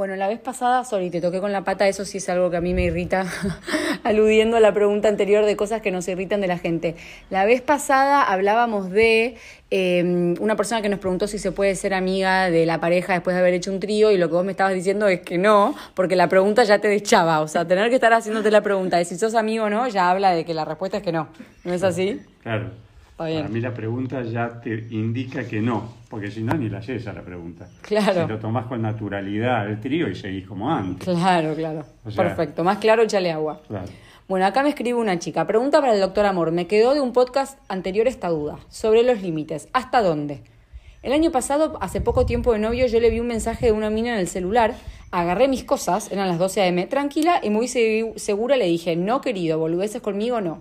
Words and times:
Bueno, 0.00 0.16
la 0.16 0.28
vez 0.28 0.40
pasada, 0.40 0.82
sorry, 0.84 1.10
te 1.10 1.20
toqué 1.20 1.40
con 1.40 1.52
la 1.52 1.62
pata, 1.62 1.86
eso 1.86 2.06
sí 2.06 2.16
es 2.16 2.28
algo 2.30 2.50
que 2.50 2.56
a 2.56 2.62
mí 2.62 2.72
me 2.72 2.84
irrita, 2.84 3.26
aludiendo 4.02 4.56
a 4.56 4.60
la 4.60 4.72
pregunta 4.72 5.08
anterior 5.08 5.44
de 5.44 5.56
cosas 5.56 5.82
que 5.82 5.90
nos 5.90 6.08
irritan 6.08 6.40
de 6.40 6.46
la 6.46 6.56
gente. 6.56 6.96
La 7.28 7.44
vez 7.44 7.60
pasada 7.60 8.22
hablábamos 8.22 8.88
de 8.88 9.36
eh, 9.70 10.34
una 10.40 10.56
persona 10.56 10.80
que 10.80 10.88
nos 10.88 11.00
preguntó 11.00 11.26
si 11.26 11.38
se 11.38 11.52
puede 11.52 11.74
ser 11.74 11.92
amiga 11.92 12.48
de 12.48 12.64
la 12.64 12.80
pareja 12.80 13.12
después 13.12 13.34
de 13.34 13.40
haber 13.40 13.52
hecho 13.52 13.70
un 13.70 13.78
trío 13.78 14.10
y 14.10 14.16
lo 14.16 14.28
que 14.28 14.36
vos 14.36 14.44
me 14.46 14.52
estabas 14.52 14.72
diciendo 14.72 15.06
es 15.06 15.20
que 15.20 15.36
no, 15.36 15.74
porque 15.92 16.16
la 16.16 16.30
pregunta 16.30 16.64
ya 16.64 16.78
te 16.78 16.88
deschaba, 16.88 17.42
o 17.42 17.46
sea, 17.46 17.68
tener 17.68 17.90
que 17.90 17.96
estar 17.96 18.14
haciéndote 18.14 18.50
la 18.50 18.62
pregunta 18.62 18.96
de 18.96 19.04
si 19.04 19.18
sos 19.18 19.34
amigo 19.34 19.66
o 19.66 19.68
no, 19.68 19.86
ya 19.88 20.10
habla 20.10 20.30
de 20.30 20.46
que 20.46 20.54
la 20.54 20.64
respuesta 20.64 20.96
es 20.96 21.02
que 21.02 21.12
no. 21.12 21.28
¿No 21.62 21.74
es 21.74 21.82
así? 21.82 22.22
Claro. 22.42 22.70
Bien. 23.26 23.40
Para 23.42 23.52
mí 23.52 23.60
la 23.60 23.74
pregunta 23.74 24.22
ya 24.22 24.60
te 24.60 24.86
indica 24.90 25.46
que 25.46 25.60
no, 25.60 25.94
porque 26.08 26.30
si 26.30 26.42
no 26.42 26.54
ni 26.54 26.68
la 26.68 26.78
haces 26.78 27.06
a 27.06 27.12
la 27.12 27.22
pregunta. 27.22 27.68
Claro. 27.82 28.22
Si 28.24 28.28
lo 28.28 28.38
tomás 28.38 28.66
con 28.66 28.82
naturalidad 28.82 29.68
el 29.68 29.80
trío 29.80 30.08
y 30.08 30.14
seguís 30.14 30.46
como 30.46 30.70
antes. 30.70 31.04
Claro, 31.08 31.54
claro. 31.54 31.84
O 32.04 32.10
sea- 32.10 32.24
Perfecto. 32.24 32.64
Más 32.64 32.78
claro, 32.78 33.02
échale 33.02 33.30
agua. 33.32 33.60
Claro. 33.68 33.86
Bueno, 34.28 34.46
acá 34.46 34.62
me 34.62 34.68
escribe 34.68 34.94
una 34.98 35.18
chica. 35.18 35.46
Pregunta 35.46 35.80
para 35.80 35.92
el 35.94 36.00
doctor 36.00 36.24
Amor. 36.26 36.52
Me 36.52 36.66
quedó 36.68 36.94
de 36.94 37.00
un 37.00 37.12
podcast 37.12 37.58
anterior 37.68 38.06
esta 38.06 38.28
duda. 38.28 38.58
Sobre 38.68 39.02
los 39.02 39.20
límites. 39.22 39.68
¿Hasta 39.72 40.02
dónde? 40.02 40.42
El 41.02 41.12
año 41.12 41.32
pasado, 41.32 41.78
hace 41.80 42.00
poco 42.00 42.26
tiempo 42.26 42.52
de 42.52 42.58
novio, 42.58 42.86
yo 42.86 43.00
le 43.00 43.10
vi 43.10 43.20
un 43.20 43.26
mensaje 43.26 43.66
de 43.66 43.72
una 43.72 43.90
mina 43.90 44.12
en 44.14 44.20
el 44.20 44.28
celular. 44.28 44.74
Agarré 45.10 45.48
mis 45.48 45.64
cosas, 45.64 46.12
eran 46.12 46.28
las 46.28 46.38
12 46.38 46.62
am, 46.62 46.88
tranquila 46.88 47.40
y 47.42 47.50
muy 47.50 47.66
se- 47.66 48.12
segura 48.16 48.56
le 48.56 48.66
dije, 48.66 48.94
no 48.96 49.20
querido, 49.20 49.58
boludeces 49.58 50.00
conmigo, 50.02 50.40
no. 50.40 50.60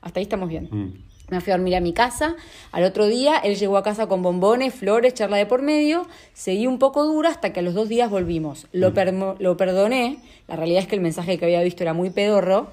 Hasta 0.00 0.20
ahí 0.20 0.22
estamos 0.22 0.48
bien. 0.48 0.68
Mm. 0.70 1.09
Me 1.30 1.40
fui 1.40 1.52
a 1.52 1.56
dormir 1.56 1.76
a 1.76 1.80
mi 1.80 1.92
casa. 1.92 2.36
Al 2.72 2.84
otro 2.84 3.06
día, 3.06 3.36
él 3.38 3.56
llegó 3.56 3.76
a 3.76 3.82
casa 3.82 4.06
con 4.06 4.22
bombones, 4.22 4.74
flores, 4.74 5.14
charla 5.14 5.36
de 5.36 5.46
por 5.46 5.62
medio. 5.62 6.06
Seguí 6.34 6.66
un 6.66 6.78
poco 6.78 7.04
dura 7.04 7.30
hasta 7.30 7.52
que 7.52 7.60
a 7.60 7.62
los 7.62 7.74
dos 7.74 7.88
días 7.88 8.10
volvimos. 8.10 8.66
Lo, 8.72 8.92
permo- 8.92 9.36
lo 9.38 9.56
perdoné. 9.56 10.18
La 10.48 10.56
realidad 10.56 10.82
es 10.82 10.88
que 10.88 10.96
el 10.96 11.00
mensaje 11.00 11.38
que 11.38 11.44
había 11.44 11.62
visto 11.62 11.82
era 11.84 11.94
muy 11.94 12.10
pedorro. 12.10 12.68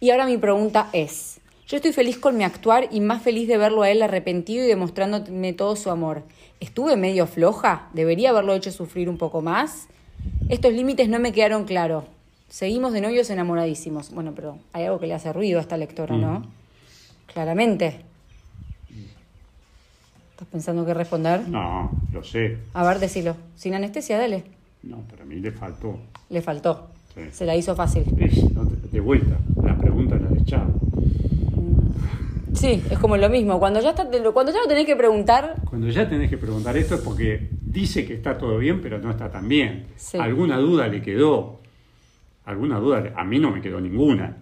Y 0.00 0.10
ahora 0.10 0.26
mi 0.26 0.36
pregunta 0.38 0.88
es: 0.92 1.38
Yo 1.66 1.76
estoy 1.76 1.92
feliz 1.92 2.18
con 2.18 2.36
mi 2.36 2.44
actuar 2.44 2.88
y 2.92 3.00
más 3.00 3.22
feliz 3.22 3.48
de 3.48 3.56
verlo 3.58 3.82
a 3.82 3.90
él 3.90 4.02
arrepentido 4.02 4.64
y 4.64 4.68
demostrándome 4.68 5.52
todo 5.52 5.74
su 5.74 5.90
amor. 5.90 6.22
¿Estuve 6.60 6.96
medio 6.96 7.26
floja? 7.26 7.88
¿Debería 7.92 8.30
haberlo 8.30 8.54
hecho 8.54 8.70
sufrir 8.70 9.08
un 9.08 9.18
poco 9.18 9.42
más? 9.42 9.88
Estos 10.48 10.72
límites 10.72 11.08
no 11.08 11.18
me 11.18 11.32
quedaron 11.32 11.64
claros. 11.64 12.04
Seguimos 12.48 12.92
de 12.92 13.00
novios 13.00 13.28
enamoradísimos. 13.30 14.12
Bueno, 14.12 14.32
pero 14.36 14.58
hay 14.72 14.84
algo 14.84 15.00
que 15.00 15.06
le 15.08 15.14
hace 15.14 15.32
ruido 15.32 15.58
a 15.58 15.62
esta 15.62 15.76
lectora, 15.76 16.16
¿no? 16.16 16.46
Claramente. 17.36 18.00
¿Estás 20.30 20.48
pensando 20.50 20.86
qué 20.86 20.94
responder? 20.94 21.46
No, 21.46 21.90
lo 22.10 22.24
sé. 22.24 22.56
A 22.72 22.82
ver, 22.88 22.98
decilo. 22.98 23.36
Sin 23.56 23.74
anestesia, 23.74 24.16
dale. 24.16 24.44
No, 24.82 25.02
pero 25.10 25.24
a 25.24 25.26
mí 25.26 25.34
le 25.36 25.52
faltó. 25.52 25.98
Le 26.30 26.40
faltó. 26.40 26.88
Sí. 27.14 27.20
Se 27.32 27.44
la 27.44 27.54
hizo 27.54 27.76
fácil. 27.76 28.04
Es, 28.18 28.42
no 28.54 28.66
te- 28.66 28.88
de 28.88 29.00
vuelta, 29.00 29.36
la 29.62 29.76
pregunta 29.76 30.16
la 30.16 30.30
deschaba. 30.30 30.70
Sí, 32.54 32.82
es 32.90 32.98
como 32.98 33.18
lo 33.18 33.28
mismo. 33.28 33.58
Cuando 33.58 33.80
ya, 33.82 33.90
está, 33.90 34.08
cuando 34.32 34.50
ya 34.50 34.60
lo 34.62 34.66
tenés 34.66 34.86
que 34.86 34.96
preguntar, 34.96 35.56
Cuando 35.68 35.90
ya 35.90 36.08
tenés 36.08 36.30
que 36.30 36.38
preguntar 36.38 36.74
esto 36.78 36.94
es 36.94 37.02
porque 37.02 37.50
dice 37.60 38.06
que 38.06 38.14
está 38.14 38.38
todo 38.38 38.56
bien, 38.56 38.80
pero 38.80 38.98
no 38.98 39.10
está 39.10 39.30
tan 39.30 39.46
bien. 39.46 39.88
Sí. 39.96 40.16
Alguna 40.16 40.56
duda 40.56 40.88
le 40.88 41.02
quedó. 41.02 41.60
Alguna 42.46 42.78
duda, 42.78 43.12
a 43.14 43.24
mí 43.24 43.38
no 43.38 43.50
me 43.50 43.60
quedó 43.60 43.78
ninguna. 43.78 44.38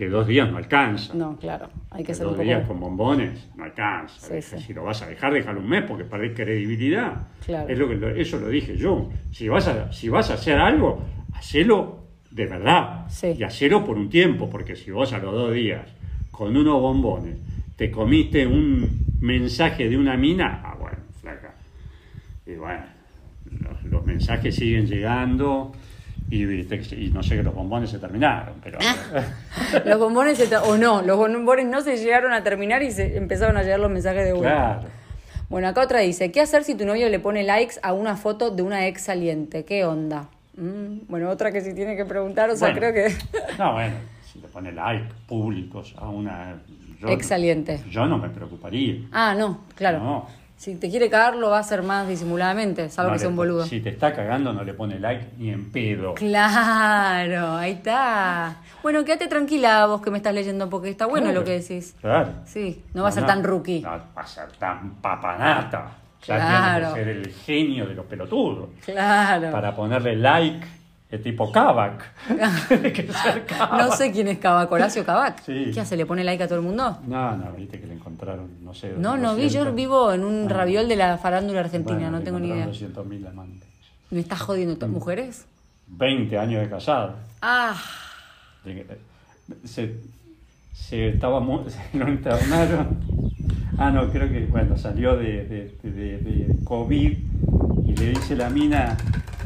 Que 0.00 0.08
dos 0.08 0.26
días 0.26 0.50
no 0.50 0.56
alcanza. 0.56 1.12
no, 1.12 1.36
claro, 1.36 1.68
hay 1.90 2.02
que 2.02 2.14
ser 2.14 2.24
un 2.24 2.32
dos 2.32 2.38
poco... 2.38 2.44
días 2.48 2.66
con 2.66 2.80
bombones 2.80 3.50
no 3.54 3.64
alcanza. 3.64 4.18
Sí, 4.28 4.32
Deja- 4.32 4.56
sí. 4.56 4.64
Si 4.68 4.72
lo 4.72 4.82
vas 4.84 5.02
a 5.02 5.06
dejar, 5.06 5.30
déjalo 5.30 5.60
un 5.60 5.68
mes 5.68 5.82
porque 5.86 6.04
perdés 6.04 6.32
credibilidad. 6.34 7.28
Claro. 7.44 7.68
Es 7.68 7.78
lo 7.78 7.86
que, 7.86 8.18
eso 8.18 8.38
lo 8.38 8.48
dije 8.48 8.78
yo. 8.78 9.10
Si 9.30 9.46
vas, 9.46 9.68
a, 9.68 9.92
si 9.92 10.08
vas 10.08 10.30
a 10.30 10.34
hacer 10.34 10.56
algo, 10.58 11.02
hacelo 11.34 11.98
de 12.30 12.46
verdad. 12.46 13.04
Sí. 13.10 13.34
Y 13.38 13.42
hacelo 13.42 13.84
por 13.84 13.98
un 13.98 14.08
tiempo, 14.08 14.48
porque 14.48 14.74
si 14.74 14.90
vos 14.90 15.12
a 15.12 15.18
los 15.18 15.34
dos 15.34 15.52
días, 15.52 15.86
con 16.30 16.56
unos 16.56 16.80
bombones, 16.80 17.36
te 17.76 17.90
comiste 17.90 18.46
un 18.46 19.04
mensaje 19.20 19.86
de 19.90 19.98
una 19.98 20.16
mina, 20.16 20.62
ah, 20.64 20.76
bueno, 20.80 20.96
flaca. 21.20 21.52
Y 22.46 22.54
bueno, 22.54 22.84
los, 23.50 23.84
los 23.84 24.06
mensajes 24.06 24.54
siguen 24.56 24.86
llegando. 24.86 25.72
Y, 26.30 27.10
no 27.12 27.22
sé 27.24 27.36
que 27.36 27.42
los 27.42 27.54
bombones 27.54 27.90
se 27.90 27.98
terminaron, 27.98 28.54
pero... 28.62 28.78
Los 29.84 29.98
bombones, 29.98 30.38
se 30.38 30.56
o 30.56 30.76
no, 30.76 31.02
los 31.02 31.16
bombones 31.16 31.66
no 31.66 31.80
se 31.80 31.96
llegaron 31.96 32.32
a 32.32 32.44
terminar 32.44 32.82
y 32.84 32.92
se 32.92 33.16
empezaron 33.16 33.56
a 33.56 33.62
llegar 33.64 33.80
los 33.80 33.90
mensajes 33.90 34.24
de 34.24 34.32
vuelta. 34.32 34.78
claro. 34.80 34.88
Bueno, 35.48 35.66
acá 35.66 35.80
otra 35.82 35.98
dice, 35.98 36.30
¿qué 36.30 36.40
hacer 36.40 36.62
si 36.62 36.76
tu 36.76 36.86
novio 36.86 37.08
le 37.08 37.18
pone 37.18 37.42
likes 37.42 37.74
a 37.82 37.92
una 37.92 38.16
foto 38.16 38.50
de 38.52 38.62
una 38.62 38.86
ex 38.86 39.02
saliente? 39.02 39.64
¿Qué 39.64 39.84
onda? 39.84 40.28
Mm, 40.56 41.08
bueno, 41.08 41.28
otra 41.30 41.50
que 41.50 41.60
sí 41.62 41.74
tiene 41.74 41.96
que 41.96 42.04
preguntar, 42.04 42.48
o 42.50 42.56
sea, 42.56 42.68
Bueno. 42.72 42.80
creo 42.92 42.94
que... 42.94 43.14
No, 43.58 43.72
bueno, 43.72 43.96
si 44.32 44.38
le 44.40 44.46
pone 44.46 44.70
like 44.70 45.06
públicos 45.26 45.92
a 45.98 46.08
una... 46.08 46.60
yo- 47.00 47.08
Ex 47.08 47.26
saliente. 47.26 47.80
Yo 47.90 48.06
no 48.06 48.18
me 48.18 48.28
preocuparía. 48.28 49.00
Ah, 49.10 49.34
no, 49.36 49.62
claro. 49.74 49.98
No. 49.98 50.26
Si 50.60 50.74
te 50.74 50.90
quiere 50.90 51.08
cagar, 51.08 51.36
lo 51.36 51.48
va 51.48 51.56
a 51.56 51.60
hacer 51.60 51.82
más 51.82 52.06
disimuladamente, 52.06 52.90
salvo 52.90 53.12
No 53.12 53.14
que 53.14 53.20
sea 53.20 53.28
un 53.30 53.36
boludo. 53.36 53.64
Si 53.64 53.80
te 53.80 53.88
está 53.88 54.12
cagando, 54.12 54.52
no 54.52 54.62
le 54.62 54.74
pone 54.74 55.00
like 55.00 55.28
ni 55.38 55.48
en 55.48 55.70
pedo. 55.72 56.12
Claro, 56.12 57.56
ahí 57.56 57.72
está. 57.72 58.56
Bueno, 58.82 59.02
quédate 59.02 59.26
tranquila 59.26 59.86
vos 59.86 60.02
que 60.02 60.10
me 60.10 60.18
estás 60.18 60.34
leyendo, 60.34 60.68
porque 60.68 60.90
está 60.90 61.06
bueno 61.06 61.28
Claro. 61.28 61.40
lo 61.40 61.46
que 61.46 61.52
decís. 61.60 61.96
Claro. 62.02 62.28
Sí, 62.44 62.84
no 62.92 63.04
va 63.04 63.08
a 63.08 63.12
ser 63.12 63.24
tan 63.24 63.42
rookie. 63.42 63.80
No 63.80 63.88
va 63.88 64.04
a 64.16 64.26
ser 64.26 64.52
tan 64.58 64.96
papanata. 64.96 65.92
Ya 66.26 66.36
Claro. 66.36 66.92
tiene 66.92 66.94
que 66.94 66.98
ser 67.04 67.08
el 67.08 67.32
genio 67.32 67.86
de 67.86 67.94
los 67.94 68.04
pelotudos. 68.04 68.68
Claro. 68.84 69.50
Para 69.52 69.74
ponerle 69.74 70.14
like, 70.16 70.66
es 71.10 71.22
tipo 71.22 71.50
Kavak. 71.50 72.04
Tiene 72.68 72.92
que 72.92 73.12
ser 73.12 73.44
Kavak. 73.46 73.78
No 73.78 73.92
sé 73.96 74.12
quién 74.12 74.28
es 74.28 74.38
Kavak, 74.38 74.70
Horacio 74.70 75.04
Kavak. 75.04 75.42
Sí. 75.44 75.70
¿Qué 75.74 75.80
hace? 75.80 75.96
¿Le 75.96 76.06
pone 76.06 76.22
like 76.24 76.42
a 76.42 76.46
todo 76.48 76.58
el 76.58 76.64
mundo? 76.64 76.98
No, 77.06 77.36
no, 77.36 77.52
viste 77.52 77.80
que 77.80 77.86
le 77.86 77.94
encontraron, 77.94 78.48
no 78.62 78.72
sé. 78.74 78.94
No, 78.96 79.16
no 79.16 79.34
vi, 79.34 79.48
yo 79.48 79.60
200. 79.64 79.74
vivo 79.74 80.12
en 80.12 80.24
un 80.24 80.46
Ah. 80.50 80.54
raviol 80.54 80.88
de 80.88 80.96
la 80.96 81.18
farándula 81.18 81.60
argentina, 81.60 81.98
Bueno, 81.98 82.18
no 82.18 82.22
tengo 82.22 82.38
ni 82.38 82.48
idea. 82.48 82.64
encontraron 82.64 83.08
200.000 83.10 83.26
amantes. 83.28 83.68
¿Me 84.10 84.20
estás 84.20 84.40
jodiendo? 84.40 84.74
Mm. 84.76 84.78
¿to- 84.78 84.88
¿Mujeres? 84.88 85.46
20 85.88 86.38
años 86.38 86.62
de 86.62 86.68
casado. 86.70 87.14
Ah, 87.42 87.74
que- 88.64 88.86
Se, 89.64 89.96
se 90.74 91.08
estaba 91.08 91.40
se 91.68 91.98
lo 91.98 92.08
internaron. 92.08 93.00
Ah, 93.78 93.90
no, 93.90 94.08
creo 94.10 94.28
que 94.28 94.46
bueno, 94.46 94.76
salió 94.76 95.16
de, 95.16 95.44
de, 95.46 95.90
de- 95.90 96.18
de 96.18 96.56
COVID 96.64 97.18
y 97.86 97.96
le 97.96 98.06
dice 98.10 98.36
la 98.36 98.50
mina, 98.50 98.96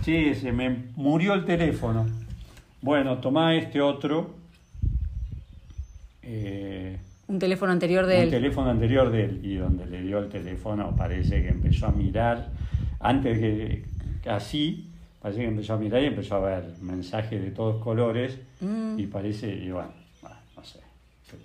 che, 0.05 0.35
se 0.35 0.53
me 0.53 0.69
murió 0.97 1.35
el 1.35 1.45
teléfono. 1.45 2.07
Bueno, 2.83 3.19
tomá 3.19 3.55
este 3.55 3.81
otro. 3.81 4.35
eh, 6.23 6.99
un 7.27 7.39
teléfono 7.39 7.73
anterior 7.73 8.07
de 8.07 8.17
un 8.17 8.23
él. 8.25 8.31
teléfono 8.31 8.71
anterior 8.71 9.11
de 9.11 9.25
él 9.25 9.41
y 9.43 9.57
donde 9.57 9.87
le 9.87 10.03
dio 10.03 10.19
el 10.19 10.29
teléfono 10.29 10.95
parece 10.97 11.43
que 11.43 11.49
empezó 11.49 11.87
a 11.87 11.91
mirar 11.93 12.49
antes 13.01 13.39
que 13.39 13.85
así 14.31 14.91
parece 15.21 15.41
que 15.41 15.49
empezó 15.49 15.75
a 15.75 15.77
mirar 15.79 16.03
y 16.03 16.07
empezó 16.07 16.37
a 16.37 16.41
ver 16.41 16.65
mensajes 16.81 17.43
de 17.43 17.51
todos 17.51 17.83
colores 17.83 18.39
Mm. 18.61 18.99
y 18.99 19.07
parece 19.07 19.49
y 19.55 19.71
bueno, 19.71 19.91
bueno, 20.23 20.37
no 20.57 20.65
sé 20.65 20.81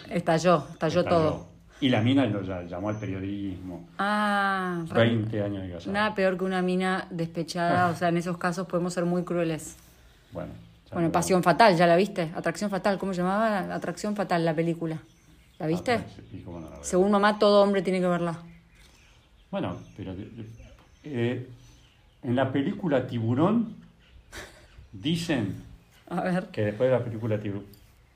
Estalló, 0.10 0.64
estalló 0.72 1.04
todo. 1.04 1.48
Y 1.82 1.90
la 1.90 2.02
mina 2.02 2.26
lo 2.26 2.42
llamó 2.68 2.90
al 2.90 3.00
periodismo 3.00 3.88
Ah, 3.98 4.84
re- 4.90 5.08
20 5.10 5.44
años 5.44 5.64
de 5.64 5.72
casado 5.74 5.92
nada 5.94 6.14
peor 6.16 6.38
que 6.38 6.44
una 6.46 6.62
mina 6.62 7.08
despechada. 7.10 7.90
O 7.92 7.96
sea, 7.96 8.10
en 8.10 8.18
esos 8.18 8.38
casos 8.38 8.68
podemos 8.68 8.94
ser 8.94 9.06
muy 9.06 9.24
crueles. 9.24 9.76
bueno 10.32 10.52
Bueno, 10.92 11.08
no- 11.08 11.12
Pasión 11.12 11.42
Fatal, 11.44 11.76
¿ya 11.78 11.88
la 11.88 11.96
viste? 11.96 12.32
Atracción 12.36 12.70
Fatal, 12.70 12.98
¿cómo 12.98 13.14
se 13.14 13.22
llamaba? 13.22 13.74
Atracción 13.74 14.16
Fatal, 14.16 14.44
la 14.44 14.54
película. 14.54 14.98
¿La 15.60 15.68
viste? 15.68 15.94
Ah, 15.94 16.04
pues, 16.16 16.34
¿y 16.34 16.44
cómo 16.44 16.60
no 16.60 16.66
la 16.70 16.76
veo? 16.76 16.84
Según 16.84 17.12
mamá, 17.12 17.38
todo 17.40 17.62
hombre 17.64 17.82
tiene 17.82 18.00
que 18.00 18.08
verla. 18.08 18.38
bueno 19.52 19.78
pero 19.98 20.14
eh, 21.04 21.48
en 22.24 22.36
la 22.36 22.52
película 22.52 23.08
Tiburón 23.08 23.76
dicen 24.92 25.56
A 26.10 26.22
ver. 26.22 26.46
que 26.48 26.66
después 26.66 26.90
de 26.90 26.98
la 26.98 27.04
película 27.04 27.40
Tiburón. 27.40 27.66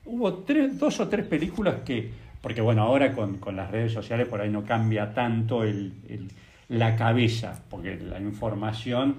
Hubo 0.06 0.34
tres, 0.38 0.78
dos 0.78 1.00
o 1.00 1.08
tres 1.08 1.26
películas 1.26 1.76
que, 1.84 2.12
porque 2.44 2.60
bueno, 2.60 2.82
ahora 2.82 3.12
con, 3.14 3.38
con 3.38 3.56
las 3.56 3.70
redes 3.70 3.90
sociales 3.94 4.28
por 4.28 4.42
ahí 4.42 4.50
no 4.50 4.64
cambia 4.64 5.14
tanto 5.14 5.64
el, 5.64 5.94
el- 6.10 6.28
la 6.68 6.94
cabeza, 6.94 7.62
porque 7.70 7.96
la 7.96 8.18
información 8.20 9.16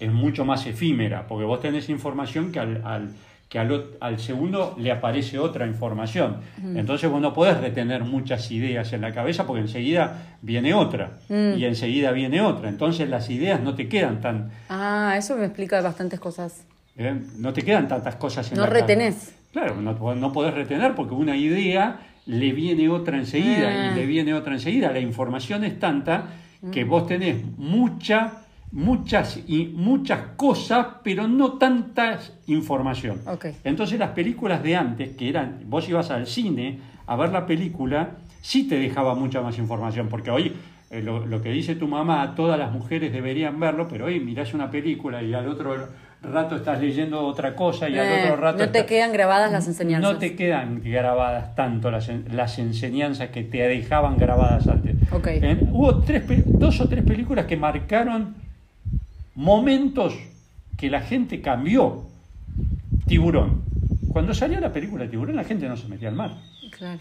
es 0.00 0.10
mucho 0.10 0.46
más 0.46 0.66
efímera, 0.66 1.26
porque 1.26 1.44
vos 1.44 1.60
tenés 1.60 1.90
información 1.90 2.50
que 2.50 2.58
al, 2.60 2.82
al- 2.86 3.10
que 3.50 3.58
al, 3.58 4.18
segundo 4.18 4.74
le 4.78 4.90
aparece 4.92 5.38
otra 5.38 5.66
información. 5.66 6.36
Entonces 6.74 7.10
vos 7.10 7.20
no 7.20 7.32
podés 7.34 7.58
retener 7.60 8.04
muchas 8.04 8.50
ideas 8.50 8.92
en 8.94 9.00
la 9.02 9.12
cabeza 9.12 9.46
porque 9.46 9.62
enseguida 9.62 10.36
viene 10.42 10.72
otra 10.74 11.12
y 11.30 11.64
enseguida 11.64 12.12
viene 12.12 12.40
otra. 12.42 12.68
Entonces 12.70 13.08
las 13.10 13.28
ideas 13.30 13.60
no 13.62 13.74
te 13.74 13.88
quedan 13.88 14.20
tan, 14.22 14.50
Ah, 14.70 15.14
eso 15.18 15.36
me 15.36 15.44
explica 15.46 15.80
bastantes 15.82 16.18
cosas. 16.20 16.64
¿eh? 16.96 17.14
no 17.38 17.52
te 17.52 17.62
quedan 17.62 17.88
tantas 17.88 18.16
cosas 18.16 18.50
en 18.52 18.56
No 18.58 18.62
la 18.64 18.68
cabeza. 18.68 18.86
retenés. 18.86 19.34
Claro, 19.52 19.76
no, 19.76 20.14
no 20.14 20.32
podés 20.32 20.52
retener 20.54 20.94
porque 20.94 21.14
una 21.14 21.34
idea 21.36 22.00
le 22.28 22.52
viene 22.52 22.88
otra 22.88 23.16
enseguida 23.18 23.68
Ah. 23.68 23.90
y 23.92 23.98
le 23.98 24.06
viene 24.06 24.34
otra 24.34 24.52
enseguida. 24.52 24.92
La 24.92 25.00
información 25.00 25.64
es 25.64 25.78
tanta 25.80 26.26
que 26.70 26.84
vos 26.84 27.06
tenés 27.06 27.42
mucha 27.56 28.44
muchas, 28.70 29.40
y, 29.46 29.66
muchas 29.74 30.20
cosas, 30.36 30.86
pero 31.02 31.26
no 31.26 31.54
tantas 31.54 32.34
información. 32.46 33.18
Entonces 33.64 33.98
las 33.98 34.10
películas 34.10 34.62
de 34.62 34.76
antes, 34.76 35.16
que 35.16 35.28
eran, 35.28 35.60
vos 35.66 35.88
ibas 35.88 36.10
al 36.10 36.26
cine 36.26 36.78
a 37.06 37.16
ver 37.16 37.30
la 37.32 37.46
película, 37.46 38.18
sí 38.42 38.68
te 38.68 38.78
dejaba 38.78 39.14
mucha 39.14 39.40
más 39.40 39.56
información, 39.56 40.08
porque 40.08 40.30
hoy 40.30 40.52
eh, 40.90 41.02
lo, 41.02 41.24
lo 41.24 41.40
que 41.40 41.50
dice 41.50 41.76
tu 41.76 41.88
mamá, 41.88 42.34
todas 42.34 42.58
las 42.58 42.70
mujeres 42.70 43.10
deberían 43.10 43.58
verlo, 43.58 43.88
pero 43.88 44.06
hoy 44.06 44.20
mirás 44.20 44.52
una 44.52 44.70
película 44.70 45.22
y 45.22 45.32
al 45.32 45.48
otro 45.48 45.88
rato 46.22 46.56
estás 46.56 46.80
leyendo 46.80 47.24
otra 47.24 47.54
cosa 47.54 47.88
y 47.88 47.96
al 47.98 48.06
Eh, 48.06 48.22
otro 48.24 48.36
rato... 48.36 48.58
no 48.58 48.70
te 48.70 48.78
estás- 48.80 48.88
quedan 48.88 49.12
grabadas 49.12 49.52
las 49.52 49.66
enseñanzas. 49.68 50.12
no 50.12 50.18
te 50.18 50.34
quedan 50.34 50.82
grabadas 50.82 51.54
tanto 51.54 51.90
las, 51.90 52.08
las 52.32 52.58
enseñanzas 52.58 53.28
que 53.30 53.44
te 53.44 53.58
dejaban 53.68 54.16
grabadas 54.18 54.66
antes. 54.66 54.96
Ok. 55.12 55.26
Eh, 55.28 55.58
hubo 55.70 56.00
tres, 56.00 56.24
dos 56.46 56.80
o 56.80 56.88
tres 56.88 57.04
películas 57.04 57.46
que 57.46 57.56
marcaron 57.56 58.34
momentos 59.34 60.14
que 60.76 60.90
la 60.90 61.00
gente 61.00 61.40
cambió. 61.40 62.04
Tiburón. 63.06 63.62
Cuando 64.12 64.34
salió 64.34 64.60
la 64.60 64.72
película 64.72 65.08
Tiburón, 65.08 65.36
la 65.36 65.44
gente 65.44 65.68
no 65.68 65.76
se 65.76 65.88
metía 65.88 66.08
al 66.08 66.14
mar. 66.16 66.32
Claro. 66.76 67.00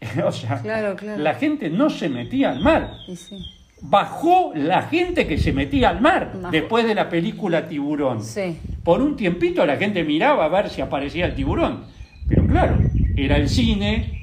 o 0.26 0.32
sea, 0.32 0.60
Claro, 0.60 0.96
claro. 0.96 1.22
la 1.22 1.34
gente 1.34 1.70
no 1.70 1.88
se 1.90 2.08
metía 2.08 2.50
al 2.50 2.60
mar. 2.60 2.90
Y 3.06 3.16
sí. 3.16 3.38
Bajó 3.84 4.52
la 4.54 4.82
gente 4.82 5.26
que 5.26 5.38
se 5.38 5.52
metía 5.52 5.90
al 5.90 6.00
mar 6.00 6.32
después 6.50 6.86
de 6.86 6.94
la 6.94 7.08
película 7.08 7.68
Tiburón. 7.68 8.22
Sí. 8.22 8.56
Por 8.84 9.02
un 9.02 9.16
tiempito 9.16 9.66
la 9.66 9.76
gente 9.76 10.04
miraba 10.04 10.44
a 10.44 10.48
ver 10.48 10.70
si 10.70 10.80
aparecía 10.80 11.26
el 11.26 11.34
tiburón. 11.34 11.84
Pero 12.28 12.46
claro, 12.46 12.78
era 13.16 13.36
el 13.36 13.48
cine, 13.48 14.22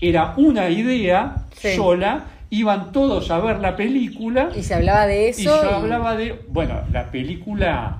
era 0.00 0.34
una 0.36 0.70
idea 0.70 1.44
Sí. 1.54 1.74
sola, 1.76 2.24
iban 2.50 2.92
todos 2.92 3.30
a 3.30 3.38
ver 3.40 3.58
la 3.60 3.76
película 3.76 4.50
Y 4.56 4.62
se 4.62 4.74
hablaba 4.74 5.06
de 5.06 5.26
y 5.26 5.30
eso. 5.30 5.42
yo 5.62 5.70
y- 5.70 5.74
hablaba 5.74 6.16
de, 6.16 6.40
bueno, 6.48 6.80
la 6.92 7.10
película 7.10 7.98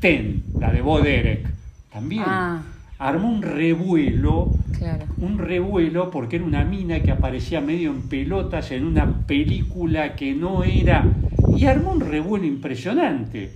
Ten, 0.00 0.42
la 0.58 0.70
de 0.72 0.80
Bo 0.82 1.00
Derek, 1.00 1.46
también 1.92 2.24
Ah. 2.26 2.62
Armó 2.98 3.28
un 3.28 3.42
revuelo, 3.42 4.50
Claro. 4.78 5.04
un 5.18 5.38
revuelo 5.38 6.10
porque 6.10 6.36
era 6.36 6.44
una 6.44 6.64
mina 6.64 7.00
que 7.00 7.10
aparecía 7.10 7.60
medio 7.60 7.90
en 7.90 8.02
pelotas 8.02 8.70
en 8.70 8.84
una 8.86 9.26
película 9.26 10.14
que 10.16 10.34
no 10.34 10.64
era, 10.64 11.04
y 11.56 11.66
armó 11.66 11.92
un 11.92 12.00
revuelo 12.00 12.44
impresionante. 12.46 13.50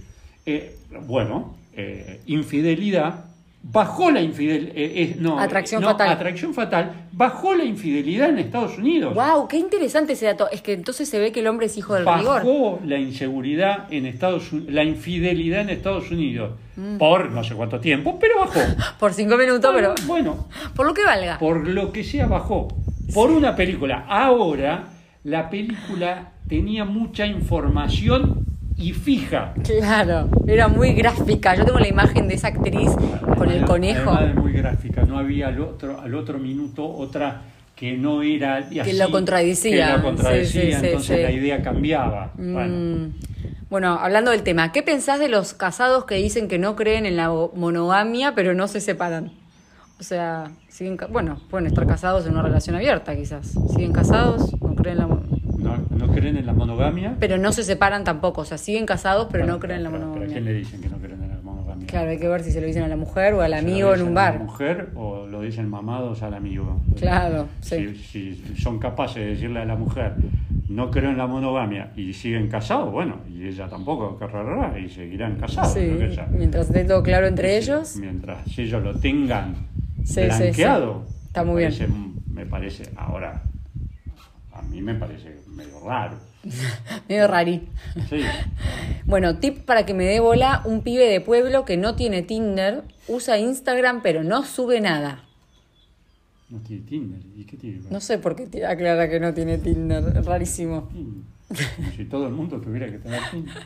Eh, 0.46 0.76
bueno, 1.06 1.54
eh, 1.74 2.20
infidelidad, 2.26 3.24
bajó 3.62 4.10
la 4.10 4.20
infidelidad, 4.22 5.16
no, 5.20 5.38
Atracción 5.38 5.82
no, 5.82 5.88
fatal. 5.88 6.08
atracción 6.10 6.54
fatal, 6.54 7.07
bajó 7.18 7.52
la 7.54 7.64
infidelidad 7.64 8.28
en 8.28 8.38
Estados 8.38 8.78
Unidos. 8.78 9.12
Wow, 9.12 9.48
qué 9.48 9.56
interesante 9.58 10.12
ese 10.12 10.26
dato. 10.26 10.48
Es 10.50 10.62
que 10.62 10.72
entonces 10.72 11.08
se 11.08 11.18
ve 11.18 11.32
que 11.32 11.40
el 11.40 11.48
hombre 11.48 11.66
es 11.66 11.76
hijo 11.76 11.94
del 11.94 12.04
rigor. 12.06 12.24
bajó 12.44 12.78
la 12.86 12.96
inseguridad 12.98 13.92
en 13.92 14.06
Estados 14.06 14.52
Unidos, 14.52 14.72
la 14.72 14.84
infidelidad 14.84 15.60
en 15.62 15.70
Estados 15.70 16.10
Unidos 16.12 16.52
Mm. 16.76 16.96
por 16.96 17.32
no 17.32 17.42
sé 17.42 17.56
cuánto 17.56 17.80
tiempo, 17.80 18.18
pero 18.20 18.38
bajó. 18.38 18.60
Por 19.00 19.12
cinco 19.12 19.36
minutos, 19.36 19.72
pero 19.74 19.94
bueno, 20.06 20.46
por 20.76 20.86
lo 20.86 20.94
que 20.94 21.02
valga. 21.02 21.36
por 21.40 21.66
lo 21.66 21.90
que 21.92 22.04
sea 22.04 22.28
bajó. 22.28 22.68
Por 23.12 23.32
una 23.32 23.56
película. 23.56 24.04
Ahora 24.08 24.84
la 25.24 25.50
película 25.50 26.34
tenía 26.48 26.84
mucha 26.84 27.26
información 27.26 28.37
y 28.78 28.92
fija. 28.92 29.52
Claro, 29.64 30.28
era 30.46 30.68
muy 30.68 30.92
gráfica. 30.92 31.54
Yo 31.56 31.64
tengo 31.64 31.78
la 31.80 31.88
imagen 31.88 32.28
de 32.28 32.34
esa 32.34 32.48
actriz 32.48 32.90
con 33.36 33.50
el 33.50 33.64
conejo. 33.64 34.10
además 34.10 34.34
de 34.36 34.40
muy 34.40 34.52
gráfica. 34.52 35.02
No 35.02 35.18
había 35.18 35.48
al 35.48 35.60
otro, 35.60 36.00
al 36.00 36.14
otro 36.14 36.38
minuto 36.38 36.88
otra 36.88 37.42
que 37.74 37.96
no 37.96 38.22
era 38.22 38.56
así, 38.80 38.92
lo 38.98 39.10
contradecía. 39.10 39.86
Que 39.92 39.96
lo 39.98 40.02
contradecía, 40.02 40.62
Sí, 40.62 40.72
sí, 40.72 40.78
sí, 40.80 40.86
entonces 40.86 41.16
sí. 41.16 41.22
la 41.22 41.30
idea 41.30 41.62
cambiaba. 41.62 42.32
Bueno, 42.36 43.06
Mm. 43.06 43.12
Bueno, 43.70 43.98
hablando 44.00 44.30
del 44.30 44.42
tema, 44.44 44.72
¿qué 44.72 44.82
pensás 44.82 45.20
de 45.20 45.28
los 45.28 45.52
casados 45.52 46.06
que 46.06 46.14
dicen 46.14 46.48
que 46.48 46.58
no 46.58 46.74
creen 46.74 47.04
en 47.04 47.16
la 47.16 47.28
monogamia 47.28 48.34
pero 48.34 48.54
no 48.54 48.66
se 48.66 48.80
separan? 48.80 49.30
O 50.00 50.02
sea, 50.02 50.44
siguen, 50.68 50.96
bueno, 51.10 51.38
pueden 51.50 51.66
estar 51.66 51.86
casados 51.86 52.24
en 52.24 52.32
una 52.32 52.42
relación 52.42 52.76
abierta 52.76 53.14
quizás. 53.14 53.52
Siguen 53.74 53.92
casados, 53.92 54.52
no 54.62 54.74
creen 54.74 54.94
en 54.94 54.98
la 55.00 55.06
mo- 55.08 55.16
no, 55.16 55.36
no 55.36 55.37
creen 56.20 56.36
en 56.36 56.46
la 56.46 56.52
monogamia. 56.52 57.16
pero 57.20 57.38
no 57.38 57.52
se 57.52 57.62
separan 57.64 58.04
tampoco, 58.04 58.42
o 58.42 58.44
sea, 58.44 58.58
siguen 58.58 58.86
casados 58.86 59.28
pero 59.30 59.44
Bueno, 59.44 59.54
no 59.54 59.60
creen 59.60 59.78
en 59.78 59.84
la 59.84 59.90
pero- 59.90 60.00
pero 60.00 60.06
¿a 60.06 60.14
monogamia. 60.16 60.32
quién 60.34 60.44
le 60.44 60.52
dicen 60.54 60.80
que 60.80 60.88
no 60.88 60.96
creen 60.98 61.22
en 61.22 61.28
la 61.30 61.40
monogamia? 61.42 61.86
Claro, 61.86 62.10
hay 62.10 62.18
que 62.18 62.28
ver 62.28 62.42
si 62.42 62.50
se 62.52 62.60
lo 62.60 62.66
dicen 62.66 62.82
a 62.82 62.88
la 62.88 62.96
mujer 62.96 63.34
o 63.34 63.40
al 63.42 63.52
¿Se 63.52 63.62
lo 63.62 63.68
amigo 63.68 63.94
en 63.94 64.02
un 64.02 64.08
a 64.08 64.10
la 64.24 64.30
bar. 64.32 64.38
mujer 64.40 64.88
o 64.94 65.26
lo 65.26 65.40
dicen 65.42 65.68
mamados 65.68 66.22
al 66.22 66.34
amigo? 66.34 66.80
Claro, 66.98 67.46
sí. 67.60 67.94
Si, 67.94 68.34
si 68.34 68.56
son 68.56 68.78
capaces 68.78 69.16
de 69.16 69.26
decirle 69.30 69.60
a 69.60 69.64
la 69.64 69.76
mujer, 69.76 70.14
no 70.68 70.90
creo 70.90 71.10
en 71.10 71.16
la 71.18 71.26
monogamia 71.26 71.92
y 71.96 72.12
siguen 72.12 72.48
casados, 72.48 72.92
bueno, 72.92 73.16
y 73.28 73.46
ella 73.46 73.68
tampoco, 73.68 74.18
carrera, 74.18 74.78
y 74.78 74.88
seguirán 74.90 75.36
casados. 75.36 75.72
Sí, 75.72 75.90
mientras 76.32 76.66
esté 76.66 76.84
todo 76.84 77.02
claro 77.02 77.26
entre 77.26 77.48
Sí, 77.62 77.70
ellos. 77.70 77.96
Mientras 77.96 78.58
ellos 78.58 78.82
lo 78.82 78.94
tengan 78.94 79.54
Sí, 80.04 80.20
blanqueado. 80.24 81.04
Está 81.26 81.44
muy 81.44 81.60
bien. 81.62 81.70
parece- 81.72 81.88
Me 82.30 82.46
parece, 82.46 82.84
ahora, 82.96 83.42
mí 84.68 84.82
me 84.82 84.94
parece 84.94 85.40
medio 85.48 85.80
raro. 85.80 86.16
Medio 87.08 87.26
rarí. 87.26 87.68
Sí. 88.08 88.22
Bueno, 89.04 89.38
tip 89.38 89.64
para 89.64 89.84
que 89.84 89.92
me 89.92 90.04
dé 90.04 90.20
bola, 90.20 90.62
un 90.64 90.82
pibe 90.82 91.06
de 91.06 91.20
pueblo 91.20 91.64
que 91.64 91.76
no 91.76 91.94
tiene 91.96 92.22
Tinder, 92.22 92.84
usa 93.08 93.38
Instagram 93.38 94.02
pero 94.02 94.22
no 94.22 94.44
sube 94.44 94.80
nada. 94.80 95.24
No 96.48 96.60
tiene 96.60 96.84
Tinder. 96.84 97.20
¿Y 97.36 97.44
qué 97.44 97.56
tiene? 97.56 97.80
No 97.90 98.00
sé 98.00 98.18
por 98.18 98.36
qué 98.36 98.64
aclara 98.64 99.08
que 99.08 99.20
no 99.20 99.34
tiene 99.34 99.58
Tinder, 99.58 100.24
rarísimo. 100.24 100.88
Si 101.96 102.04
todo 102.04 102.26
el 102.26 102.34
mundo 102.34 102.60
tuviera 102.60 102.86
que 102.86 102.98
tener 102.98 103.20
Tinder. 103.30 103.62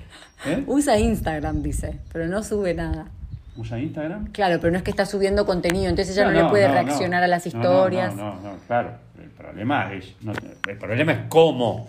¿Eh? 0.46 0.64
Usa 0.66 0.98
Instagram, 0.98 1.62
dice, 1.62 2.00
pero 2.12 2.26
no 2.26 2.42
sube 2.42 2.74
nada. 2.74 3.10
¿Usa 3.56 3.78
Instagram? 3.78 4.32
Claro, 4.32 4.58
pero 4.60 4.70
no 4.70 4.78
es 4.78 4.82
que 4.82 4.90
está 4.90 5.04
subiendo 5.04 5.44
contenido, 5.44 5.90
entonces 5.90 6.16
ella 6.16 6.30
no, 6.30 6.32
le 6.32 6.48
puede 6.48 6.68
no, 6.68 6.74
reaccionar 6.74 7.22
a 7.22 7.26
las 7.26 7.46
historias. 7.46 8.16
No, 8.16 8.36
no, 8.36 8.52
no, 8.52 8.56
claro. 8.66 8.92
El 9.32 9.44
problema 9.46 9.92
es, 9.94 10.14
no, 10.22 10.32
el 10.68 10.76
problema 10.78 11.12
es 11.12 11.18
cómo. 11.28 11.88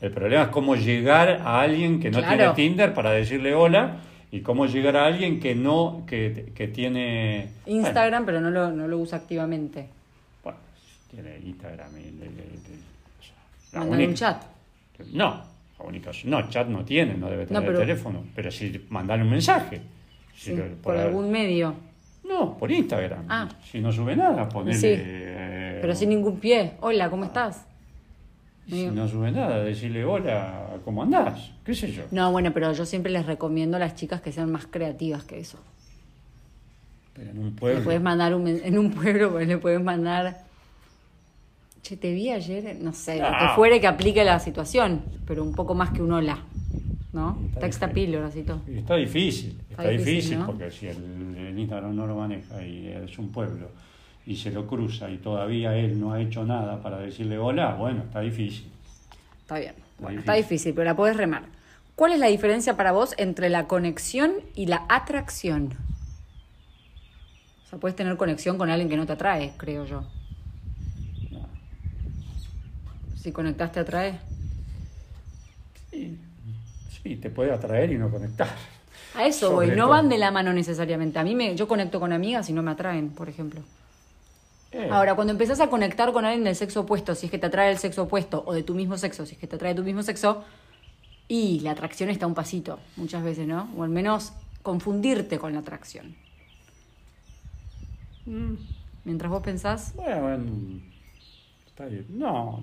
El 0.00 0.10
problema 0.12 0.44
es 0.44 0.48
cómo 0.50 0.76
llegar 0.76 1.28
a 1.44 1.60
alguien 1.60 1.98
que 1.98 2.10
no 2.10 2.18
Claro. 2.18 2.36
tiene 2.36 2.54
Tinder 2.54 2.94
para 2.94 3.10
decirle 3.10 3.54
hola 3.54 3.96
y 4.30 4.40
cómo 4.40 4.66
llegar 4.66 4.96
a 4.96 5.06
alguien 5.06 5.40
que 5.40 5.54
no, 5.54 6.04
que, 6.06 6.52
que 6.54 6.68
tiene 6.68 7.48
Instagram, 7.66 8.24
pero 8.26 8.40
no 8.40 8.50
lo, 8.50 8.70
no 8.70 8.86
lo 8.86 8.98
usa 8.98 9.18
activamente. 9.18 9.88
Bueno, 10.44 10.58
tiene 11.10 11.38
Instagram 11.44 11.90
y 11.98 12.10
le- 12.20 12.28
un 14.06 14.14
chat. 14.14 14.42
No, 15.12 15.42
la 15.78 15.84
única, 15.84 16.10
no, 16.24 16.48
chat 16.48 16.68
no 16.68 16.84
tiene, 16.84 17.14
no 17.14 17.28
debe 17.30 17.46
tener 17.46 17.60
No, 17.62 17.66
pero- 17.66 17.80
el 17.80 17.86
teléfono, 17.86 18.24
pero 18.34 18.50
si 18.50 18.84
mandarle 18.90 19.24
un 19.24 19.30
mensaje. 19.30 19.80
Si 20.34 20.50
Sí, 20.52 20.56
lo- 20.56 20.64
por 20.82 20.96
algún 20.96 21.30
medio. 21.30 21.74
No, 22.28 22.56
por 22.58 22.70
Instagram. 22.70 23.24
Ah. 23.28 23.48
Si 23.70 23.80
no 23.80 23.90
sube 23.90 24.14
nada, 24.14 24.48
ponele. 24.48 24.76
Sí. 24.78 24.86
Eh, 25.78 25.80
Pero 25.82 25.94
sin 25.94 26.10
ningún 26.10 26.38
pie. 26.38 26.72
Hola, 26.80 27.08
¿cómo 27.10 27.24
estás? 27.24 27.64
Si 28.68 28.86
no 28.86 29.08
sube 29.08 29.32
nada, 29.32 29.64
decirle 29.64 30.04
hola, 30.04 30.76
¿cómo 30.84 31.02
andás? 31.02 31.52
¿Qué 31.64 31.74
sé 31.74 31.90
yo? 31.90 32.02
No, 32.10 32.30
bueno, 32.32 32.52
pero 32.52 32.70
yo 32.74 32.84
siempre 32.84 33.10
les 33.10 33.24
recomiendo 33.24 33.78
a 33.78 33.80
las 33.80 33.94
chicas 33.94 34.20
que 34.20 34.30
sean 34.30 34.52
más 34.52 34.66
creativas 34.66 35.24
que 35.24 35.38
eso. 35.40 35.58
Pero 37.14 37.30
en 37.30 37.38
un 37.38 37.46
Le 37.46 37.50
pueblo. 37.52 37.84
puedes 37.84 38.02
mandar 38.02 38.34
un, 38.34 38.46
en 38.46 38.78
un 38.78 38.90
pueblo, 38.90 39.30
pues 39.32 39.48
le 39.48 39.56
puedes 39.56 39.82
mandar. 39.82 40.42
Che, 41.82 41.96
te 41.96 42.12
vi 42.12 42.30
ayer, 42.30 42.76
no 42.80 42.92
sé, 42.92 43.14
lo 43.16 43.22
que 43.28 43.30
Ah. 43.32 43.52
fuere 43.56 43.80
que 43.80 43.86
aplique 43.86 44.22
la 44.22 44.38
situación, 44.38 45.02
pero 45.26 45.42
un 45.42 45.54
poco 45.54 45.74
más 45.74 45.90
que 45.90 46.02
un 46.02 46.12
hola. 46.12 46.38
¿No? 47.10 47.38
Está 47.48 47.60
Texta 47.60 47.88
píldoras 47.88 48.36
y 48.36 48.42
todo. 48.42 48.60
Está 48.68 48.96
difícil, 48.96 49.56
está, 49.70 49.82
Está 49.84 49.88
difícil, 49.88 50.14
difícil, 50.14 50.38
¿no? 50.40 50.46
porque 50.46 50.70
si 50.70 50.88
el, 50.88 51.34
el 51.38 51.58
Instagram 51.58 51.96
no 51.96 52.06
lo 52.06 52.16
maneja 52.16 52.62
y 52.62 52.86
es 52.88 53.18
un 53.18 53.32
pueblo 53.32 53.70
y 54.28 54.36
se 54.36 54.50
lo 54.50 54.66
cruza 54.66 55.08
y 55.10 55.16
todavía 55.16 55.74
él 55.74 55.98
no 55.98 56.12
ha 56.12 56.20
hecho 56.20 56.44
nada 56.44 56.82
para 56.82 56.98
decirle 56.98 57.38
hola, 57.38 57.72
bueno, 57.76 58.02
está 58.02 58.20
difícil. 58.20 58.70
Está 59.40 59.58
bien. 59.58 59.72
Bueno, 59.98 60.10
difícil. 60.10 60.18
está 60.18 60.32
difícil, 60.34 60.74
pero 60.74 60.84
la 60.84 60.94
puedes 60.94 61.16
remar. 61.16 61.44
¿Cuál 61.96 62.12
es 62.12 62.18
la 62.18 62.26
diferencia 62.26 62.76
para 62.76 62.92
vos 62.92 63.14
entre 63.16 63.48
la 63.48 63.66
conexión 63.66 64.34
y 64.54 64.66
la 64.66 64.84
atracción? 64.90 65.72
O 67.64 67.68
sea, 67.70 67.78
puedes 67.78 67.96
tener 67.96 68.18
conexión 68.18 68.58
con 68.58 68.68
alguien 68.68 68.90
que 68.90 68.98
no 68.98 69.06
te 69.06 69.14
atrae, 69.14 69.54
creo 69.56 69.86
yo. 69.86 70.02
No. 71.30 71.48
Si 73.16 73.32
conectás, 73.32 73.72
te 73.72 73.80
atrae. 73.80 74.18
Sí, 75.90 76.18
sí, 77.02 77.16
te 77.16 77.30
puede 77.30 77.50
atraer 77.50 77.92
y 77.92 77.96
no 77.96 78.10
conectar. 78.10 78.50
A 79.14 79.24
eso 79.24 79.48
Sobre 79.48 79.68
voy, 79.68 79.76
no 79.76 79.84
todo. 79.84 79.92
van 79.92 80.10
de 80.10 80.18
la 80.18 80.30
mano 80.30 80.52
necesariamente. 80.52 81.18
A 81.18 81.24
mí 81.24 81.34
me, 81.34 81.56
yo 81.56 81.66
conecto 81.66 81.98
con 81.98 82.12
amigas 82.12 82.50
y 82.50 82.52
no 82.52 82.62
me 82.62 82.72
atraen, 82.72 83.08
por 83.08 83.30
ejemplo. 83.30 83.62
Eh, 84.72 84.88
Ahora, 84.90 85.14
cuando 85.14 85.32
empezás 85.32 85.60
a 85.60 85.68
conectar 85.70 86.12
con 86.12 86.24
alguien 86.24 86.44
del 86.44 86.54
sexo 86.56 86.80
opuesto, 86.80 87.14
si 87.14 87.26
es 87.26 87.32
que 87.32 87.38
te 87.38 87.46
atrae 87.46 87.70
el 87.70 87.78
sexo 87.78 88.02
opuesto, 88.02 88.42
o 88.46 88.52
de 88.52 88.62
tu 88.62 88.74
mismo 88.74 88.96
sexo, 88.98 89.24
si 89.26 89.32
es 89.34 89.38
que 89.38 89.46
te 89.46 89.56
atrae 89.56 89.74
tu 89.74 89.82
mismo 89.82 90.02
sexo, 90.02 90.44
y 91.26 91.60
la 91.60 91.72
atracción 91.72 92.10
está 92.10 92.26
un 92.26 92.34
pasito, 92.34 92.78
muchas 92.96 93.22
veces, 93.22 93.46
¿no? 93.46 93.70
O 93.76 93.82
al 93.82 93.90
menos 93.90 94.32
confundirte 94.62 95.38
con 95.38 95.52
la 95.54 95.60
atracción. 95.60 96.16
mm, 98.26 98.54
Mientras 99.04 99.30
vos 99.30 99.42
pensás, 99.42 99.94
bueno, 99.94 100.20
bueno, 100.22 100.44
está 101.66 101.86
bien. 101.86 102.04
No, 102.10 102.62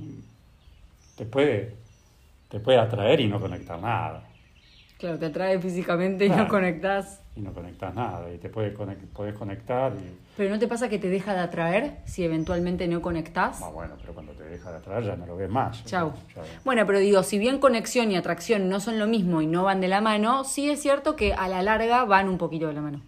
te 1.16 1.26
puede, 1.26 1.76
te 2.50 2.60
puede 2.60 2.78
atraer 2.78 3.20
y 3.22 3.28
no 3.28 3.40
conectar 3.40 3.82
nada. 3.82 4.24
Claro, 5.00 5.18
te 5.18 5.26
atrae 5.26 5.60
físicamente 5.60 6.26
y 6.26 6.30
no 6.30 6.48
conectás. 6.48 7.22
Y 7.36 7.42
no 7.42 7.52
conectas 7.54 7.94
nada. 7.94 8.32
Y 8.34 8.38
te 8.38 8.50
puedes, 8.50 8.74
podés 9.14 9.34
conectar 9.36 9.94
y. 9.94 10.18
Pero 10.38 10.50
¿no 10.52 10.60
te 10.60 10.68
pasa 10.68 10.88
que 10.90 11.00
te 11.00 11.10
deja 11.10 11.34
de 11.34 11.40
atraer 11.42 11.98
si 12.06 12.24
eventualmente 12.24 12.88
no 12.88 13.02
conectás? 13.02 13.62
Ah, 13.62 13.70
bueno, 13.70 13.96
pero 14.00 14.14
cuando 14.14 14.32
te 14.34 14.44
deja 14.44 14.72
de 14.72 14.78
atraer 14.78 15.04
ya 15.04 15.16
no 15.16 15.26
lo 15.26 15.36
ves 15.36 15.50
más. 15.50 15.84
Chau. 15.86 16.14
Ya- 16.36 16.42
Bueno, 16.64 16.86
pero 16.86 17.00
digo, 17.00 17.24
si 17.24 17.38
bien 17.38 17.60
conexión 17.60 18.12
y 18.12 18.16
atracción 18.16 18.70
no 18.70 18.80
son 18.80 19.00
lo 19.00 19.08
mismo 19.08 19.42
y 19.42 19.48
no 19.48 19.64
van 19.64 19.82
de 19.82 19.88
la 19.88 20.02
mano, 20.02 20.44
sí 20.44 20.70
es 20.70 20.82
cierto 20.82 21.16
que 21.16 21.34
a 21.34 21.48
la 21.48 21.62
larga 21.62 22.06
van 22.06 22.30
un 22.30 22.38
poquito 22.38 22.68
de 22.68 22.74
la 22.74 22.82
mano. 22.82 23.02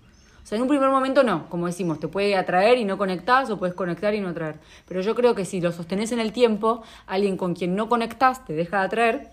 O 0.44 0.50
sea, 0.50 0.56
en 0.56 0.62
un 0.62 0.70
primer 0.70 0.90
momento 0.90 1.24
no, 1.24 1.50
como 1.50 1.68
decimos, 1.68 2.00
te 2.00 2.08
puede 2.08 2.38
atraer 2.38 2.78
y 2.78 2.86
no 2.86 2.98
conectás 2.98 3.50
o 3.50 3.60
puedes 3.60 3.76
conectar 3.76 4.14
y 4.16 4.22
no 4.22 4.30
atraer. 4.30 4.56
Pero 4.88 5.02
yo 5.02 5.14
creo 5.14 5.36
que 5.36 5.44
si 5.44 5.60
lo 5.60 5.74
sostenés 5.74 6.14
en 6.14 6.20
el 6.22 6.32
tiempo, 6.32 6.84
alguien 7.06 7.36
con 7.36 7.54
quien 7.54 7.76
no 7.76 7.90
conectás 7.90 8.46
te 8.46 8.54
deja 8.54 8.80
de 8.80 8.86
atraer 8.86 9.30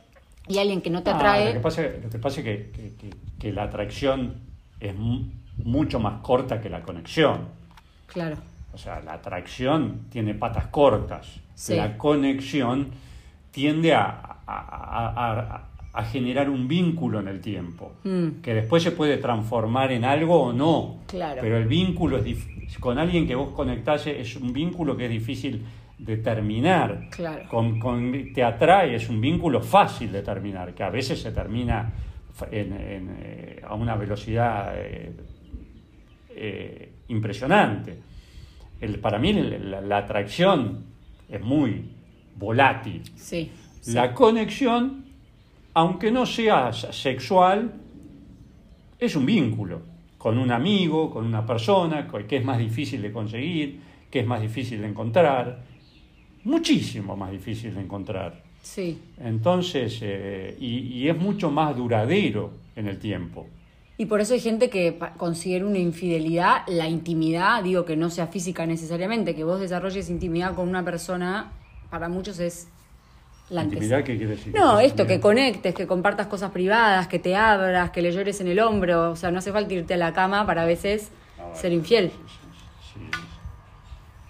y 0.49 0.59
alguien 0.59 0.83
que 0.83 0.91
no 0.91 1.05
te 1.05 1.11
Ah, 1.11 1.15
atrae... 1.17 1.47
lo 1.47 1.53
que 1.53 1.61
pasa, 1.61 1.83
lo 1.83 2.11
que, 2.11 2.19
pasa 2.19 2.41
es 2.41 2.45
que, 2.45 2.71
que- 2.73 2.95
que- 2.97 3.15
que 3.39 3.53
la 3.53 3.63
atracción 3.63 4.41
es 4.91 4.97
mu- 4.97 5.25
mucho 5.65 6.01
más 6.01 6.21
corta 6.23 6.61
que 6.61 6.69
la 6.71 6.83
conexión. 6.83 7.49
Claro, 8.07 8.37
O 8.73 8.79
sea, 8.79 9.01
la 9.01 9.13
atracción 9.15 10.07
tiene 10.11 10.35
patas 10.35 10.67
cortas. 10.67 11.41
Sí. 11.55 11.77
La 11.77 11.97
conexión 11.97 12.89
tiende 13.53 13.95
a, 13.95 14.03
a- 14.05 14.43
a- 14.47 15.41
a- 15.55 15.69
a 15.93 16.03
generar 16.05 16.51
un 16.51 16.67
vínculo 16.67 17.21
en 17.21 17.29
el 17.29 17.41
tiempo, 17.41 17.93
Mm. 18.03 18.41
que 18.43 18.53
después 18.53 18.83
se 18.83 18.91
puede 18.91 19.19
transformar 19.19 19.93
en 19.93 20.05
algo 20.05 20.43
o 20.43 20.53
no. 20.53 20.97
Claro. 21.07 21.41
Pero 21.41 21.57
el 21.57 21.67
vínculo 21.69 22.19
es 22.19 22.37
con 22.81 22.99
alguien 22.99 23.29
que 23.29 23.37
vos 23.37 23.51
conectás 23.51 24.09
es 24.09 24.35
un 24.35 24.53
vínculo 24.53 24.97
que 24.97 25.05
es 25.05 25.11
difícil 25.13 25.65
de 25.97 26.17
terminar. 26.17 27.09
Claro. 27.11 27.49
Con, 27.49 27.79
con- 27.79 28.33
te 28.35 28.43
atrae, 28.43 28.97
es 28.97 29.09
un 29.09 29.21
vínculo 29.21 29.61
fácil 29.61 30.11
de 30.11 30.23
terminar, 30.23 30.75
que 30.75 30.83
a 30.83 30.91
veces 30.91 31.23
se 31.23 31.31
termina 31.31 31.93
en- 32.51 32.73
en, 32.73 33.17
eh, 33.21 33.63
a 33.67 33.75
una 33.75 33.97
velocidad 33.97 34.73
eh, 34.77 35.13
eh, 36.31 36.93
impresionante. 37.09 37.99
El, 38.81 38.99
para 38.99 39.19
mí 39.19 39.33
la, 39.33 39.81
la 39.81 39.99
atracción 39.99 40.85
es 41.29 41.41
muy 41.41 41.91
volátil. 42.37 43.03
sí. 43.17 43.51
sí. 43.81 43.93
La 43.93 44.13
conexión, 44.15 45.05
aunque 45.75 46.11
no 46.11 46.25
sea 46.27 46.73
sexual, 46.73 47.73
es 48.99 49.15
un 49.17 49.27
vínculo 49.27 49.83
con 50.19 50.39
un 50.39 50.51
amigo, 50.51 51.11
con 51.11 51.27
una 51.27 51.45
persona, 51.45 52.09
que 52.27 52.37
es 52.39 52.45
más 52.45 52.59
difícil 52.59 53.03
de 53.03 53.13
conseguir, 53.13 53.79
que 54.11 54.21
es 54.21 54.27
más 54.27 54.41
difícil 54.41 54.81
de 54.81 54.89
encontrar, 54.89 55.63
muchísimo 56.45 57.15
más 57.17 57.31
difícil 57.31 57.75
de 57.75 57.81
encontrar. 57.83 58.43
Sí. 58.65 58.99
Entonces, 59.23 59.99
eh, 60.03 60.57
y, 60.59 60.79
y 60.99 61.09
es 61.09 61.17
mucho 61.17 61.51
más 61.51 61.77
duradero 61.77 62.51
en 62.75 62.89
el 62.89 62.99
tiempo. 62.99 63.47
Y 63.97 64.07
por 64.07 64.21
eso 64.21 64.35
hay 64.35 64.41
gente 64.41 64.71
que 64.71 64.99
considera 65.17 65.65
una 65.65 65.79
infidelidad 65.79 66.63
la 66.67 66.89
intimidad, 66.89 67.63
digo 67.63 67.85
que 67.85 67.97
no 67.97 68.11
sea 68.11 68.27
física 68.27 68.67
necesariamente, 68.67 69.37
que 69.37 69.45
vos 69.45 69.61
desarrolles 69.61 70.11
intimidad 70.11 70.55
con 70.55 70.69
una 70.69 70.85
persona, 70.85 71.53
para 71.91 72.09
muchos 72.09 72.41
es 72.41 72.67
la 73.51 73.63
¿Intimidad 73.63 74.03
qué 74.03 74.17
quiere 74.17 74.35
decir? 74.35 74.53
No, 74.53 74.79
¿Qué 74.79 74.87
esto, 74.87 75.07
que 75.07 75.21
conectes, 75.21 75.75
que 75.75 75.87
compartas 75.87 76.27
cosas 76.27 76.51
privadas, 76.51 77.07
que 77.07 77.21
te 77.21 77.37
abras, 77.37 77.91
que 77.91 78.03
le 78.03 78.11
llores 78.11 78.41
en 78.41 78.49
el 78.49 78.59
hombro, 78.59 79.13
o 79.13 79.17
sea, 79.17 79.31
no 79.31 79.39
hace 79.39 79.53
falta 79.53 79.75
irte 79.75 79.95
a 79.95 79.99
la 79.99 80.13
cama 80.13 80.45
para 80.47 80.63
a 80.63 80.67
veces 80.67 81.11
Ah, 81.39 81.55
ser 81.55 81.73
infiel. 81.73 82.11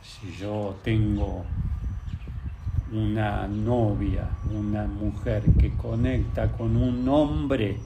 Si, 0.03 0.27
si 0.27 0.37
yo 0.41 0.75
tengo 0.83 1.45
una 2.95 3.47
novia, 3.49 4.25
una 4.53 4.85
mujer 4.85 5.43
que 5.59 5.71
conecta 5.75 6.51
con 6.53 6.77
un 6.77 7.09
hombre, 7.09 7.77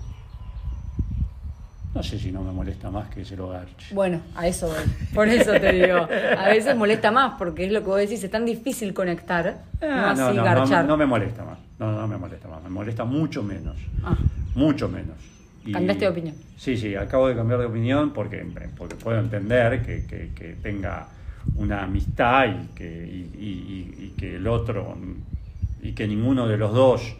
no 1.94 2.02
sé 2.02 2.18
si 2.18 2.30
no 2.30 2.42
me 2.42 2.52
molesta 2.52 2.90
más 2.90 3.08
que 3.08 3.24
se 3.24 3.34
lo 3.36 3.48
garche. 3.48 3.94
Bueno, 3.94 4.20
a 4.36 4.46
eso 4.46 4.66
voy. 4.68 4.76
Por 5.14 5.28
eso 5.28 5.52
te 5.52 5.72
digo. 5.72 5.96
A 5.96 6.48
veces 6.48 6.76
molesta 6.76 7.10
más, 7.10 7.34
porque 7.38 7.66
es 7.66 7.72
lo 7.72 7.80
que 7.80 7.86
vos 7.86 7.98
decís, 7.98 8.22
es 8.22 8.30
tan 8.30 8.44
difícil 8.44 8.92
conectar, 8.94 9.62
no 9.80 9.86
Ah, 9.88 10.10
así 10.10 10.20
no, 10.20 10.28
no, 10.28 10.34
no, 10.34 10.44
garchar. 10.44 10.84
no 10.84 10.96
me 10.96 11.06
molesta 11.06 11.44
más. 11.44 11.58
No, 11.78 11.92
no 11.92 12.06
me 12.06 12.16
molesta 12.18 12.48
más. 12.48 12.62
Me 12.62 12.68
molesta 12.70 13.04
mucho 13.04 13.42
menos. 13.42 13.76
Ah, 14.04 14.16
Mucho 14.54 14.88
menos. 14.88 15.16
Y- 15.64 15.72
Cambiaste 15.72 16.04
de 16.04 16.10
opinión. 16.10 16.34
Sí, 16.56 16.76
sí, 16.76 16.94
acabo 16.96 17.28
de 17.28 17.36
cambiar 17.36 17.60
de 17.60 17.66
opinión 17.66 18.12
porque, 18.12 18.44
porque 18.76 18.94
puedo 18.96 19.18
entender 19.18 19.82
que, 19.84 20.04
que- 20.06 20.32
que 20.34 20.54
tenga 20.62 21.08
una 21.56 21.82
amistad 21.82 22.46
y 22.46 24.12
que, 24.16 24.36
el 24.36 24.46
otro, 24.46 24.96
y 25.82 25.92
que 25.92 26.06
ninguno 26.06 26.46
de 26.46 26.56
los 26.56 26.72
dos, 26.72 27.16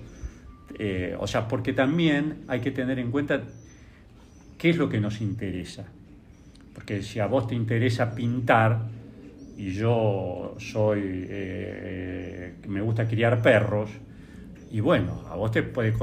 eh, 0.78 1.16
o 1.18 1.26
sea, 1.26 1.48
porque 1.48 1.72
también 1.72 2.44
hay 2.48 2.60
que 2.60 2.70
tener 2.70 2.98
en 2.98 3.10
cuenta 3.10 3.42
qué 4.56 4.70
es 4.70 4.76
lo 4.76 4.88
que 4.88 5.00
nos 5.00 5.20
interesa. 5.20 5.84
Porque 6.74 7.02
si 7.02 7.18
a 7.18 7.26
vos 7.26 7.48
te 7.48 7.54
interesa 7.54 8.14
pintar 8.14 8.82
y 9.56 9.72
yo 9.72 10.54
soy, 10.58 11.26
eh, 11.28 12.54
me 12.68 12.80
gusta 12.80 13.08
criar 13.08 13.42
perros, 13.42 13.90
y 14.70 14.80
bueno, 14.80 15.22
a 15.30 15.34
vos 15.34 15.50
te 15.50 15.62
puedes 15.62 15.94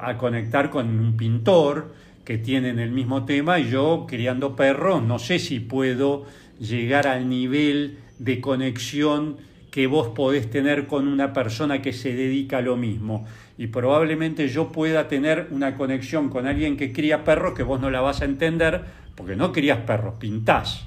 a 0.00 0.16
conectar 0.16 0.70
con 0.70 0.86
un 0.86 1.16
pintor 1.16 1.92
que 2.24 2.38
tienen 2.38 2.78
el 2.78 2.90
mismo 2.90 3.24
tema 3.24 3.58
y 3.58 3.70
yo 3.70 4.04
criando 4.08 4.56
perros 4.56 5.00
no 5.02 5.18
sé 5.18 5.38
si 5.38 5.60
puedo 5.60 6.24
llegar 6.60 7.06
al 7.06 7.28
nivel 7.28 7.98
de 8.18 8.40
conexión 8.40 9.36
que 9.70 9.86
vos 9.86 10.08
podés 10.08 10.48
tener 10.50 10.86
con 10.86 11.06
una 11.06 11.32
persona 11.32 11.82
que 11.82 11.92
se 11.92 12.14
dedica 12.14 12.58
a 12.58 12.62
lo 12.62 12.76
mismo. 12.76 13.26
Y 13.58 13.66
probablemente 13.68 14.48
yo 14.48 14.72
pueda 14.72 15.08
tener 15.08 15.48
una 15.50 15.76
conexión 15.76 16.28
con 16.30 16.46
alguien 16.46 16.76
que 16.76 16.92
cría 16.92 17.24
perros 17.24 17.54
que 17.54 17.62
vos 17.62 17.80
no 17.80 17.90
la 17.90 18.00
vas 18.00 18.22
a 18.22 18.24
entender 18.24 18.82
porque 19.14 19.36
no 19.36 19.52
crías 19.52 19.78
perros, 19.80 20.14
pintás. 20.18 20.86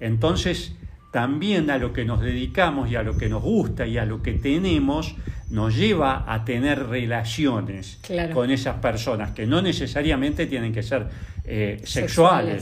Entonces, 0.00 0.74
también 1.12 1.70
a 1.70 1.78
lo 1.78 1.92
que 1.92 2.04
nos 2.04 2.20
dedicamos 2.20 2.90
y 2.90 2.96
a 2.96 3.02
lo 3.02 3.16
que 3.18 3.28
nos 3.28 3.42
gusta 3.42 3.86
y 3.86 3.98
a 3.98 4.04
lo 4.04 4.22
que 4.22 4.32
tenemos 4.34 5.16
nos 5.50 5.76
lleva 5.76 6.24
a 6.32 6.44
tener 6.44 6.86
relaciones 6.86 7.98
Claro. 8.02 8.32
con 8.34 8.50
esas 8.52 8.76
personas 8.76 9.32
que 9.32 9.46
no 9.46 9.60
necesariamente 9.60 10.46
tienen 10.46 10.72
que 10.72 10.82
ser 10.84 11.08
eh, 11.44 11.80
sexuales, 11.84 11.90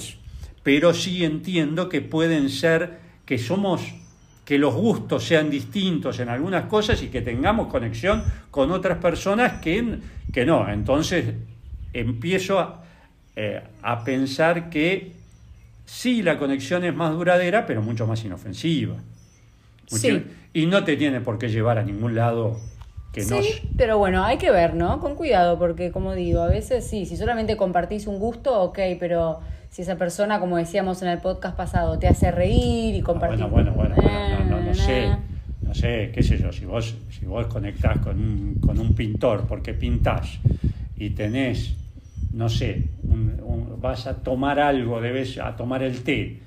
Sexuales. 0.02 0.18
Pero 0.62 0.94
sí 0.94 1.24
entiendo 1.24 1.88
que 1.88 2.00
pueden 2.00 2.50
ser 2.50 2.98
que 3.24 3.38
somos 3.38 3.82
que 4.44 4.56
los 4.56 4.74
gustos 4.74 5.24
sean 5.24 5.50
distintos 5.50 6.20
en 6.20 6.30
algunas 6.30 6.64
cosas 6.64 7.02
y 7.02 7.08
que 7.08 7.20
tengamos 7.20 7.66
conexión 7.66 8.24
con 8.50 8.70
otras 8.70 8.96
personas 8.96 9.60
que, 9.60 9.98
que 10.32 10.46
no. 10.46 10.66
Entonces 10.70 11.34
empiezo 11.92 12.58
a, 12.58 12.82
eh, 13.36 13.62
a 13.82 14.04
pensar 14.04 14.70
que 14.70 15.12
sí, 15.84 16.22
la 16.22 16.38
conexión 16.38 16.82
es 16.84 16.94
más 16.94 17.12
duradera, 17.12 17.66
pero 17.66 17.82
mucho 17.82 18.06
más 18.06 18.24
inofensiva. 18.24 18.96
Sí. 19.86 20.24
Y 20.54 20.66
no 20.66 20.82
te 20.82 20.96
tiene 20.96 21.20
por 21.20 21.38
qué 21.38 21.48
llevar 21.48 21.78
a 21.78 21.82
ningún 21.82 22.14
lado 22.14 22.58
que 23.12 23.24
no... 23.26 23.42
Sí, 23.42 23.62
pero 23.76 23.98
bueno, 23.98 24.24
hay 24.24 24.38
que 24.38 24.50
ver, 24.50 24.74
¿no? 24.74 24.98
Con 25.00 25.14
cuidado, 25.14 25.58
porque 25.58 25.92
como 25.92 26.14
digo, 26.14 26.40
a 26.40 26.48
veces 26.48 26.88
sí, 26.88 27.04
si 27.06 27.16
solamente 27.16 27.56
compartís 27.56 28.06
un 28.06 28.18
gusto, 28.18 28.60
ok, 28.62 28.78
pero 28.98 29.40
si 29.70 29.82
esa 29.82 29.96
persona, 29.96 30.40
como 30.40 30.56
decíamos 30.56 31.02
en 31.02 31.08
el 31.08 31.18
podcast 31.18 31.56
pasado, 31.56 31.98
te 31.98 32.08
hace 32.08 32.30
reír 32.30 32.94
y 32.94 33.00
Ah, 33.00 33.04
compartís... 33.04 33.40
bueno, 33.48 33.72
bueno, 33.72 33.72
bueno, 33.74 33.94
bueno, 33.96 34.44
no, 34.44 34.56
no, 34.56 34.62
no 34.62 34.70
Eh, 34.70 34.74
sé, 34.74 35.08
no 35.62 35.74
sé, 35.74 36.10
qué 36.14 36.22
sé 36.22 36.38
yo, 36.38 36.52
si 36.52 36.64
vos, 36.64 36.94
si 37.10 37.26
vos 37.26 37.46
conectás 37.46 37.98
con 37.98 38.18
un, 38.18 38.54
con 38.60 38.78
un 38.78 38.94
pintor 38.94 39.44
porque 39.46 39.74
pintás 39.74 40.38
y 40.96 41.10
tenés, 41.10 41.74
no 42.32 42.48
sé, 42.48 42.88
un- 43.04 43.38
un- 43.42 43.80
vas 43.80 44.06
a 44.06 44.14
tomar 44.14 44.58
algo, 44.58 45.00
debes 45.00 45.38
a 45.38 45.54
tomar 45.56 45.82
el 45.82 46.02
té 46.02 46.40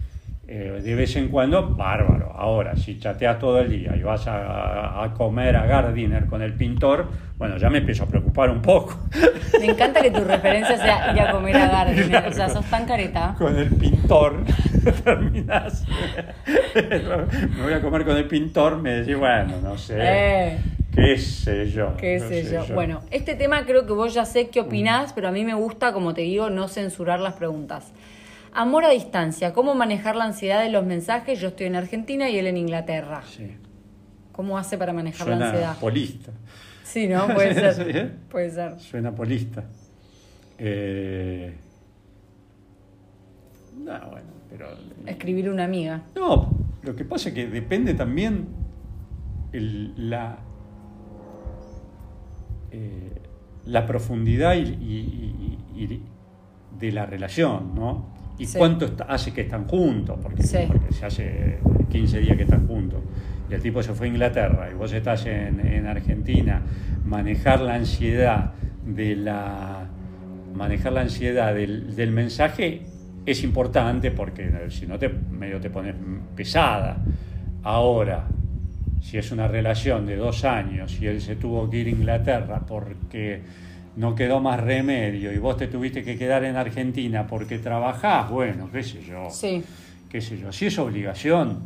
eh, 0.53 0.81
de 0.83 0.95
vez 0.95 1.15
en 1.15 1.29
cuando, 1.29 1.75
bárbaro. 1.75 2.33
Ahora, 2.35 2.75
si 2.75 2.99
chateas 2.99 3.39
todo 3.39 3.61
el 3.61 3.69
día 3.69 3.95
y 3.95 4.03
vas 4.03 4.27
a, 4.27 5.01
a 5.01 5.13
comer 5.13 5.55
a 5.55 5.65
Gardiner 5.65 6.25
con 6.25 6.41
el 6.41 6.55
pintor, 6.55 7.07
bueno, 7.37 7.55
ya 7.55 7.69
me 7.69 7.77
empiezo 7.77 8.03
a 8.03 8.07
preocupar 8.07 8.49
un 8.49 8.61
poco. 8.61 8.99
Me 9.57 9.67
encanta 9.67 10.01
que 10.01 10.11
tu 10.11 10.25
referencia 10.25 10.75
sea 10.75 11.13
ir 11.13 11.21
a 11.21 11.31
comer 11.31 11.55
a 11.55 11.69
Gardner, 11.69 12.27
o 12.27 12.33
sea, 12.33 12.49
sos 12.49 12.65
tan 12.65 12.85
careta. 12.85 13.33
con 13.37 13.57
el 13.57 13.69
pintor 13.69 14.43
terminás. 15.05 15.85
me 16.75 17.63
voy 17.63 17.71
a 17.71 17.79
comer 17.79 18.03
con 18.03 18.17
el 18.17 18.27
pintor, 18.27 18.81
me 18.81 18.91
decís, 18.91 19.17
bueno, 19.17 19.53
no 19.63 19.77
sé. 19.77 19.95
Eh. 19.99 20.57
¿Qué 20.93 21.17
sé 21.17 21.69
yo? 21.71 21.95
qué 21.95 22.19
no 22.19 22.27
sé 22.27 22.43
yo. 22.43 22.75
Bueno, 22.75 23.03
este 23.09 23.35
tema 23.35 23.65
creo 23.65 23.85
que 23.85 23.93
vos 23.93 24.13
ya 24.13 24.25
sé 24.25 24.49
qué 24.49 24.59
opinás, 24.59 25.13
pero 25.13 25.29
a 25.29 25.31
mí 25.31 25.45
me 25.45 25.53
gusta, 25.53 25.93
como 25.93 26.13
te 26.13 26.23
digo, 26.23 26.49
no 26.49 26.67
censurar 26.67 27.21
las 27.21 27.35
preguntas. 27.35 27.93
Amor 28.53 28.83
a 28.83 28.89
distancia, 28.89 29.53
¿cómo 29.53 29.75
manejar 29.75 30.15
la 30.15 30.25
ansiedad 30.25 30.61
de 30.61 30.69
los 30.69 30.85
mensajes? 30.85 31.39
Yo 31.39 31.49
estoy 31.49 31.67
en 31.67 31.75
Argentina 31.75 32.29
y 32.29 32.37
él 32.37 32.47
en 32.47 32.57
Inglaterra. 32.57 33.23
Sí. 33.25 33.55
¿Cómo 34.33 34.57
hace 34.57 34.77
para 34.77 34.91
manejar 34.91 35.27
la 35.27 35.35
Suena 35.35 35.49
ansiedad? 35.51 35.77
polista. 35.79 36.31
Sí, 36.83 37.07
¿no? 37.07 37.27
Puede 37.33 37.53
ser. 37.73 37.95
¿eh? 37.95 38.11
Puede 38.29 38.49
ser. 38.51 38.79
Suena 38.79 39.13
polista. 39.15 39.63
Eh, 40.57 41.55
No, 43.77 44.09
bueno, 44.11 44.27
pero. 44.49 44.67
Escribir 45.05 45.49
una 45.49 45.63
amiga. 45.63 46.03
No, 46.15 46.51
lo 46.83 46.95
que 46.95 47.05
pasa 47.05 47.29
es 47.29 47.35
que 47.35 47.47
depende 47.47 47.93
también 47.93 48.47
el- 49.53 50.09
la, 50.09 50.37
eh, 52.71 53.11
la 53.65 53.85
profundidad 53.87 54.55
y, 54.55 54.59
y- 54.59 55.57
y- 55.75 55.83
y 55.83 56.03
de 56.77 56.91
la 56.91 57.05
relación, 57.05 57.73
¿no? 57.75 58.19
Y 58.41 58.45
Sí. 58.47 58.57
cuánto 58.57 58.89
hace 59.07 59.31
que 59.33 59.41
están 59.41 59.65
juntos, 59.67 60.17
porque, 60.21 60.41
Sí. 60.41 60.57
porque 60.67 60.91
se 60.93 61.05
hace 61.05 61.59
15 61.91 62.19
días 62.19 62.35
que 62.37 62.43
están 62.43 62.67
juntos. 62.67 62.99
Y 63.49 63.53
el 63.53 63.61
tipo 63.61 63.83
se 63.83 63.93
fue 63.93 64.07
a 64.07 64.09
Inglaterra 64.09 64.69
y 64.71 64.73
vos 64.73 64.91
estás 64.93 65.25
en, 65.27 65.59
en 65.59 65.85
Argentina, 65.85 66.61
manejar 67.05 67.61
la 67.61 67.75
ansiedad 67.75 68.53
de 68.85 69.15
la 69.15 69.87
manejar 70.55 70.91
la 70.93 71.01
ansiedad 71.01 71.53
del, 71.53 71.95
del 71.95 72.11
mensaje 72.11 72.81
es 73.25 73.43
importante 73.43 74.11
porque 74.11 74.49
si 74.69 74.85
no 74.87 74.97
te 74.97 75.07
medio 75.07 75.59
te 75.61 75.69
pones 75.69 75.95
pesada. 76.35 76.97
Ahora, 77.63 78.25
si 79.01 79.17
es 79.19 79.31
una 79.31 79.47
relación 79.47 80.05
de 80.07 80.15
dos 80.15 80.43
años 80.45 80.99
y 80.99 81.05
él 81.07 81.21
se 81.21 81.35
tuvo 81.35 81.69
que 81.69 81.77
ir 81.77 81.87
a 81.87 81.89
Inglaterra 81.91 82.61
porque 82.67 83.43
no 83.95 84.15
quedó 84.15 84.39
más 84.39 84.59
remedio 84.59 85.33
y 85.33 85.37
vos 85.37 85.57
te 85.57 85.67
tuviste 85.67 86.03
que 86.03 86.17
quedar 86.17 86.43
en 86.45 86.55
Argentina 86.55 87.27
porque 87.27 87.59
trabajás, 87.59 88.29
bueno, 88.29 88.69
qué 88.71 88.83
sé 88.83 89.01
yo, 89.03 89.29
Sí. 89.29 89.63
qué 90.09 90.21
sé 90.21 90.37
yo, 90.37 90.51
si 90.51 90.67
es 90.67 90.79
obligación 90.79 91.59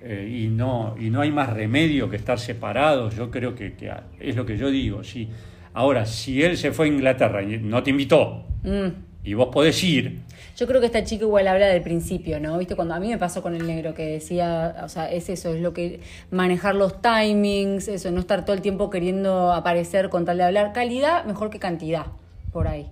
eh, 0.00 0.28
y, 0.44 0.48
no, 0.48 0.94
y 0.98 1.10
no 1.10 1.20
hay 1.20 1.30
más 1.32 1.50
remedio 1.52 2.08
que 2.08 2.16
estar 2.16 2.38
separados, 2.38 3.16
yo 3.16 3.30
creo 3.30 3.54
que, 3.54 3.74
que 3.74 3.92
es 4.20 4.36
lo 4.36 4.46
que 4.46 4.56
yo 4.56 4.70
digo. 4.70 5.02
Si, 5.02 5.28
ahora, 5.74 6.06
si 6.06 6.42
él 6.42 6.56
se 6.56 6.70
fue 6.72 6.86
a 6.86 6.88
Inglaterra 6.88 7.42
y 7.42 7.58
no 7.58 7.82
te 7.82 7.90
invitó 7.90 8.44
Mm. 8.62 8.88
Y 9.26 9.34
vos 9.34 9.48
podés 9.52 9.82
ir, 9.84 10.20
Yo 10.56 10.66
creo 10.66 10.80
que 10.80 10.86
esta 10.86 11.04
chica 11.04 11.24
igual 11.24 11.48
habla 11.48 11.66
del 11.66 11.82
principio, 11.82 12.40
¿no? 12.40 12.56
Viste, 12.56 12.76
cuando 12.76 12.94
a 12.94 13.00
mí 13.00 13.08
me 13.08 13.18
pasó 13.18 13.42
con 13.42 13.54
el 13.54 13.66
negro 13.66 13.92
que 13.92 14.06
decía, 14.06 14.76
o 14.84 14.88
sea, 14.88 15.10
es 15.12 15.28
eso, 15.28 15.52
es 15.52 15.60
lo 15.60 15.74
que 15.74 16.00
manejar 16.30 16.74
los 16.76 17.02
timings, 17.02 17.88
eso, 17.88 18.10
no 18.10 18.20
estar 18.20 18.44
todo 18.46 18.54
el 18.56 18.62
tiempo 18.62 18.88
queriendo 18.88 19.52
aparecer 19.52 20.08
con 20.08 20.24
tal 20.24 20.38
de 20.38 20.44
hablar. 20.44 20.72
Calidad 20.72 21.24
mejor 21.26 21.50
que 21.50 21.58
cantidad, 21.58 22.06
por 22.52 22.68
ahí. 22.68 22.86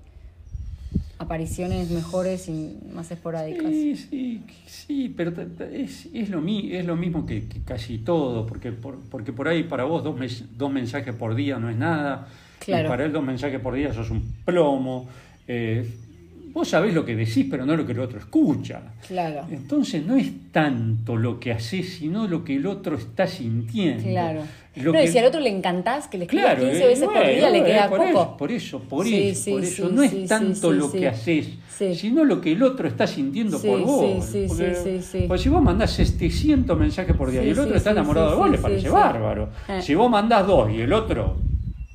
Apariciones 1.18 1.90
mejores 1.90 2.48
y 2.48 2.76
más 2.92 3.10
esporádicas. 3.10 3.70
Sí, 3.70 3.96
sí, 3.96 4.42
sí, 4.66 5.14
pero 5.16 5.32
es, 5.72 6.08
es, 6.12 6.28
lo, 6.28 6.40
mi- 6.40 6.72
es 6.74 6.84
lo 6.84 6.96
mismo 6.96 7.24
que, 7.24 7.48
que 7.48 7.60
casi 7.62 7.98
todo, 7.98 8.44
porque 8.46 8.72
por, 8.72 8.98
porque 9.08 9.32
por 9.32 9.46
ahí 9.48 9.62
para 9.62 9.84
vos 9.84 10.02
dos, 10.02 10.18
mes- 10.18 10.44
dos 10.58 10.72
mensajes 10.72 11.14
por 11.14 11.34
día 11.36 11.58
no 11.58 11.70
es 11.70 11.76
nada, 11.76 12.26
Claro. 12.58 12.86
y 12.86 12.88
para 12.88 13.04
él 13.04 13.12
dos 13.12 13.22
mensajes 13.24 13.60
por 13.60 13.74
día 13.74 13.92
sos 13.94 14.10
un 14.10 14.34
plomo. 14.44 15.08
eh, 15.46 15.88
vos 16.54 16.68
sabés 16.68 16.94
lo 16.94 17.04
que 17.04 17.16
decís, 17.16 17.46
pero 17.50 17.66
no 17.66 17.76
lo 17.76 17.84
que 17.84 17.92
el 17.92 17.98
otro 17.98 18.18
escucha. 18.18 18.80
Claro. 19.06 19.44
Entonces 19.50 20.06
no 20.06 20.16
es 20.16 20.30
tanto 20.52 21.16
lo 21.16 21.38
que 21.40 21.52
haces, 21.52 21.94
sino 21.98 22.26
lo 22.28 22.44
que 22.44 22.54
el 22.56 22.66
otro 22.66 22.96
está 22.96 23.26
sintiendo. 23.26 24.04
Claro. 24.04 24.40
Lo 24.76 24.92
no, 24.92 24.98
que- 24.98 25.04
y 25.04 25.08
si 25.08 25.18
al 25.18 25.26
otro 25.26 25.40
le 25.40 25.50
encantás, 25.50 26.08
que 26.08 26.16
le 26.18 26.24
escriba 26.24 26.44
Claro, 26.54 26.60
15 26.62 26.82
eh, 26.82 26.86
veces 26.86 27.04
por 27.04 27.14
bueno, 27.14 27.30
día, 27.30 27.50
le 27.50 27.58
eh, 27.58 27.64
queda 27.64 27.88
por 27.88 27.98
poco. 27.98 28.08
Eso, 28.08 28.36
por 28.38 28.50
eso, 28.52 28.78
por 28.80 29.06
Sí, 29.06 29.28
eso, 29.28 29.42
sí, 29.44 29.50
por 29.52 29.64
sí, 29.64 29.68
eso. 29.72 29.88
no 29.90 30.02
es 30.02 30.28
tanto 30.28 30.72
lo 30.72 30.90
que 30.90 31.08
haces, 31.08 31.48
sino 31.94 32.24
lo 32.24 32.40
que 32.40 32.52
el 32.52 32.62
otro 32.62 32.88
está 32.88 33.06
sintiendo 33.06 33.60
por 33.60 33.80
vos. 33.82 34.24
sí, 34.24 34.46
porque, 34.48 34.74
sí, 34.74 34.98
sí, 35.00 35.02
sí. 35.20 35.24
porque 35.28 35.42
si 35.42 35.48
vos 35.48 35.62
mandás 35.62 35.90
700 35.92 36.78
mensajes 36.78 37.16
por 37.16 37.30
día 37.30 37.44
y 37.44 37.50
el 37.50 37.58
otro 37.58 37.76
está 37.76 37.90
enamorado 37.92 38.30
de 38.30 38.36
vos, 38.36 38.50
le 38.50 38.58
parece 38.58 38.88
bárbaro. 38.88 39.50
Eh. 39.68 39.80
Si 39.82 39.94
vos 39.94 40.10
mandás 40.10 40.46
dos 40.46 40.70
y 40.72 40.80
el 40.80 40.92
otro 40.92 41.36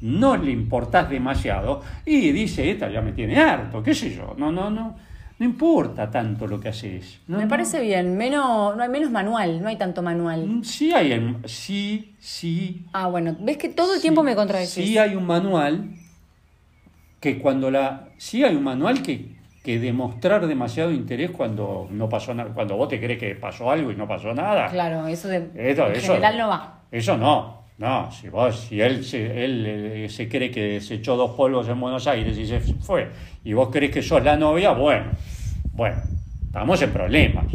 no 0.01 0.37
le 0.37 0.51
importás 0.51 1.09
demasiado, 1.09 1.81
y 2.05 2.31
dice, 2.31 2.69
esta 2.71 2.89
ya 2.89 3.01
me 3.01 3.11
tiene 3.11 3.37
harto, 3.39 3.83
qué 3.83 3.93
sé 3.93 4.13
yo. 4.15 4.33
No, 4.37 4.51
no, 4.51 4.69
no. 4.69 4.95
No 5.39 5.45
importa 5.45 6.11
tanto 6.11 6.47
lo 6.47 6.59
que 6.59 6.67
haces. 6.67 7.21
No, 7.27 7.37
Me 7.37 7.43
no. 7.43 7.49
parece 7.49 7.79
bien, 7.79 8.17
menos, 8.17 8.75
no 8.75 8.83
hay 8.83 8.89
menos 8.89 9.09
manual, 9.09 9.61
no 9.61 9.69
hay 9.69 9.77
tanto 9.77 10.01
manual. 10.01 10.45
Mm, 10.45 10.63
Sí 10.63 10.91
hay, 10.93 11.13
el- 11.13 11.37
sí, 11.45 12.13
sí, 12.19 12.85
Ah, 12.91 13.07
bueno, 13.07 13.37
ves 13.39 13.55
que 13.57 13.69
todo 13.69 13.95
el 13.95 14.01
tiempo 14.01 14.21
me 14.21 14.35
contradecís. 14.35 14.73
Sí 14.73 14.97
hay 14.97 15.15
un 15.15 15.25
manual 15.25 15.91
que 17.21 17.39
cuando 17.39 17.71
la. 17.71 18.09
Sí 18.17 18.43
hay 18.43 18.55
un 18.55 18.63
manual 18.63 19.01
que, 19.01 19.35
que 19.63 19.79
demostrar 19.79 20.45
demasiado 20.45 20.91
interés 20.91 21.31
cuando 21.31 21.87
no 21.89 22.09
pasó 22.09 22.33
nada, 22.33 22.53
cuando 22.53 22.75
vos 22.75 22.89
te 22.89 22.99
crees 22.99 23.19
que 23.19 23.35
pasó 23.35 23.71
algo 23.71 23.91
y 23.91 23.95
no 23.95 24.07
pasó 24.07 24.33
nada. 24.33 24.67
Claro, 24.67 25.07
eso 25.07 25.27
de 25.29 25.49
Eso- 25.55 25.87
en 25.87 25.93
eso- 25.95 26.07
general 26.13 26.37
no 26.37 26.47
va. 26.49 26.79
Eso 26.91 27.17
no. 27.17 27.58
No, 27.79 28.11
si 28.11 28.27
vos, 28.27 28.59
si 28.59 28.81
él, 28.81 29.05
se, 29.05 29.45
él 29.45 29.63
eh, 29.65 30.09
se 30.09 30.27
cree 30.27 30.51
que 30.51 30.81
se 30.81 30.95
echó 30.95 31.15
dos 31.15 31.31
polvos 31.31 31.67
en 31.69 31.79
Buenos 31.79 32.05
Aires 32.07 32.37
y 32.37 32.45
se 32.45 32.59
fue, 32.59 33.09
y 33.45 33.53
vos 33.53 33.69
crees 33.71 33.91
que 33.91 34.01
sos 34.01 34.21
la 34.21 34.35
novia, 34.35 34.71
bueno, 34.71 35.05
bueno, 35.71 35.95
estamos 36.45 36.81
en 36.81 36.91
problemas. 36.91 37.45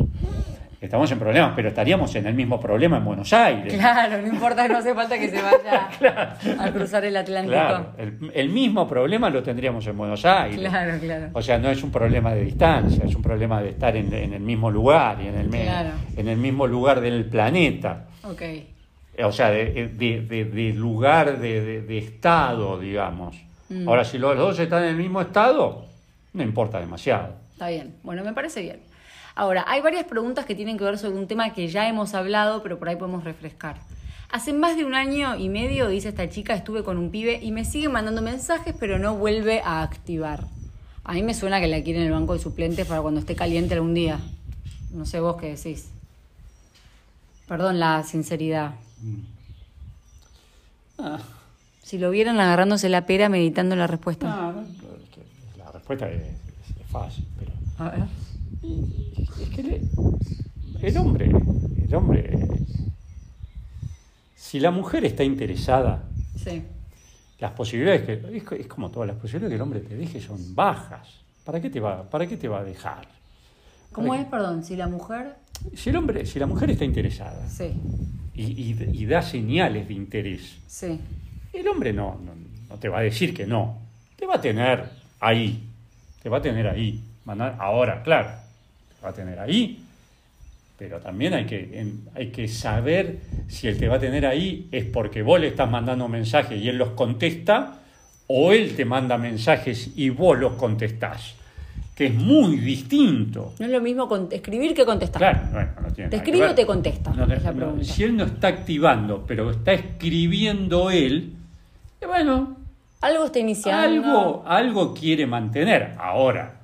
Estamos 0.81 1.11
en 1.13 1.19
problemas, 1.19 1.53
pero 1.57 1.69
estaríamos 1.69 2.15
en 2.15 2.27
el 2.27 2.35
mismo 2.35 2.61
problema 2.61 2.99
en 2.99 3.05
Buenos 3.07 3.33
Aires. 3.33 3.73
Claro, 3.73 4.21
no 4.21 4.29
importa, 4.29 4.69
no 4.69 4.77
hace 4.79 4.95
falta 4.95 5.19
que 5.19 5.31
se 5.31 5.41
vaya 5.41 5.89
a 6.63 6.71
cruzar 6.73 7.05
el 7.07 7.17
Atlántico. 7.17 7.55
Claro, 7.55 7.87
el, 7.97 8.31
el 8.35 8.49
mismo 8.51 8.87
problema 8.87 9.31
lo 9.31 9.43
tendríamos 9.43 9.87
en 9.87 9.97
Buenos 9.97 10.27
Aires. 10.27 10.59
Claro, 10.59 10.99
claro. 11.01 11.29
O 11.33 11.41
sea, 11.41 11.59
no 11.59 11.71
es 11.71 11.83
un 11.83 11.91
problema 11.91 12.35
de 12.35 12.45
distancia, 12.45 13.03
es 13.07 13.15
un 13.15 13.23
problema 13.23 13.63
de 13.63 13.71
estar 13.71 13.97
en, 13.97 14.13
en 14.13 14.35
el 14.35 14.43
mismo 14.43 14.71
lugar 14.71 15.19
y 15.23 15.29
en 15.29 15.37
el, 15.37 15.49
Claro. 15.49 15.89
en 16.19 16.29
el 16.29 16.37
mismo 16.37 16.67
lugar 16.67 17.01
del 17.01 17.25
planeta. 17.27 18.05
Ok. 18.23 18.43
O 19.23 19.33
sea, 19.33 19.51
de, 19.51 19.89
de- 19.89 20.21
de- 20.23 20.45
de 20.45 20.73
lugar, 20.73 21.39
de, 21.39 21.99
estado, 21.99 22.79
digamos. 22.81 23.37
Mm. 23.69 23.89
Ahora, 23.89 24.05
si 24.05 24.19
los 24.19 24.37
dos 24.37 24.59
están 24.59 24.83
en 24.85 24.91
el 24.91 24.97
mismo 24.97 25.21
estado, 25.21 25.87
no 26.33 26.43
importa 26.43 26.81
demasiado. 26.81 27.35
Está 27.53 27.69
bien. 27.69 27.95
Bueno, 28.03 28.25
me 28.25 28.33
parece 28.33 28.61
bien. 28.63 28.81
Ahora, 29.37 29.65
hay 29.69 29.81
varias 29.81 30.05
preguntas 30.05 30.45
que 30.45 30.55
tienen 30.55 30.79
que 30.79 30.85
ver 30.85 30.99
sobre 30.99 31.17
un 31.19 31.27
tema 31.27 31.53
que 31.53 31.69
ya 31.69 31.89
hemos 31.89 32.15
hablado, 32.15 32.63
pero 32.63 32.79
por 32.79 32.89
ahí 32.89 32.97
podemos 32.97 33.25
refrescar. 33.25 33.77
Hace 34.31 34.53
más 34.53 34.77
de 34.77 34.85
un 34.85 34.95
año 34.95 35.37
y 35.37 35.49
medio, 35.49 35.89
dice 35.89 36.09
esta 36.09 36.29
chica, 36.29 36.55
estuve 36.55 36.83
con 36.83 36.99
un 36.99 37.11
pibe 37.11 37.39
y 37.41 37.53
me 37.53 37.65
sigue 37.65 37.89
mandando 37.89 38.21
mensajes, 38.23 38.75
pero 38.79 38.99
no 38.99 39.15
vuelve 39.15 39.61
a 39.65 39.83
activar. 39.83 40.45
A 41.05 41.13
mí 41.13 41.23
me 41.23 41.35
suena 41.35 41.61
que 41.61 41.69
la 41.69 41.83
quiere 41.83 42.01
en 42.01 42.07
el 42.07 42.13
banco 42.13 42.33
de 42.33 42.41
suplentes 42.41 42.87
para 42.87 43.01
cuando 43.03 43.21
esté 43.21 43.37
caliente 43.37 43.75
algún 43.75 43.95
día. 43.95 44.19
No 44.93 45.05
sé 45.07 45.21
vos 45.21 45.37
qué 45.37 45.55
decís. 45.55 45.89
Perdón 47.47 47.79
la 47.79 48.03
sinceridad. 48.05 48.73
Ah, 50.99 51.19
Si 51.83 51.99
lo 51.99 52.11
vieran 52.11 52.41
agarrándose 52.41 52.89
la 52.89 53.05
pera 53.07 53.29
meditando 53.29 53.77
la 53.77 53.87
respuesta. 53.87 54.29
no, 54.29 54.53
no, 54.53 54.61
es 54.63 54.69
que 55.11 55.59
la 55.59 55.71
respuesta 55.73 56.11
es, 56.11 56.23
fácil, 56.91 57.27
pero... 57.39 57.51
A 57.79 57.91
ver. 57.91 58.05
Es 59.43 59.49
que 59.51 59.63
le- 59.63 59.81
el 60.81 60.97
hombre, 60.99 61.27
el 61.85 61.95
hombre, 61.95 62.49
si 64.37 64.61
la 64.61 64.71
mujer 64.71 65.05
está 65.05 65.25
interesada, 65.25 66.05
Sí. 66.43 66.63
las 67.41 67.53
posibilidades 67.53 68.03
que 68.03 68.37
es, 68.37 68.45
co- 68.45 68.55
es 68.55 68.67
como 68.69 68.91
todas 68.91 69.09
las 69.09 69.17
posibilidades 69.17 69.51
que 69.51 69.57
el 69.57 69.61
hombre 69.63 69.81
te 69.81 69.97
deje 69.97 70.21
son 70.21 70.55
bajas. 70.55 71.09
¿Para 71.45 71.61
qué 71.61 71.69
te 71.69 71.81
va, 71.81 72.09
para 72.09 72.27
qué 72.27 72.37
te 72.37 72.47
va 72.49 72.61
a 72.61 72.65
dejar? 72.65 73.07
¿Cómo 73.93 74.09
¿Para 74.09 74.23
es, 74.23 74.29
perdón? 74.29 74.65
Si 74.65 74.77
la 74.77 74.87
mujer. 74.89 75.35
Si 75.75 75.91
el 75.91 75.97
hombre, 75.97 76.25
si 76.27 76.39
la 76.39 76.47
mujer 76.47 76.71
está 76.71 76.85
interesada 76.85 77.49
Sí, 77.49 77.73
y, 78.35 78.43
y- 78.43 78.91
y 78.93 79.07
da 79.07 79.23
señales 79.23 79.87
de 79.89 79.95
interés, 79.95 80.57
sí. 80.67 80.99
el 81.53 81.69
hombre 81.69 81.93
no, 81.93 82.21
no, 82.25 82.33
no 82.69 82.77
te 82.79 82.89
va 82.89 82.99
a 82.99 83.03
decir 83.03 83.33
que 83.35 83.47
no. 83.47 83.79
Te 84.17 84.27
va 84.27 84.37
a 84.37 84.41
tener 84.41 84.85
ahí. 85.21 85.61
Te 86.23 86.29
va 86.29 86.39
a 86.39 86.43
tener 86.43 86.67
ahí. 86.69 87.01
Ahora, 87.59 88.03
claro, 88.03 88.31
te 88.89 89.03
va 89.05 89.11
a 89.11 89.13
tener 89.13 89.39
ahí. 89.39 89.81
Pero 90.79 90.99
también 91.01 91.35
hay 91.35 91.45
que, 91.47 91.79
en- 91.81 92.03
hay 92.15 92.29
que 92.31 92.49
saber 92.49 93.19
si 93.49 93.69
él 93.69 93.79
te 93.79 93.87
va 93.89 93.97
a 93.97 94.01
tener 94.01 94.27
ahí 94.27 94.69
es 94.73 94.85
porque 94.85 95.23
vos 95.23 95.41
le 95.41 95.49
estás 95.49 95.71
mandando 95.71 96.09
mensajes 96.09 96.61
y 96.61 96.69
él 96.69 96.77
los 96.79 96.91
contesta, 96.91 97.81
o 98.27 98.53
él 98.53 98.75
te 98.75 98.85
manda 98.85 99.17
mensajes 99.19 99.91
y 99.95 100.09
vos 100.11 100.39
los 100.39 100.55
contestás. 100.55 101.37
Que 101.95 102.07
es 102.07 102.15
muy 102.15 102.57
distinto. 102.57 103.53
No 103.59 103.67
es 103.67 103.71
lo 103.73 103.81
mismo 103.81 104.09
con- 104.09 104.29
escribir 104.33 104.75
que 104.75 104.85
contestar. 104.85 105.21
Claro, 105.21 105.41
bueno, 105.53 105.71
no 105.81 105.93
tiene 105.93 106.11
¿Te 106.11 106.17
escribe 106.17 106.49
o 106.49 106.55
te 106.55 106.67
contesta? 106.67 107.11
No 107.13 107.27
te- 107.27 107.35
Es 107.37 107.43
la 107.45 107.53
no, 107.53 107.85
si 107.85 108.03
él 108.03 108.17
no 108.17 108.25
está 108.25 108.49
activando, 108.49 109.25
pero 109.27 109.51
está 109.51 109.73
escribiendo 109.73 110.91
él, 110.91 111.35
eh, 112.01 112.07
bueno, 112.07 112.57
Algo 113.01 113.27
está 113.27 113.39
iniciando. 113.39 114.07
algo, 114.09 114.43
algo 114.47 114.95
quiere 114.95 115.27
mantener. 115.27 115.95
Ahora, 115.99 116.57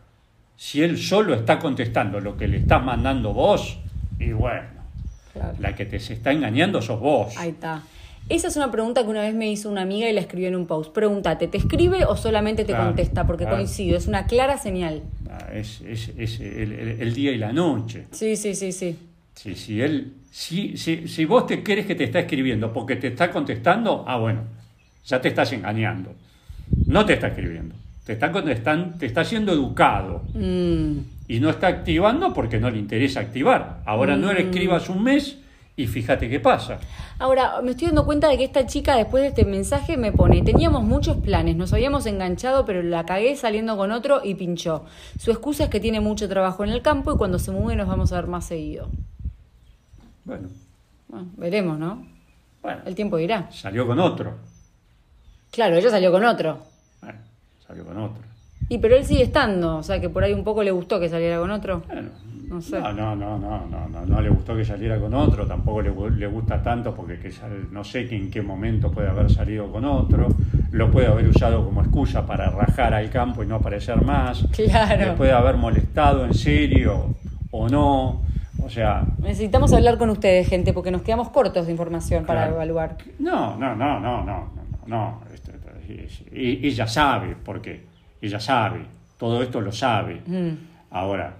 si 0.57 0.83
él 0.83 0.99
solo 0.99 1.35
está 1.35 1.59
contestando 1.61 2.19
lo 2.21 2.37
que 2.37 2.49
le 2.49 2.57
estás 2.59 2.85
mandando 2.85 3.33
vos, 3.33 3.79
y 4.19 4.33
bueno, 4.33 4.66
Claro. 5.33 5.55
la 5.61 5.77
que 5.77 5.87
te 5.87 6.01
se 6.01 6.14
está 6.14 6.33
engañando 6.33 6.83
sos 6.83 6.99
vos. 6.99 7.37
Ahí 7.37 7.51
está. 7.51 7.83
Esa 8.29 8.49
es 8.49 8.57
una 8.57 8.71
pregunta 8.71 9.03
que 9.03 9.09
una 9.09 9.23
vez 9.23 9.35
me 9.35 9.51
hizo 9.51 9.69
una 9.71 9.83
amiga 9.83 10.09
y 10.09 10.12
la 10.12 10.21
escribió 10.21 10.49
en 10.49 10.57
un 10.57 10.66
post. 10.66 10.93
Pregúntate, 10.93 11.49
¿te 11.49 11.57
escribe 11.59 12.05
o 12.05 12.16
solamente 12.16 12.64
te 12.64 12.73
Claro, 12.73 12.87
contesta? 12.87 13.27
Porque 13.27 13.45
claro. 13.45 13.57
coincido, 13.59 13.97
es 13.97 14.07
una 14.07 14.27
clara 14.27 14.57
señal. 14.59 15.03
Es, 15.53 15.81
es- 15.83 16.11
es 16.16 16.40
el, 16.40 17.12
día 17.14 17.33
y 17.33 17.38
la 17.38 17.53
noche. 17.53 18.07
Sí, 18.11 18.37
sí, 18.37 18.55
sí, 18.55 18.72
sí. 18.72 18.96
Si, 19.35 19.55
si, 19.55 19.81
él, 19.81 20.12
si, 20.31 20.76
si, 20.76 21.09
si 21.09 21.24
vos 21.24 21.46
te 21.46 21.62
crees 21.62 21.87
que 21.87 21.94
te 21.94 22.05
está 22.05 22.20
escribiendo 22.20 22.72
porque 22.72 22.96
te 22.96 23.09
está 23.09 23.31
contestando, 23.31 24.05
ah, 24.07 24.18
bueno, 24.18 24.42
ya 25.07 25.20
te 25.20 25.29
estás 25.29 25.53
engañando. 25.53 26.14
No 26.87 27.05
te 27.07 27.14
está 27.14 27.29
escribiendo. 27.29 27.74
Te 28.05 28.14
está, 28.14 28.33
contestando, 28.33 28.96
te 28.98 29.07
está 29.07 29.24
siendo 29.24 29.53
educado. 29.53 30.24
Mm, 30.35 30.98
y 31.29 31.38
no 31.40 31.50
está 31.50 31.68
activando 31.68 32.35
porque 32.35 32.59
no 32.59 32.70
le 32.70 32.79
interesa 32.79 33.20
activar. 33.20 33.83
Ahora 33.87 34.16
no 34.16 34.33
le 34.33 34.42
escribas 34.42 34.88
un 34.88 35.03
mes 35.05 35.37
y 35.83 35.87
fíjate 35.87 36.29
qué 36.29 36.40
pasa. 36.40 36.79
Ahora, 37.19 37.61
me 37.62 37.73
estoy 37.73 37.88
dando 37.88 38.05
cuenta 38.05 38.29
de 38.29 38.38
que 38.38 38.45
esta 38.45 38.66
chica 38.66 38.97
después 38.97 39.23
de 39.23 39.29
este 39.29 39.45
mensaje 39.45 39.97
me 39.97 40.12
pone, 40.12 40.43
teníamos 40.43 40.83
muchos 40.85 41.16
planes, 41.19 41.57
nos 41.57 41.73
habíamos 41.73 42.07
enganchado, 42.07 42.64
pero 42.64 42.83
la 42.83 43.05
cagué 43.07 43.37
saliendo 43.37 43.77
con 43.77 43.90
otro 43.93 44.21
y 44.25 44.35
pinchó. 44.35 44.85
Su 45.19 45.31
excusa 45.31 45.64
es 45.64 45.71
que 45.71 45.81
tiene 45.81 46.01
mucho 46.01 46.29
trabajo 46.29 46.64
en 46.64 46.71
el 46.71 46.83
campo 46.83 47.12
y 47.12 47.16
cuando 47.16 47.38
se 47.38 47.51
mueve 47.51 47.77
nos 47.77 47.88
vamos 47.88 48.12
a 48.12 48.16
ver 48.16 48.27
más 48.27 48.47
seguido. 48.47 48.88
Bueno, 50.25 50.49
Bueno, 51.09 51.29
veremos, 51.37 51.79
¿no? 51.79 52.07
bueno, 52.62 52.83
El 52.87 52.95
tiempo 52.95 53.16
dirá. 53.16 53.51
salió 53.51 53.87
con 53.87 53.99
otro. 53.99 54.35
Claro, 55.51 55.77
ella 55.77 55.90
salió 55.90 56.12
con 56.12 56.25
otro. 56.25 56.59
Bueno, 57.03 57.19
salió 57.66 57.85
con 57.85 57.99
otro. 57.99 58.23
Y 58.69 58.79
pero 58.79 58.97
él 58.97 59.05
sigue 59.05 59.23
estando, 59.25 59.79
o 59.79 59.83
sea 59.83 60.01
que 60.01 60.09
por 60.09 60.23
ahí 60.23 60.33
un 60.33 60.45
poco 60.45 60.62
le 60.62 60.71
gustó 60.71 61.01
que 61.01 61.09
saliera 61.09 61.38
con 61.40 61.51
otro. 61.51 61.83
Bueno, 61.88 62.11
No 62.51 62.61
sé. 62.61 62.81
no, 62.81 62.93
no, 62.93 63.15
no, 63.15 63.39
no, 63.39 63.67
no, 63.67 63.89
no, 63.89 64.05
no 64.07 64.21
le 64.21 64.29
gustó 64.29 64.57
que 64.57 64.65
saliera 64.65 64.99
con 64.99 65.15
otro, 65.15 65.47
tampoco 65.47 65.81
le, 65.83 65.93
le 66.17 66.27
gusta 66.27 66.61
tanto 66.63 66.93
porque 66.95 67.19
que 67.19 67.31
sal- 67.31 67.69
no 67.71 67.85
sé 67.85 68.07
que 68.09 68.17
en 68.17 68.29
qué 68.31 68.43
momento 68.43 68.91
puede 68.91 69.09
haber 69.09 69.31
salido 69.31 69.71
con 69.71 69.85
otro, 69.85 70.27
lo 70.73 70.91
puede 70.91 71.07
haber 71.07 71.29
usado 71.29 71.65
como 71.65 71.81
excusa 71.81 72.27
para 72.27 72.51
rajar 72.51 72.93
al 72.93 73.09
campo 73.09 73.43
y 73.45 73.47
no 73.47 73.55
aparecer 73.55 74.03
más, 74.05 74.45
Claro. 74.53 75.07
le 75.07 75.13
puede 75.13 75.33
haber 75.33 75.57
molestado 75.57 76.25
en 76.27 76.35
serio 76.35 77.15
o 77.53 77.69
no, 77.69 78.23
o 78.63 78.69
sea, 78.69 79.05
Necesitamos 79.19 79.73
hablar 79.73 79.97
con 79.97 80.11
ustedes, 80.11 80.49
gente, 80.49 80.73
porque 80.73 80.91
nos 80.91 81.03
quedamos 81.03 81.29
cortos 81.31 81.67
de 81.67 81.73
información 81.73 82.25
para 82.27 82.49
evaluar. 82.49 82.97
No, 83.21 83.57
no, 83.57 83.75
no, 83.77 84.01
no, 84.01 84.25
no, 84.25 84.51
no, 84.87 85.21
no, 85.21 85.21
e- 85.89 86.61
ella 86.67 86.87
sabe, 86.87 87.37
porque 87.45 87.87
ella 88.21 88.41
sabe, 88.41 88.81
todo 89.19 89.43
esto 89.43 89.61
lo 89.61 89.73
sabe. 89.73 90.23
Mm. 90.27 90.51
Ahora, 90.91 91.35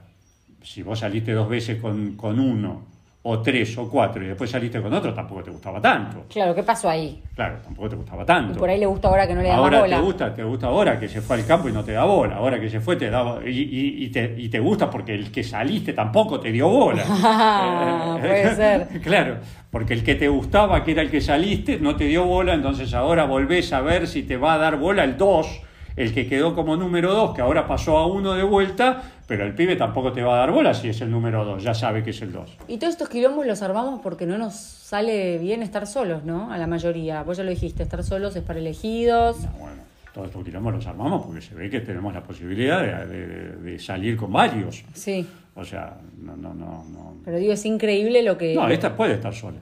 si 0.63 0.83
vos 0.83 0.99
saliste 0.99 1.33
dos 1.33 1.49
veces 1.49 1.81
con, 1.81 2.17
con 2.17 2.39
uno, 2.39 2.83
o 3.23 3.39
tres, 3.41 3.77
o 3.77 3.87
cuatro, 3.91 4.25
y 4.25 4.29
después 4.29 4.49
saliste 4.49 4.81
con 4.81 4.95
otro, 4.95 5.13
tampoco 5.13 5.43
te 5.43 5.51
gustaba 5.51 5.79
tanto. 5.79 6.25
Claro, 6.31 6.55
¿qué 6.55 6.63
pasó 6.63 6.89
ahí? 6.89 7.23
Claro, 7.35 7.59
tampoco 7.63 7.91
te 7.91 7.97
gustaba 7.97 8.23
Y 8.23 8.27
tanto. 8.27 8.59
por 8.59 8.71
ahí 8.71 8.81
le 8.81 8.87
gusta 8.87 9.09
ahora 9.09 9.27
que 9.29 9.35
no 9.35 9.43
le 9.43 9.49
da 9.49 9.57
más 9.57 9.65
Ahora 9.65 9.81
bola. 9.81 9.97
te 9.97 10.03
gusta, 10.03 10.35
te 10.35 10.43
gusta 10.43 10.67
ahora 10.69 10.99
que 10.99 11.07
se 11.07 11.21
fue 11.21 11.37
al 11.37 11.45
campo 11.45 11.69
y 11.69 11.73
no 11.73 11.85
te 11.85 11.93
da 11.93 12.05
bola. 12.05 12.37
Ahora 12.37 12.59
que 12.59 12.71
se 12.71 12.81
fue 12.81 12.97
te 12.97 13.11
da 13.11 13.39
y, 13.45 13.51
y- 13.51 14.05
y 14.05 14.09
te, 14.09 14.35
y 14.39 14.49
te 14.49 14.59
gusta 14.59 14.89
porque 14.89 15.15
el 15.15 15.31
que 15.31 15.43
saliste 15.45 15.93
tampoco 15.93 16.41
te 16.41 16.51
dio 16.51 16.69
bola. 16.71 17.05
Ah, 17.07 18.17
puede 18.21 18.55
ser. 18.57 18.89
Claro, 19.03 19.37
porque 19.71 19.93
el 19.93 20.03
que 20.03 20.15
te 20.15 20.29
gustaba, 20.29 20.83
que 20.83 20.93
era 20.93 21.03
el 21.03 21.11
que 21.11 21.21
saliste, 21.21 21.79
no 21.79 21.97
te 21.97 22.05
dio 22.05 22.25
bola, 22.25 22.55
entonces 22.55 22.95
ahora 22.95 23.25
volvés 23.27 23.71
a 23.75 23.83
ver 23.83 24.07
si 24.07 24.23
te 24.23 24.39
va 24.39 24.55
a 24.55 24.59
dar 24.59 24.79
bola 24.79 25.05
el 25.05 25.19
2, 25.19 25.61
el 26.03 26.15
que 26.15 26.27
quedó 26.27 26.55
como 26.55 26.77
número 26.77 27.13
2, 27.13 27.35
que 27.35 27.43
ahora 27.43 27.67
pasó 27.67 27.99
a 27.99 28.07
1 28.07 28.35
de 28.35 28.43
vuelta, 28.43 29.03
pero 29.27 29.45
el 29.45 29.55
pibe 29.55 29.77
tampoco 29.77 30.13
te 30.13 30.23
va 30.23 30.35
a 30.35 30.39
dar 30.39 30.53
bola 30.53 30.73
si 30.75 30.89
es 30.89 31.01
el 31.03 31.11
número 31.11 31.45
2, 31.45 31.63
ya 31.63 31.75
sabe 31.75 32.03
que 32.03 32.11
es 32.11 32.23
el 32.23 32.33
2. 32.33 32.57
Y 32.69 32.79
todos 32.79 32.95
estos 32.95 33.09
quilombos 33.09 33.47
los 33.47 33.63
armamos 33.63 34.01
porque 34.03 34.27
no 34.27 34.39
nos 34.39 34.55
sale 34.55 35.39
bien 35.39 35.63
estar 35.63 35.87
solos, 35.87 36.25
¿no? 36.25 36.51
A 36.53 36.59
la 36.59 36.67
mayoría. 36.67 37.23
Vos 37.23 37.37
ya 37.37 37.45
lo 37.45 37.51
dijiste, 37.51 37.83
estar 37.83 38.03
solos 38.03 38.35
es 38.37 38.43
para 38.43 38.59
elegidos. 38.59 39.41
No, 39.41 39.51
bueno, 39.59 39.83
todos 40.15 40.29
estos 40.29 40.45
quilombos 40.45 40.75
los 40.75 40.87
armamos 40.87 41.27
porque 41.27 41.43
se 41.43 41.55
ve 41.55 41.69
que 41.71 41.81
tenemos 41.81 42.13
la 42.15 42.23
posibilidad 42.23 42.81
de, 42.83 43.07
de- 43.07 43.57
de 43.57 43.79
salir 43.79 44.17
con 44.17 44.33
varios. 44.33 44.83
Sí, 44.95 45.27
O 45.55 45.65
sea, 45.65 45.99
no, 46.19 46.37
no, 46.37 46.55
no, 46.55 46.85
no. 46.91 47.17
pero 47.25 47.37
digo, 47.37 47.53
es 47.53 47.65
increíble 47.67 48.23
lo 48.23 48.39
que... 48.39 48.55
No, 48.55 48.69
esta 48.69 48.97
puede 48.97 49.15
estar 49.15 49.35
sola. 49.35 49.59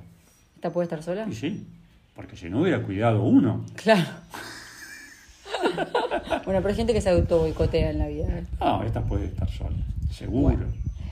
¿Esta 0.54 0.70
puede 0.72 0.84
estar 0.84 1.02
sola? 1.02 1.26
Y 1.28 1.34
sí, 1.34 1.66
porque 2.14 2.36
si 2.36 2.48
no 2.48 2.62
hubiera 2.62 2.80
cuidado 2.82 3.22
uno. 3.22 3.64
Claro. 3.74 4.06
bueno, 6.44 6.60
pero 6.60 6.68
hay 6.68 6.74
gente 6.74 6.92
que 6.92 7.00
se 7.00 7.10
auto 7.10 7.38
boicotea 7.40 7.90
en 7.90 7.98
la 7.98 8.06
vida. 8.08 8.26
¿eh? 8.38 8.44
No, 8.60 8.82
esta 8.82 9.02
puede 9.02 9.26
estar 9.26 9.48
sola, 9.50 9.76
seguro. 10.10 10.56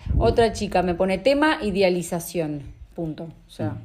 seguro. 0.07 0.25
Otra 0.25 0.53
chica 0.53 0.83
me 0.83 0.95
pone 0.95 1.19
tema 1.19 1.59
idealización. 1.63 2.63
Punto. 2.95 3.25
O 3.25 3.51
sea, 3.51 3.77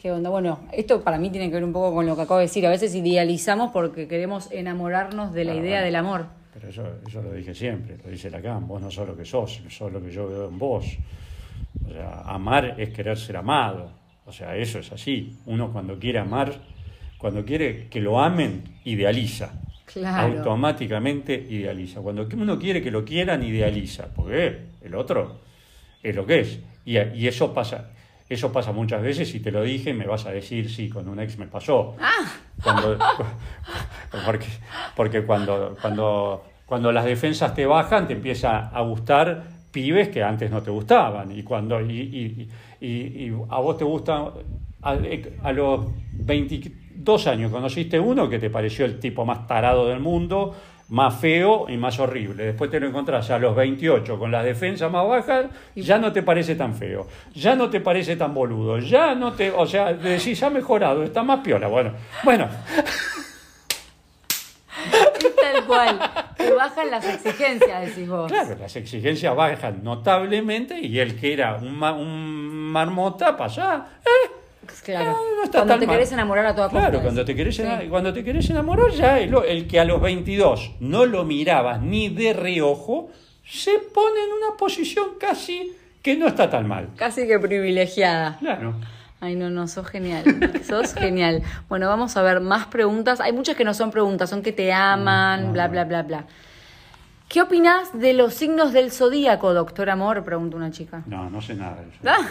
¿qué 0.00 0.10
onda? 0.10 0.30
Bueno, 0.30 0.60
esto 0.72 1.02
para 1.02 1.18
mí 1.18 1.30
tiene 1.30 1.48
que 1.48 1.54
ver 1.54 1.64
un 1.64 1.72
poco 1.72 1.94
con 1.94 2.06
lo 2.06 2.16
que 2.16 2.22
acabo 2.22 2.38
de 2.38 2.46
decir. 2.46 2.66
A 2.66 2.70
veces 2.70 2.94
idealizamos 2.94 3.70
porque 3.72 4.08
queremos 4.08 4.50
enamorarnos 4.52 5.32
de 5.34 5.44
la 5.44 5.52
Ah, 5.52 5.56
idea 5.56 5.70
bueno. 5.80 5.84
del 5.84 5.96
amor. 5.96 6.26
Pero 6.54 6.68
eso, 6.68 6.84
eso 7.06 7.22
lo 7.22 7.32
dije 7.32 7.54
siempre, 7.54 7.96
lo 8.04 8.10
dice 8.10 8.30
Lacan, 8.30 8.66
vos 8.68 8.80
no 8.80 8.90
sos 8.90 9.08
lo 9.08 9.16
que 9.16 9.24
sos, 9.24 9.62
sos 9.70 9.90
lo 9.92 10.02
que 10.02 10.10
yo 10.10 10.28
veo 10.28 10.48
en 10.48 10.58
vos. 10.58 10.84
O 11.86 11.90
sea, 11.92 12.22
amar 12.26 12.74
es 12.78 12.90
querer 12.90 13.18
ser 13.18 13.36
amado. 13.38 13.90
O 14.26 14.32
sea, 14.32 14.54
eso 14.56 14.78
es 14.78 14.92
así. 14.92 15.36
Uno 15.46 15.72
cuando 15.72 15.98
quiere 15.98 16.18
amar, 16.18 16.52
cuando 17.18 17.44
quiere 17.44 17.88
que 17.88 18.00
lo 18.00 18.20
amen, 18.20 18.62
idealiza. 18.84 19.50
Claro. 19.92 20.38
Automáticamente 20.38 21.34
idealiza. 21.34 22.00
Cuando 22.00 22.26
uno 22.36 22.58
quiere 22.58 22.82
que 22.82 22.90
lo 22.90 23.04
quieran, 23.04 23.42
idealiza. 23.42 24.06
Porque 24.14 24.58
el 24.80 24.94
otro 24.94 25.40
es 26.02 26.14
lo 26.16 26.24
que 26.26 26.40
es. 26.40 26.58
Y, 26.84 26.98
y 26.98 27.26
eso 27.28 27.52
pasa. 27.52 27.90
Eso 28.28 28.50
pasa 28.50 28.72
muchas 28.72 29.02
veces 29.02 29.34
y 29.34 29.40
te 29.40 29.50
lo 29.50 29.62
dije, 29.62 29.92
me 29.92 30.06
vas 30.06 30.24
a 30.26 30.30
decir, 30.30 30.70
sí, 30.70 30.88
con 30.88 31.06
un 31.08 31.20
ex 31.20 31.36
me 31.38 31.46
pasó. 31.46 31.96
Cuando- 32.62 32.96
porque 34.26 34.46
porque 34.96 35.22
cuando, 35.22 35.76
cuando, 35.80 36.44
cuando 36.66 36.92
las 36.92 37.04
defensas 37.04 37.54
te 37.54 37.66
bajan, 37.66 38.06
te 38.06 38.14
empieza 38.14 38.68
a 38.68 38.80
gustar 38.82 39.42
pibes 39.70 40.08
que 40.08 40.22
antes 40.22 40.50
no 40.50 40.62
te 40.62 40.70
gustaban. 40.70 41.30
Y 41.36 41.42
cuando 41.42 41.80
y, 41.80 42.00
y- 42.00 42.48
y- 42.80 43.26
y 43.26 43.32
a 43.50 43.58
vos 43.58 43.76
te 43.78 43.84
gusta, 43.84 44.32
a, 44.82 44.96
a 45.42 45.52
los 45.52 45.86
22 47.04 47.26
años 47.26 47.50
conociste 47.50 47.98
uno 47.98 48.28
que 48.28 48.38
te 48.38 48.48
pareció 48.48 48.84
el 48.84 49.00
tipo 49.00 49.24
más 49.24 49.46
tarado 49.48 49.88
del 49.88 49.98
mundo, 49.98 50.54
más 50.90 51.16
feo 51.18 51.66
y 51.68 51.76
más 51.76 51.98
horrible. 51.98 52.44
Después 52.44 52.70
te 52.70 52.78
lo 52.78 52.86
encontrás 52.86 53.28
a 53.30 53.38
los 53.40 53.56
28 53.56 54.18
con 54.20 54.30
las 54.30 54.44
defensas 54.44 54.90
más 54.92 55.06
bajas, 55.08 55.46
ya 55.74 55.98
no 55.98 56.12
te 56.12 56.22
parece 56.22 56.54
tan 56.54 56.74
feo, 56.74 57.08
ya 57.34 57.56
no 57.56 57.68
te 57.70 57.80
parece 57.80 58.14
tan 58.16 58.32
boludo, 58.32 58.78
ya 58.78 59.16
no 59.16 59.32
te, 59.32 59.50
o 59.50 59.66
sea, 59.66 59.92
decís, 59.92 60.40
ha 60.44 60.50
mejorado, 60.50 61.02
está 61.02 61.24
más 61.24 61.40
piola. 61.40 61.66
Bueno, 61.66 61.92
bueno, 62.22 62.48
Tal 65.40 65.64
cual. 65.66 65.98
Te 66.36 66.52
bajan 66.52 66.90
las 66.90 67.04
exigencias, 67.06 67.86
decís 67.86 68.08
vos. 68.08 68.30
Claro, 68.30 68.56
las 68.60 68.74
exigencias 68.76 69.34
bajan 69.36 69.82
notablemente 69.82 70.78
y 70.80 70.98
el 70.98 71.18
que 71.18 71.32
era 71.32 71.56
un, 71.56 71.74
ma- 71.76 71.92
un 71.92 72.70
marmota 72.72 73.36
pasa. 73.36 73.86
¿eh? 74.04 74.30
Claro. 74.80 75.12
No, 75.12 75.36
no 75.36 75.42
está 75.44 75.58
cuando 75.58 75.74
tan 75.74 75.80
te 75.80 75.86
mal. 75.86 75.96
querés 75.96 76.12
enamorar 76.12 76.46
a 76.46 76.54
toda 76.54 76.68
costa. 76.68 76.80
Claro, 76.88 77.02
cuando 77.02 77.24
te, 77.24 77.34
querés, 77.34 77.56
Sí. 77.56 77.64
cuando 77.90 78.12
te 78.12 78.24
querés 78.24 78.48
enamorar, 78.50 78.90
ya 78.90 79.18
el, 79.18 79.34
el 79.46 79.66
que 79.66 79.78
a 79.80 79.84
los 79.84 80.00
22 80.00 80.72
no 80.80 81.06
lo 81.06 81.24
mirabas 81.24 81.80
ni 81.80 82.08
de 82.08 82.32
reojo, 82.32 83.10
se 83.44 83.78
pone 83.92 84.20
en 84.24 84.30
una 84.32 84.56
posición 84.56 85.10
casi 85.20 85.72
que 86.02 86.16
no 86.16 86.26
está 86.26 86.48
tan 86.50 86.66
mal. 86.66 86.88
Casi 86.96 87.26
que 87.26 87.38
privilegiada. 87.38 88.38
Claro. 88.38 88.74
Ay, 89.20 89.36
no, 89.36 89.50
no, 89.50 89.68
sos 89.68 89.86
genial. 89.86 90.24
sos 90.66 90.94
genial. 90.94 91.42
Bueno, 91.68 91.86
vamos 91.88 92.16
a 92.16 92.22
ver 92.22 92.40
más 92.40 92.66
preguntas. 92.66 93.20
Hay 93.20 93.32
muchas 93.32 93.54
que 93.54 93.64
no 93.64 93.72
son 93.72 93.90
preguntas, 93.92 94.28
son 94.30 94.42
que 94.42 94.50
te 94.52 94.72
aman, 94.72 95.52
bla, 95.52 95.68
bla, 95.68 95.84
bla, 95.84 96.02
bla. 96.02 96.24
¿Qué 97.28 97.40
opinás 97.40 97.98
de 97.98 98.12
los 98.14 98.34
signos 98.34 98.72
del 98.72 98.90
zodíaco, 98.90 99.54
doctor 99.54 99.90
Amor? 99.90 100.24
Pregunta 100.24 100.56
una 100.56 100.70
chica. 100.70 101.02
No, 101.06 101.30
no 101.30 101.40
sé 101.40 101.54
nada 101.54 101.76
de 101.76 101.88
eso. 101.88 101.98
Ah, 102.04 102.28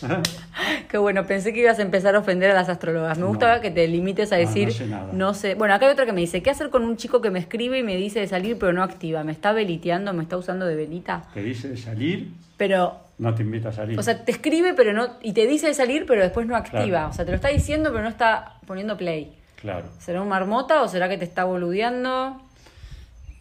Qué 0.90 0.98
bueno, 0.98 1.26
pensé 1.26 1.52
que 1.52 1.60
ibas 1.60 1.78
a 1.78 1.82
empezar 1.82 2.14
a 2.16 2.18
ofender 2.20 2.50
a 2.50 2.54
las 2.54 2.68
astrólogas. 2.68 3.18
Me 3.18 3.26
gusta 3.26 3.56
No. 3.56 3.60
que 3.62 3.70
te 3.70 3.86
limites 3.88 4.32
a 4.32 4.36
No, 4.36 4.40
decir, 4.40 4.68
no 4.68 4.74
sé 4.74 4.86
nada. 4.86 5.10
no 5.12 5.34
sé. 5.34 5.54
Bueno, 5.54 5.74
acá 5.74 5.86
hay 5.86 5.92
otra 5.92 6.06
que 6.06 6.12
me 6.12 6.20
dice, 6.20 6.42
¿qué 6.42 6.50
hacer 6.50 6.70
con 6.70 6.82
un 6.84 6.96
chico 6.96 7.20
que 7.20 7.30
me 7.30 7.38
escribe 7.38 7.78
y 7.78 7.82
me 7.82 7.96
dice 7.96 8.20
de 8.20 8.26
salir 8.28 8.58
pero 8.58 8.72
no 8.72 8.82
activa? 8.82 9.22
¿Me 9.24 9.32
está 9.32 9.52
veliteando? 9.52 10.12
¿Me 10.12 10.22
está 10.22 10.36
usando 10.36 10.66
de 10.66 10.74
velita? 10.76 11.24
Te 11.34 11.42
dice 11.42 11.68
de 11.68 11.76
salir, 11.76 12.30
Pero, 12.56 12.98
no 13.18 13.34
te 13.34 13.42
invita 13.42 13.68
a 13.68 13.72
salir. 13.72 13.98
o 13.98 14.02
sea, 14.02 14.24
te 14.24 14.32
escribe 14.32 14.74
pero 14.74 14.92
no, 14.92 15.16
y 15.22 15.32
te 15.32 15.46
dice 15.46 15.66
de 15.68 15.74
salir 15.74 16.04
pero 16.06 16.22
después 16.22 16.46
no 16.46 16.56
activa. 16.56 16.84
Claro. 16.86 17.08
O 17.10 17.12
sea, 17.12 17.24
te 17.24 17.30
lo 17.30 17.36
está 17.36 17.48
diciendo 17.48 17.90
pero 17.90 18.02
no 18.02 18.08
está 18.08 18.54
poniendo 18.66 18.96
play. 18.96 19.32
claro. 19.60 19.86
¿Será 19.98 20.22
un 20.22 20.28
marmota 20.28 20.82
o 20.82 20.88
será 20.88 21.08
que 21.08 21.18
te 21.18 21.24
está 21.24 21.44
boludeando? 21.44 22.40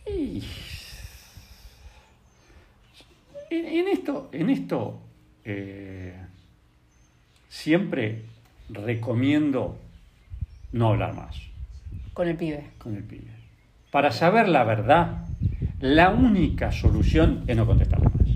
Y- 0.05 0.43
En, 3.51 3.65
en 3.65 3.87
esto, 3.87 4.29
en 4.31 4.49
esto 4.51 4.99
eh, 5.43 6.13
siempre 7.49 8.21
recomiendo 8.69 9.77
no 10.71 10.89
hablar 10.89 11.13
más 11.15 11.35
Con 12.13 12.27
el 12.27 12.35
pibe. 12.35 12.65
con 12.77 12.95
el 12.95 13.03
pibe. 13.03 13.31
Para 13.91 14.11
saber 14.11 14.47
la 14.47 14.63
verdad, 14.63 15.25
la 15.79 16.09
única 16.11 16.71
solución 16.71 17.43
es 17.47 17.57
no 17.57 17.65
contestarle 17.65 18.05
más. 18.09 18.29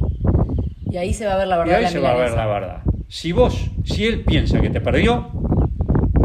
Y 0.92 0.98
ahí 0.98 1.14
se 1.14 1.26
va 1.26 1.34
a 1.34 1.38
ver 1.38 1.48
la 1.48 1.56
Y 1.56 1.60
verdad. 1.60 1.72
de 1.72 1.76
ahí 1.78 1.84
la 1.84 1.90
se 1.90 2.00
va 2.00 2.12
a 2.12 2.16
ver 2.16 2.32
la 2.32 2.46
verdad. 2.48 2.82
Si 3.08 3.32
vos, 3.32 3.70
si 3.84 4.06
él 4.06 4.22
piensa 4.24 4.60
que 4.60 4.70
te 4.72 4.82
perdió 4.82 5.30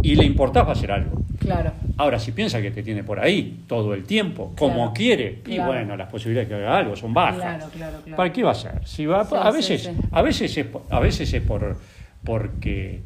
y 0.03 0.14
le 0.14 0.24
importás, 0.24 0.64
va 0.64 0.70
a 0.70 0.72
hacer 0.72 0.90
algo. 0.92 1.22
Claro. 1.38 1.72
Ahora, 1.98 2.18
si 2.18 2.33
piensa 2.33 2.62
que 2.62 2.70
te 2.70 2.83
tiene 2.83 3.05
por 3.05 3.20
ahí 3.20 3.64
todo 3.66 3.92
el 3.94 4.05
tiempo, 4.05 4.55
como 4.59 4.74
Claro. 4.77 4.92
quiere, 4.94 5.42
y 5.46 5.59
bueno, 5.59 5.96
las 5.96 6.09
posibilidades 6.11 6.48
de 6.48 6.57
que 6.57 6.62
haga 6.64 6.79
algo 6.79 6.96
son 6.96 7.12
bajas. 7.12 7.37
Claro, 7.37 7.66
claro, 7.74 8.01
claro. 8.03 8.16
¿Para 8.16 8.33
qué 8.33 8.42
va 8.42 8.53
a 8.53 8.55
ser? 8.55 8.81
Si 8.87 9.05
va, 9.07 9.24
Sí, 9.24 9.35
a, 9.38 9.51
veces, 9.51 9.83
sí. 9.85 9.90
a 10.11 10.22
veces 10.22 10.57
es, 10.57 10.66
a 10.90 11.01
veces 11.01 11.33
es 11.35 11.42
por, 11.42 11.77
porque, 12.24 13.00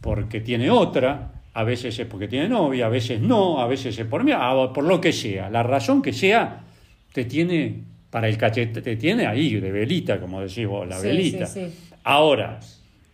porque 0.00 0.40
tiene 0.40 0.70
otra, 0.70 1.32
a 1.52 1.62
veces 1.64 1.98
es 1.98 2.06
porque 2.06 2.28
tiene 2.28 2.48
novia, 2.48 2.86
a 2.86 2.88
veces 2.88 3.20
no, 3.20 3.60
a 3.60 3.66
veces 3.66 3.98
es 3.98 4.06
por 4.06 4.24
mí, 4.24 4.32
por 4.74 4.84
lo 4.84 5.00
que 5.00 5.12
sea. 5.12 5.50
La 5.50 5.62
razón 5.62 6.02
que 6.02 6.12
sea, 6.12 6.62
te 7.12 7.24
tiene 7.24 7.82
para 8.10 8.28
el 8.28 8.36
cachete, 8.38 8.80
te 8.82 8.96
tiene 8.96 9.26
ahí 9.26 9.54
de 9.60 9.70
velita, 9.72 10.20
como 10.20 10.40
decís 10.40 10.66
vos, 10.66 10.86
la 10.88 10.98
Sí, 11.00 11.06
velita. 11.06 11.46
sí, 11.46 11.66
sí. 11.66 11.94
Ahora, 12.04 12.60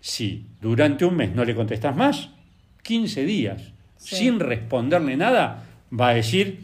Si 0.02 0.46
durante 0.62 1.04
un 1.04 1.14
mes 1.14 1.34
no 1.34 1.44
le 1.44 1.54
contestas 1.54 1.94
más, 1.94 2.30
15 2.82 3.26
días, 3.26 3.62
sin 3.98 4.40
responderle 4.40 5.14
nada, 5.14 5.62
va 5.92 6.08
a 6.08 6.14
decir, 6.14 6.60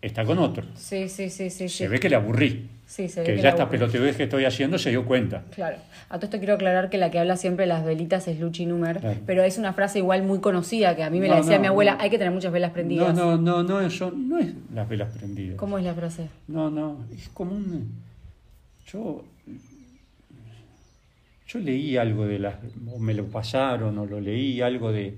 está 0.00 0.24
con 0.24 0.38
otro. 0.38 0.64
Sí, 0.74 1.10
sí, 1.10 1.28
sí, 1.28 1.50
sí. 1.50 1.68
Se 1.68 1.84
sí. 1.84 1.86
ve 1.86 2.00
que 2.00 2.08
le 2.08 2.16
aburrí. 2.16 2.66
Sí, 2.90 3.08
se 3.08 3.20
ve 3.20 3.26
que 3.26 3.32
que 3.32 3.36
ya 3.36 3.42
le 3.44 3.48
esta 3.50 3.62
aburrí. 3.62 3.78
pelotudez 3.78 4.16
que 4.16 4.24
estoy 4.24 4.44
haciendo 4.44 4.76
se 4.76 4.90
dio 4.90 5.04
cuenta. 5.04 5.44
Claro. 5.54 5.76
A 6.08 6.16
todo 6.16 6.24
esto 6.26 6.38
quiero 6.38 6.54
aclarar 6.54 6.90
que 6.90 6.98
la 6.98 7.08
que 7.12 7.20
habla 7.20 7.36
siempre 7.36 7.62
de 7.62 7.68
las 7.68 7.84
velitas 7.84 8.26
es 8.26 8.40
Luchi 8.40 8.66
Numer, 8.66 8.98
Claro. 8.98 9.20
pero 9.26 9.44
es 9.44 9.58
una 9.58 9.72
frase 9.74 10.00
igual 10.00 10.24
muy 10.24 10.40
conocida 10.40 10.96
que 10.96 11.04
a 11.04 11.08
mí 11.10 11.20
me 11.20 11.28
No, 11.28 11.34
la 11.34 11.40
decía 11.40 11.54
no, 11.56 11.60
mi 11.60 11.66
abuela, 11.68 11.94
no. 11.94 12.00
hay 12.02 12.10
que 12.10 12.18
tener 12.18 12.32
muchas 12.32 12.50
velas 12.52 12.70
No, 12.70 12.74
prendidas. 12.74 13.14
no, 13.14 13.36
no, 13.36 13.62
no, 13.62 13.80
eso 13.80 14.10
no 14.10 14.38
es 14.38 14.48
las 14.74 14.88
velas 14.88 15.16
prendidas. 15.16 15.56
¿Cómo 15.56 15.78
es 15.78 15.84
la 15.84 15.94
frase? 15.94 16.26
No, 16.48 16.68
no, 16.68 17.06
es 17.16 17.28
como 17.28 17.52
un... 17.54 17.92
Yo, 18.88 19.24
yo 21.46 21.58
leí 21.60 21.96
algo 21.96 22.26
de 22.26 22.38
las... 22.40 22.56
o 22.92 22.98
me 22.98 23.14
lo 23.14 23.26
pasaron 23.26 23.96
o 23.98 24.06
lo 24.06 24.20
leí 24.20 24.60
algo 24.60 24.90
de, 24.90 25.16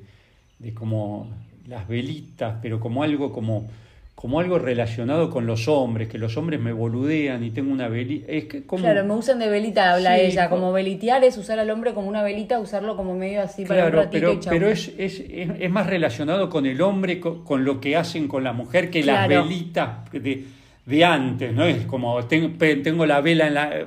de 0.58 0.74
como 0.74 1.30
las 1.66 1.87
velitas, 1.88 2.56
pero 2.61 2.80
como 2.80 3.02
algo 3.02 3.32
como, 3.32 3.66
como 4.14 4.38
algo 4.38 4.59
relacionado 4.59 5.31
con 5.31 5.46
los 5.46 5.66
hombres, 5.66 6.09
que 6.09 6.16
los 6.18 6.37
hombres 6.37 6.61
me 6.61 6.72
boludean 6.72 7.42
y 7.42 7.51
tengo 7.51 7.72
una 7.72 7.88
velita... 7.88 8.31
Es 8.31 8.44
que 8.44 8.62
como... 8.64 8.83
Claro, 8.85 9.05
me 9.05 9.14
usan 9.14 9.38
de 9.40 9.48
velita, 9.48 9.94
habla 9.94 10.14
Sí, 10.16 10.27
ella, 10.27 10.48
co- 10.48 10.57
como 10.57 10.70
velitear 10.72 11.25
es 11.25 11.37
usar 11.38 11.59
al 11.59 11.68
hombre 11.70 11.92
como 11.92 12.09
una 12.09 12.22
velita, 12.22 12.61
usarlo 12.61 12.96
como 12.96 13.16
medio 13.16 13.42
así 13.42 13.64
para 13.64 13.87
un 13.87 13.90
Claro, 13.90 14.05
ratito 14.05 14.20
pero, 14.20 14.33
y 14.35 14.48
pero 14.48 14.68
es, 14.70 14.92
es, 14.98 15.18
es, 15.29 15.51
es 15.59 15.70
más 15.70 15.87
relacionado 15.88 16.48
con 16.51 16.66
el 16.66 16.81
hombre, 16.83 17.18
con, 17.18 17.42
con 17.44 17.64
lo 17.64 17.81
que 17.81 17.96
hacen 17.96 18.29
con 18.29 18.44
la 18.44 18.53
mujer, 18.53 18.90
que 18.90 19.03
las 19.03 19.27
velitas 19.27 20.11
de, 20.12 20.44
de 20.87 21.05
antes, 21.05 21.53
¿no? 21.53 21.64
Es 21.64 21.85
como 21.87 22.25
ten- 22.27 22.57
pe- 22.59 22.77
tengo 22.77 23.07
la 23.07 23.20
vela 23.20 23.48
en 23.48 23.55
la... 23.55 23.87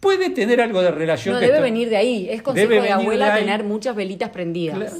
Puede 0.00 0.30
tener 0.30 0.60
algo 0.60 0.80
de 0.80 0.90
relación. 0.92 1.34
No, 1.34 1.40
debe 1.40 1.52
esto- 1.54 1.62
venir 1.64 1.88
de 1.90 1.96
ahí. 1.96 2.28
Es 2.30 2.40
consejo 2.42 2.68
Debe 2.70 2.82
de 2.86 2.92
abuela 2.92 3.34
de 3.34 3.40
tener 3.40 3.64
muchas 3.64 3.94
velitas 3.94 4.30
prendidas. 4.30 4.76
Claro, 4.76 4.96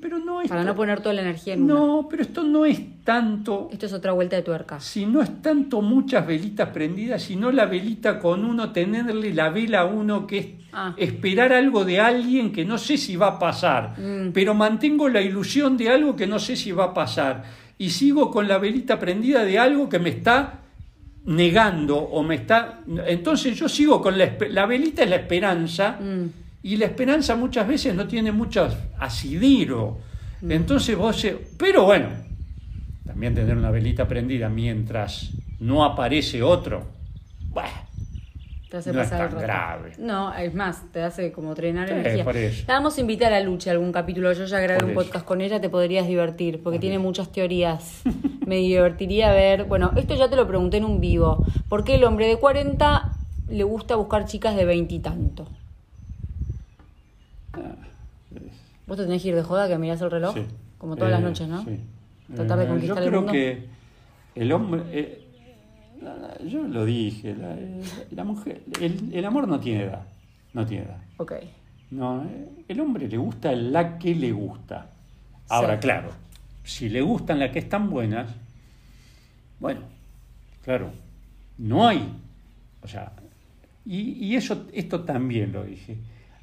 pero 0.00 0.18
no 0.18 0.40
es... 0.40 0.48
Para 0.48 0.64
no 0.64 0.74
poner 0.74 1.00
toda 1.00 1.14
la 1.14 1.22
energía 1.22 1.54
en 1.54 1.64
una. 1.64 1.74
No, 1.74 2.06
pero 2.10 2.22
esto 2.22 2.42
no 2.42 2.64
es 2.64 2.80
tanto... 3.04 3.68
Esto 3.72 3.86
es 3.86 3.92
otra 3.92 4.12
vuelta 4.12 4.36
de 4.36 4.42
tuerca. 4.42 4.78
Si 4.80 5.06
no 5.06 5.22
es 5.22 5.42
tanto 5.42 5.80
muchas 5.82 6.26
velitas 6.26 6.68
prendidas, 6.70 7.22
sino 7.22 7.50
la 7.52 7.66
velita 7.66 8.18
con 8.18 8.44
uno, 8.44 8.70
tenerle 8.72 9.32
la 9.34 9.50
vela 9.50 9.80
a 9.80 9.84
uno, 9.86 10.26
que 10.26 10.38
es 10.38 10.46
Ah. 10.70 10.92
esperar 10.98 11.54
algo 11.54 11.86
de 11.86 11.98
alguien 11.98 12.52
que 12.52 12.62
no 12.66 12.76
sé 12.76 12.98
si 12.98 13.16
va 13.16 13.28
a 13.28 13.38
pasar, 13.38 13.94
Mm. 13.98 14.32
pero 14.34 14.52
mantengo 14.52 15.08
la 15.08 15.22
ilusión 15.22 15.78
de 15.78 15.88
algo 15.88 16.14
que 16.14 16.26
no 16.26 16.38
sé 16.38 16.56
si 16.56 16.72
va 16.72 16.84
a 16.84 16.94
pasar. 16.94 17.42
Y 17.78 17.88
sigo 17.88 18.30
con 18.30 18.46
la 18.48 18.58
velita 18.58 18.98
prendida 18.98 19.44
de 19.44 19.58
algo 19.58 19.88
que 19.88 19.98
me 19.98 20.10
está 20.10 20.60
negando 21.24 21.96
o 21.98 22.22
me 22.22 22.34
está... 22.36 22.80
Entonces 23.06 23.56
yo 23.58 23.68
sigo 23.68 24.00
con 24.02 24.16
La 24.18 24.66
velita 24.66 25.02
es 25.04 25.10
la 25.10 25.16
esperanza 25.16 25.98
Mm. 26.00 26.26
Y 26.62 26.76
la 26.76 26.86
esperanza 26.86 27.36
muchas 27.36 27.66
veces 27.68 27.94
no 27.94 28.06
tiene 28.06 28.32
mucho 28.32 28.68
asidero. 28.98 29.98
Mm. 30.40 30.52
Entonces 30.52 30.96
vos... 30.96 31.20
se- 31.20 31.38
Pero 31.56 31.84
bueno, 31.84 32.08
también 33.06 33.34
tener 33.34 33.56
una 33.56 33.70
velita 33.70 34.06
prendida 34.08 34.48
mientras 34.48 35.30
no 35.60 35.84
aparece 35.84 36.42
otro. 36.42 36.86
Bueno, 37.50 37.70
Te 38.70 38.76
hace 38.76 38.92
No 38.92 39.00
es 39.00 39.08
pasar 39.08 39.26
el 39.28 39.30
tan 39.34 39.40
grave. 39.42 39.92
No, 39.98 40.34
es 40.34 40.54
más, 40.54 40.82
te 40.92 41.02
hace 41.02 41.32
como 41.32 41.54
drenar 41.54 41.88
Sí, 41.88 41.94
energía. 41.94 42.22
por 42.24 42.36
eso. 42.36 42.64
La 42.68 42.74
vamos 42.74 42.98
a 42.98 43.00
invitar 43.00 43.32
a 43.32 43.40
Lucha 43.40 43.70
a 43.70 43.72
algún 43.72 43.92
capítulo. 43.92 44.30
Yo 44.34 44.44
ya 44.44 44.60
grabé 44.60 44.80
Por 44.80 44.84
un 44.84 44.90
eso. 44.92 45.00
podcast 45.02 45.24
con 45.24 45.40
ella, 45.40 45.60
te 45.60 45.70
podrías 45.70 46.06
divertir, 46.06 46.62
porque 46.62 46.76
Por 46.76 46.80
tiene 46.82 46.96
eso. 46.96 47.02
muchas 47.02 47.32
teorías. 47.32 48.02
Me 48.46 48.56
divertiría 48.56 49.32
ver. 49.32 49.64
Bueno, 49.64 49.92
esto 49.96 50.14
ya 50.16 50.28
te 50.28 50.36
lo 50.36 50.46
pregunté 50.46 50.76
en 50.76 50.84
un 50.84 51.00
vivo. 51.00 51.44
¿Por 51.70 51.82
qué 51.84 51.94
el 51.94 52.04
hombre 52.04 52.26
de 52.26 52.36
40 52.36 53.12
le 53.48 53.64
gusta 53.64 53.96
buscar 53.96 54.26
chicas 54.26 54.54
de 54.54 54.64
20 54.66 54.94
y 54.94 54.98
tanto? 54.98 55.48
Vos 58.88 58.96
te 58.96 59.04
tenés 59.04 59.22
que 59.22 59.28
ir 59.28 59.34
de 59.36 59.42
joda 59.42 59.68
que 59.68 59.78
mirás 59.78 60.00
el 60.00 60.10
reloj, 60.10 60.34
Sí. 60.34 60.42
como 60.78 60.96
todas 60.96 61.12
las 61.12 61.20
Eh, 61.20 61.24
noches, 61.24 61.48
¿no? 61.48 61.62
sí. 61.64 61.78
Tratar 62.34 62.58
de 62.58 62.64
Eh, 62.64 62.68
conquistar 62.68 62.96
Yo 62.98 63.02
el 63.04 63.08
creo 63.08 63.20
mundo. 63.20 63.32
que 63.32 63.64
el 64.34 64.52
hombre... 64.52 64.82
eh, 64.92 65.24
la- 66.02 66.16
la- 66.16 66.38
yo 66.44 66.62
lo 66.64 66.84
dije, 66.84 67.34
la, 67.34 67.56
la 68.10 68.24
mujer, 68.24 68.62
el, 68.80 69.10
el 69.14 69.24
amor 69.24 69.46
no 69.48 69.60
tiene 69.60 69.84
edad, 69.84 70.06
no 70.54 70.64
tiene 70.66 70.84
edad. 70.84 70.98
Ok. 71.18 71.32
No, 71.90 72.24
el 72.68 72.80
hombre 72.80 73.08
le 73.08 73.16
gusta 73.16 73.52
la 73.52 73.98
que 73.98 74.14
le 74.14 74.30
gusta. 74.32 74.86
Ahora, 75.48 75.74
Sí. 75.76 75.80
claro, 75.80 76.10
si 76.64 76.88
le 76.88 77.00
gustan 77.00 77.38
las 77.38 77.50
que 77.50 77.58
están 77.60 77.88
buenas, 77.90 78.30
bueno, 79.60 79.80
claro, 80.64 80.90
no 81.58 81.86
hay. 81.88 82.12
O 82.82 82.86
sea, 82.88 83.12
y, 83.86 84.24
y 84.26 84.36
eso, 84.36 84.66
esto 84.72 85.00
también 85.00 85.52
lo 85.52 85.64
dije. 85.64 85.96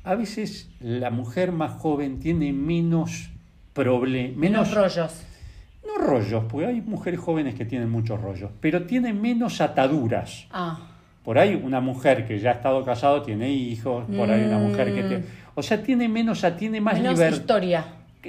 A 0.06 0.16
veces 0.16 0.70
la 0.80 1.10
mujer 1.10 1.52
más 1.52 1.72
joven 1.74 2.20
tiene 2.20 2.54
menos 2.54 3.30
problemas, 3.74 4.38
Menos 4.38 4.70
menos, 4.70 4.74
rollos. 4.96 5.12
no 5.86 5.98
rollos, 6.04 6.44
porque 6.50 6.68
hay 6.68 6.82
mujeres 6.82 7.20
jóvenes 7.20 7.56
que 7.56 7.66
tienen 7.66 7.90
muchos 7.90 8.22
rollos, 8.22 8.52
pero 8.62 8.84
tienen 8.84 9.22
menos 9.22 9.60
ataduras. 9.62 10.46
Ah, 10.52 10.80
Por 11.24 11.40
ahí 11.40 11.60
una 11.62 11.82
mujer 11.82 12.28
que 12.28 12.38
ya 12.40 12.52
ha 12.52 12.54
estado 12.54 12.86
casado 12.86 13.24
tiene 13.24 13.50
hijos, 13.52 14.06
por 14.16 14.30
ahí 14.30 14.44
una 14.46 14.60
mujer 14.60 14.94
que 14.94 15.02
tiene... 15.02 15.24
O 15.56 15.64
sea, 15.64 15.82
tiene 15.82 16.08
menos, 16.08 16.38
o 16.38 16.42
sea, 16.42 16.56
tiene 16.56 16.80
más 16.80 16.96
menos 17.00 17.14
libertad. 17.14 17.38
historia. 17.38 17.86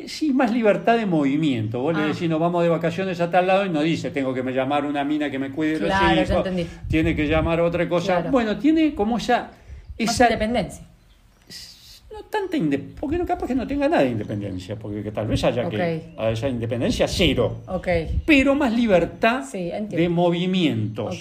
Sí, 0.06 0.32
más 0.32 0.50
libertad 0.52 0.96
de 0.96 1.04
movimiento. 1.06 1.80
Vos 1.80 1.94
Ah. 1.96 2.00
le 2.00 2.06
decís, 2.14 2.28
nos 2.28 2.40
vamos 2.40 2.62
de 2.62 2.68
vacaciones 2.70 3.20
a 3.20 3.30
tal 3.30 3.46
lado 3.46 3.66
y 3.66 3.68
no 3.70 3.82
dice, 3.82 4.10
tengo 4.10 4.32
que 4.32 4.42
me 4.42 4.52
llamar 4.52 4.84
una 4.86 5.04
mina 5.04 5.30
que 5.30 5.38
me 5.38 5.50
cuide 5.50 5.72
de 5.78 5.86
Claro, 5.86 6.06
ya 6.14 6.20
los 6.22 6.30
hijos. 6.30 6.46
entendí. 6.46 6.66
Tiene 6.88 7.14
que 7.14 7.26
llamar 7.28 7.60
otra 7.60 7.86
cosa. 7.88 8.14
Claro. 8.16 8.30
Bueno, 8.30 8.56
tiene 8.58 8.94
como 8.94 9.18
esa... 9.18 9.50
Esa 9.98 10.24
independencia. 10.24 10.84
No 12.16 12.24
tanta 12.24 12.56
inde- 12.56 12.78
porque 12.98 13.18
no 13.18 13.26
capaz 13.26 13.46
que 13.46 13.54
no 13.54 13.66
tenga 13.66 13.88
nada 13.88 14.02
de 14.02 14.10
independencia, 14.10 14.76
porque 14.76 15.02
que 15.02 15.12
tal 15.12 15.26
vez 15.26 15.44
haya 15.44 15.68
que 15.68 15.76
Ok. 16.16 16.18
haya 16.20 16.48
independencia 16.48 17.06
cero 17.06 17.58
pero 18.24 18.54
más 18.54 18.72
libertad 18.72 19.44
Sí, 19.44 19.70
de 19.70 20.08
movimientos. 20.08 21.18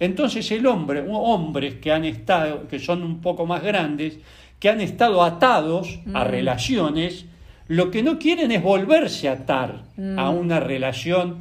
Entonces 0.00 0.50
el 0.50 0.66
hombre, 0.66 1.04
hombres 1.08 1.74
que 1.74 1.90
han 1.92 2.04
estado, 2.04 2.66
que 2.68 2.78
son 2.78 3.02
un 3.02 3.20
poco 3.20 3.46
más 3.46 3.62
grandes, 3.62 4.18
que 4.58 4.68
han 4.68 4.80
estado 4.80 5.22
atados 5.22 6.00
Mm. 6.04 6.16
a 6.16 6.24
relaciones, 6.24 7.26
lo 7.68 7.90
que 7.90 8.02
no 8.02 8.18
quieren 8.18 8.50
es 8.52 8.62
volverse 8.62 9.28
a 9.28 9.32
atar 9.32 9.82
Mm. 9.96 10.18
a 10.18 10.30
una 10.30 10.60
relación 10.60 11.36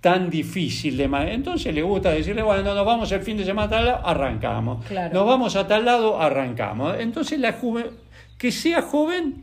tan 0.00 0.30
difícil 0.30 0.96
de 0.96 1.08
entonces 1.32 1.72
le 1.72 1.80
gusta 1.80 2.10
decirle 2.10 2.42
bueno 2.42 2.74
nos 2.74 2.84
vamos 2.84 3.12
el 3.12 3.20
fin 3.20 3.36
de 3.36 3.44
semana 3.44 3.66
a 3.66 3.70
tal 3.70 3.84
lado 3.86 4.00
arrancamos 4.06 4.84
Claro. 4.86 5.14
nos 5.14 5.24
vamos 5.26 5.54
a 5.54 5.68
tal 5.68 5.84
lado 5.84 6.20
arrancamos 6.20 6.96
entonces 6.98 7.38
la 7.38 7.52
juve- 7.52 7.90
que 8.42 8.50
sea 8.50 8.82
joven 8.82 9.36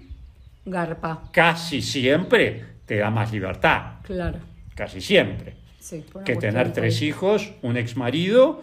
Garpa. 0.66 1.24
casi 1.32 1.82
siempre 1.82 2.66
te 2.86 2.98
da 2.98 3.10
más 3.10 3.32
libertad 3.32 4.02
Claro. 4.04 4.40
casi 4.76 5.00
siempre 5.00 5.54
Sí, 5.80 6.04
que 6.26 6.36
tener 6.36 6.74
tres 6.74 7.02
hijos, 7.02 7.54
un 7.62 7.78
ex 7.78 7.96
marido 7.96 8.62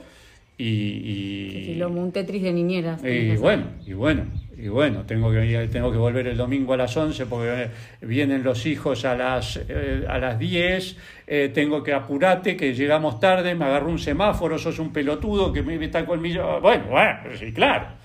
y, 0.58 1.72
y, 1.72 1.82
un 1.82 2.12
Tetris 2.12 2.42
de 2.42 2.52
niñeras. 2.52 3.02
y 3.02 3.34
bueno, 3.36 3.64
y 3.86 3.94
bueno, 3.94 4.24
y 4.56 4.68
bueno, 4.68 5.04
tengo 5.06 5.32
que, 5.32 5.68
tengo 5.72 5.90
que 5.90 5.96
volver 5.96 6.26
el 6.26 6.36
domingo 6.36 6.74
a 6.74 6.76
las 6.76 6.94
11 6.94 7.24
porque 7.24 7.70
vienen 8.02 8.42
los 8.42 8.66
hijos 8.66 9.06
a 9.06 9.16
las, 9.16 9.58
eh, 9.68 10.04
a 10.06 10.18
las 10.18 10.38
10, 10.38 10.96
eh, 11.26 11.50
tengo 11.54 11.82
que 11.82 11.94
apurarte, 11.94 12.54
que 12.56 12.74
llegamos 12.74 13.18
tarde, 13.18 13.54
me 13.54 13.64
agarró 13.64 13.88
un 13.90 13.98
semáforo, 13.98 14.58
sos 14.58 14.78
un 14.78 14.92
pelotudo 14.92 15.52
que 15.52 15.62
me 15.62 15.82
está 15.82 16.04
colmillo. 16.04 16.60
Bueno, 16.60 16.84
bueno, 16.90 17.18
sí, 17.38 17.52
claro. 17.52 17.95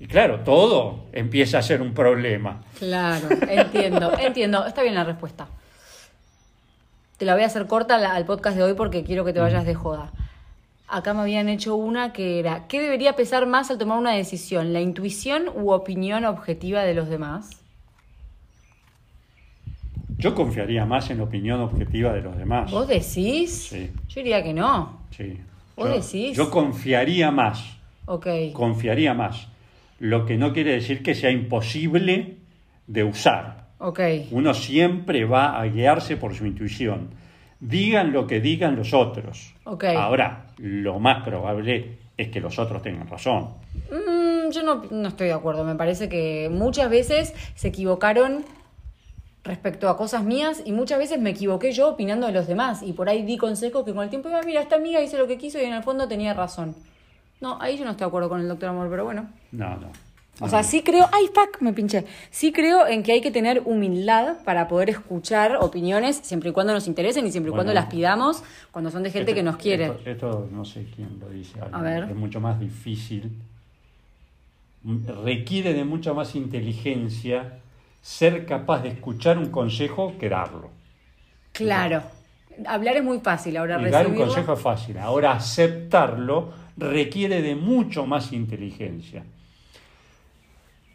Y 0.00 0.06
claro, 0.06 0.40
todo 0.40 1.04
empieza 1.12 1.58
a 1.58 1.62
ser 1.62 1.82
un 1.82 1.92
problema. 1.94 2.62
Claro, 2.78 3.28
entiendo, 3.48 4.12
entiendo. 4.18 4.66
Está 4.66 4.82
bien 4.82 4.94
la 4.94 5.04
respuesta. 5.04 5.46
Te 7.18 7.26
la 7.26 7.34
voy 7.34 7.42
a 7.42 7.46
hacer 7.46 7.66
corta 7.66 7.96
al- 7.96 8.24
podcast 8.24 8.56
de 8.56 8.62
hoy 8.62 8.72
porque 8.74 9.04
quiero 9.04 9.24
que 9.26 9.34
te 9.34 9.40
vayas 9.40 9.66
de 9.66 9.74
joda. 9.74 10.10
Acá 10.88 11.12
me 11.14 11.20
habían 11.20 11.48
hecho 11.50 11.76
una 11.76 12.12
que 12.14 12.40
era, 12.40 12.66
¿qué 12.66 12.80
debería 12.80 13.14
pesar 13.14 13.46
más 13.46 13.70
al 13.70 13.76
tomar 13.78 13.98
una 13.98 14.12
decisión? 14.12 14.72
¿La 14.72 14.80
intuición 14.80 15.44
u 15.54 15.70
opinión 15.70 16.24
objetiva 16.24 16.82
de 16.82 16.94
los 16.94 17.08
demás? 17.08 17.50
Yo 20.18 20.34
confiaría 20.34 20.84
más 20.84 21.10
en 21.10 21.18
la 21.18 21.24
opinión 21.24 21.60
objetiva 21.60 22.12
de 22.12 22.22
los 22.22 22.36
demás. 22.36 22.70
¿Vos 22.70 22.88
decís? 22.88 23.68
Sí. 23.70 23.90
Yo 24.08 24.14
diría 24.16 24.42
que 24.42 24.52
no. 24.52 25.00
Sí. 25.16 25.38
¿Vos 25.76 25.88
Yo- 25.88 25.94
decís? 25.94 26.36
Yo 26.36 26.50
confiaría 26.50 27.30
más. 27.30 27.76
Ok. 28.06 28.26
confiaría 28.52 29.14
más. 29.14 29.46
Lo 30.00 30.26
que 30.26 30.36
no 30.36 30.52
quiere 30.52 30.72
decir 30.72 31.02
que 31.02 31.14
sea 31.14 31.30
imposible 31.30 32.38
de 32.88 33.04
usar. 33.04 33.68
Ok. 33.78 34.00
Uno 34.32 34.52
siempre 34.54 35.24
va 35.24 35.60
a 35.60 35.64
guiarse 35.66 36.16
por 36.16 36.34
su 36.34 36.46
intuición. 36.46 37.10
Digan 37.60 38.12
lo 38.12 38.26
que 38.26 38.40
digan 38.40 38.74
los 38.74 38.92
otros. 38.94 39.54
Ok. 39.64 39.84
Ahora, 39.84 40.46
lo 40.56 40.98
más 40.98 41.22
probable 41.22 41.98
es 42.16 42.28
que 42.28 42.40
los 42.40 42.58
otros 42.58 42.82
tengan 42.82 43.08
razón. 43.08 43.50
Mm, 43.90 44.50
yo 44.50 44.62
no, 44.62 44.82
no 44.90 45.08
estoy 45.08 45.28
de 45.28 45.34
acuerdo. 45.34 45.64
Me 45.64 45.74
parece 45.74 46.08
que 46.08 46.48
muchas 46.50 46.90
veces 46.90 47.34
se 47.54 47.68
equivocaron 47.68 48.44
respecto 49.44 49.88
a 49.88 49.96
cosas 49.96 50.24
mías 50.24 50.62
y 50.64 50.72
muchas 50.72 50.98
veces 50.98 51.20
me 51.20 51.30
equivoqué 51.30 51.72
yo 51.72 51.88
opinando 51.88 52.26
de 52.26 52.32
los 52.32 52.46
demás 52.46 52.82
y 52.82 52.92
por 52.92 53.08
ahí 53.08 53.22
di 53.22 53.36
consejos 53.36 53.84
que 53.84 53.94
con 53.94 54.02
el 54.04 54.10
tiempo 54.10 54.28
iba, 54.28 54.42
mira, 54.42 54.60
esta 54.60 54.76
amiga 54.76 55.00
hizo 55.00 55.16
lo 55.18 55.26
que 55.26 55.38
quiso 55.38 55.58
y 55.58 55.64
en 55.64 55.72
el 55.72 55.82
fondo 55.82 56.08
tenía 56.08 56.34
razón. 56.34 56.74
No, 57.40 57.60
ahí 57.60 57.76
yo 57.78 57.84
no 57.84 57.92
estoy 57.92 58.04
de 58.04 58.08
acuerdo 58.08 58.28
con 58.28 58.40
el 58.40 58.48
doctor 58.48 58.68
Amor, 58.68 58.88
pero 58.90 59.04
bueno. 59.04 59.28
No, 59.52 59.76
no. 59.76 59.88
O 60.42 60.48
sea, 60.48 60.62
sí 60.62 60.82
creo, 60.82 61.06
ay, 61.12 61.26
fuck, 61.34 61.60
me 61.60 61.74
pinché. 61.74 62.06
Sí 62.30 62.50
creo 62.50 62.86
en 62.86 63.02
que 63.02 63.12
hay 63.12 63.20
que 63.20 63.30
tener 63.30 63.60
humildad 63.66 64.36
para 64.44 64.68
poder 64.68 64.88
escuchar 64.88 65.56
opiniones 65.56 66.16
siempre 66.22 66.48
y 66.48 66.52
cuando 66.52 66.72
nos 66.72 66.86
interesen 66.86 67.26
y 67.26 67.30
siempre 67.30 67.50
y 67.50 67.54
cuando 67.54 67.74
las 67.74 67.86
pidamos 67.86 68.42
cuando 68.70 68.90
son 68.90 69.02
de 69.02 69.10
gente 69.10 69.32
Esto- 69.32 69.36
que 69.38 69.42
nos 69.42 69.56
quiere. 69.58 69.84
Esto, 69.86 70.00
esto 70.10 70.48
no 70.50 70.64
sé 70.64 70.86
quién 70.96 71.18
lo 71.20 71.28
dice. 71.28 71.60
A 71.70 71.82
ver. 71.82 72.04
Es 72.04 72.16
mucho 72.16 72.40
más 72.40 72.58
difícil. 72.58 73.30
Requiere 75.24 75.74
de 75.74 75.84
mucha 75.84 76.14
más 76.14 76.34
inteligencia 76.34 77.58
ser 78.00 78.46
capaz 78.46 78.80
de 78.82 78.88
escuchar 78.88 79.36
un 79.36 79.50
consejo 79.50 80.14
que 80.18 80.30
darlo. 80.30 80.70
Claro. 81.52 82.02
Hablar 82.66 82.96
es 82.96 83.04
muy 83.04 83.18
fácil, 83.20 83.58
ahora 83.58 83.74
Y 83.80 83.90
dar 83.90 84.06
un 84.06 84.12
recibirlo. 84.12 84.26
consejo 84.26 84.52
es 84.54 84.60
fácil. 84.60 84.98
Ahora 84.98 85.32
aceptarlo 85.32 86.52
requiere 86.76 87.42
de 87.42 87.54
mucho 87.56 88.06
más 88.06 88.32
inteligencia. 88.32 89.24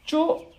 Yo 0.05 0.51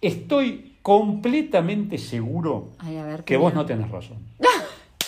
estoy 0.00 0.76
completamente 0.82 1.98
seguro 1.98 2.70
Ay, 2.78 2.96
a 2.96 3.04
ver, 3.04 3.24
que 3.24 3.36
vos 3.36 3.52
no 3.54 3.66
tenés 3.66 3.90
razón. 3.90 4.18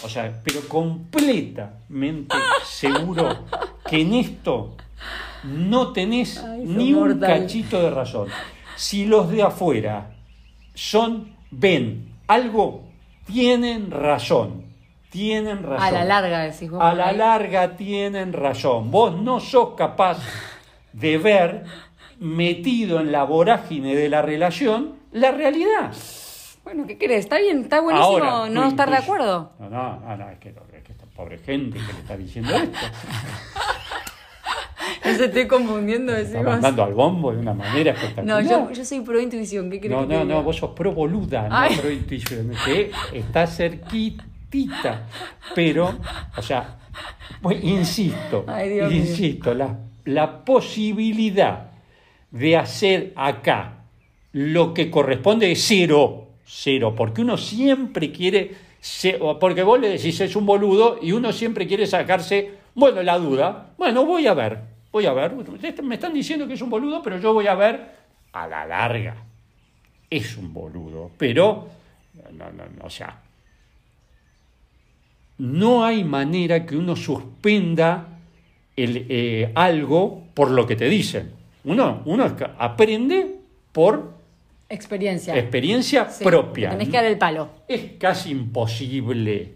O 0.02 0.08
sea, 0.08 0.40
pero 0.42 0.66
completamente 0.66 2.34
seguro 2.64 3.44
que 3.86 4.00
en 4.00 4.14
esto 4.14 4.74
no 5.44 5.92
tenés 5.92 6.38
Ay, 6.38 6.62
ni 6.64 6.94
un 6.94 7.10
mortal. 7.10 7.40
cachito 7.42 7.82
de 7.82 7.90
razón. 7.90 8.28
Si 8.76 9.04
los 9.04 9.28
de 9.30 9.42
afuera 9.42 10.16
son, 10.74 11.34
ven 11.50 12.14
algo, 12.28 12.84
tienen 13.26 13.90
razón. 13.90 14.69
Tienen 15.10 15.62
razón. 15.62 15.86
A 15.86 15.90
la 15.90 16.04
larga 16.04 16.40
decís 16.40 16.70
vos. 16.70 16.80
A 16.80 16.94
la 16.94 17.12
larga 17.12 17.76
tienen 17.76 18.32
razón. 18.32 18.90
Vos 18.90 19.14
no 19.20 19.40
sos 19.40 19.74
capaz 19.76 20.18
de 20.92 21.18
ver, 21.18 21.64
metido 22.18 23.00
en 23.00 23.10
la 23.12 23.24
vorágine 23.24 23.94
de 23.96 24.08
la 24.08 24.22
relación, 24.22 24.94
la 25.12 25.32
realidad. 25.32 25.92
Bueno, 26.62 26.86
¿qué 26.86 26.96
crees? 26.98 27.20
Está 27.20 27.38
bien, 27.38 27.62
está 27.62 27.80
buenísimo 27.80 28.24
Ahora, 28.24 28.48
no 28.50 28.68
estar 28.68 28.88
de 28.90 28.96
acuerdo. 28.98 29.52
No, 29.58 29.68
no, 29.68 29.98
no, 30.00 30.16
no, 30.16 30.30
es 30.30 30.38
que, 30.38 30.50
es 30.50 30.82
que 30.84 30.92
esta 30.92 31.06
pobre 31.06 31.38
gente 31.38 31.78
que 31.78 31.92
le 31.92 31.98
está 32.00 32.16
diciendo 32.16 32.54
esto. 32.54 32.78
No 35.04 35.14
se 35.14 35.26
estoy 35.26 35.46
confundiendo, 35.46 36.12
decimos. 36.12 36.44
mandando 36.44 36.82
al 36.82 36.94
bombo 36.94 37.32
de 37.32 37.38
una 37.38 37.54
manera 37.54 37.92
No, 37.92 37.98
espectacular. 38.38 38.44
yo, 38.44 38.70
yo 38.72 38.84
soy 38.84 39.00
pro 39.00 39.20
intuición, 39.20 39.70
¿qué 39.70 39.78
crees 39.78 39.94
No, 39.94 40.04
no, 40.04 40.24
no, 40.24 40.42
vos 40.42 40.56
sos 40.56 40.70
pro 40.70 40.92
boluda, 40.92 41.48
Ay. 41.50 41.76
no 41.76 41.82
pro 41.82 41.90
intuición, 41.90 42.50
que 42.64 42.90
está 43.12 43.46
Pero, 45.54 45.98
o 46.36 46.42
sea, 46.42 46.78
pues, 47.40 47.62
insisto, 47.62 48.44
Ay, 48.46 48.80
insisto, 48.90 49.54
la, 49.54 49.78
la 50.04 50.44
posibilidad 50.44 51.70
de 52.30 52.56
hacer 52.56 53.12
acá 53.16 53.84
lo 54.32 54.74
que 54.74 54.90
corresponde 54.90 55.50
es 55.50 55.64
cero, 55.66 56.28
cero, 56.44 56.94
porque 56.96 57.22
uno 57.22 57.36
siempre 57.36 58.12
quiere, 58.12 58.52
porque 59.40 59.62
vos 59.62 59.80
le 59.80 59.88
decís 59.88 60.20
es 60.20 60.36
un 60.36 60.46
boludo 60.46 60.98
y 61.00 61.12
uno 61.12 61.32
siempre 61.32 61.66
quiere 61.66 61.86
sacarse, 61.86 62.52
bueno, 62.74 63.02
la 63.02 63.18
duda, 63.18 63.72
bueno, 63.76 64.04
voy 64.04 64.26
a 64.26 64.34
ver, 64.34 64.58
voy 64.92 65.06
a 65.06 65.12
ver, 65.12 65.32
me 65.82 65.94
están 65.94 66.14
diciendo 66.14 66.46
que 66.46 66.54
es 66.54 66.62
un 66.62 66.70
boludo, 66.70 67.02
pero 67.02 67.18
yo 67.18 67.32
voy 67.34 67.46
a 67.46 67.54
ver 67.54 68.00
a 68.32 68.46
la 68.46 68.64
larga 68.66 69.16
es 70.10 70.36
un 70.36 70.52
boludo, 70.52 71.12
pero, 71.16 71.68
no, 72.32 72.50
no, 72.50 72.64
no, 72.64 72.84
o 72.84 72.90
sea, 72.90 73.16
no 75.40 75.84
hay 75.84 76.04
manera 76.04 76.64
que 76.66 76.76
uno 76.76 76.94
suspenda 76.94 78.18
el, 78.76 79.06
eh, 79.08 79.50
algo 79.54 80.24
por 80.34 80.50
lo 80.50 80.66
que 80.66 80.76
te 80.76 80.88
dicen. 80.88 81.30
Uno, 81.64 82.02
uno 82.04 82.24
aprende 82.58 83.36
por 83.72 84.12
Experiencia. 84.68 85.36
experiencia 85.36 86.08
Sí, 86.08 86.22
propia. 86.24 86.70
Tenés 86.70 86.88
que 86.88 86.96
dar 86.96 87.04
el 87.06 87.18
palo. 87.18 87.48
Es 87.66 87.92
casi 87.98 88.30
imposible, 88.30 89.54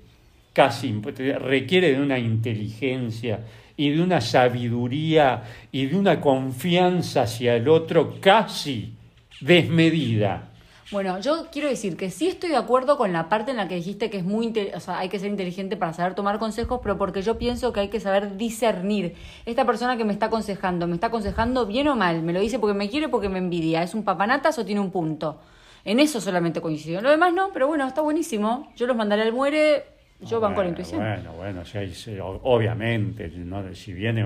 casi 0.53 0.88
imp- 0.92 1.38
requiere 1.38 1.92
de 1.92 2.01
una 2.01 2.18
inteligencia 2.18 3.40
y 3.77 3.90
de 3.90 4.03
una 4.03 4.20
sabiduría 4.20 5.42
y 5.70 5.87
de 5.87 5.97
una 5.97 6.20
confianza 6.20 7.23
hacia 7.23 7.55
el 7.57 7.68
otro 7.68 8.16
casi 8.20 8.94
desmedida. 9.40 10.51
Bueno, 10.90 11.18
yo 11.18 11.47
quiero 11.51 11.68
decir 11.68 11.97
que 11.97 12.11
sí 12.11 12.29
estoy 12.29 12.51
de 12.51 12.57
acuerdo 12.57 12.97
con 12.97 13.12
la 13.12 13.29
parte 13.29 13.51
en 13.51 13.57
la 13.57 13.66
que 13.66 13.75
dijiste 13.75 14.11
que 14.11 14.18
es 14.18 14.25
muy, 14.25 14.53
o 14.75 14.81
sea, 14.81 14.99
hay 14.99 15.09
que 15.09 15.18
ser 15.18 15.31
inteligente 15.31 15.77
para 15.77 15.92
saber 15.92 16.14
tomar 16.14 16.38
consejos, 16.38 16.81
pero 16.83 16.99
porque 16.99 17.23
yo 17.23 17.37
pienso 17.38 17.73
que 17.73 17.81
hay 17.81 17.88
que 17.88 18.01
saber 18.01 18.37
discernir. 18.37 19.14
Esta 19.47 19.64
persona 19.64 19.97
que 19.97 20.05
me 20.05 20.12
está 20.12 20.27
aconsejando, 20.27 20.87
¿me 20.87 20.94
está 20.94 21.09
aconsejando 21.09 21.66
bien 21.66 21.88
o 21.88 21.97
mal? 21.97 22.23
¿Me 22.23 22.33
lo 22.33 22.40
dice 22.40 22.59
porque 22.59 22.75
me 22.79 22.88
quiere 22.90 23.07
o 23.07 23.11
porque 23.11 23.29
me 23.29 23.38
envidia? 23.38 23.83
¿Es 23.83 23.94
un 23.94 24.05
papanatas 24.05 24.59
o 24.59 24.64
tiene 24.64 24.81
un 24.81 24.90
punto? 24.90 25.40
En 25.85 26.01
eso 26.01 26.20
solamente 26.20 26.61
coincido. 26.61 27.01
Lo 27.01 27.11
demás 27.11 27.33
no, 27.33 27.51
pero 27.53 27.66
bueno, 27.66 27.87
está 27.87 28.01
buenísimo. 28.03 28.73
Yo 28.77 28.87
los 28.87 28.97
mandaré 28.97 29.23
al 29.23 29.33
muere, 29.33 29.85
yo 30.20 30.38
banco 30.38 30.62
la 30.62 30.68
intuición. 30.68 31.01
Bueno, 31.01 31.33
bueno, 31.33 31.64
sí, 31.64 31.92
sí, 31.94 32.18
o- 32.20 32.40
obviamente, 32.44 33.29
¿no? 33.37 33.75
si 33.75 33.92
viene 33.92 34.25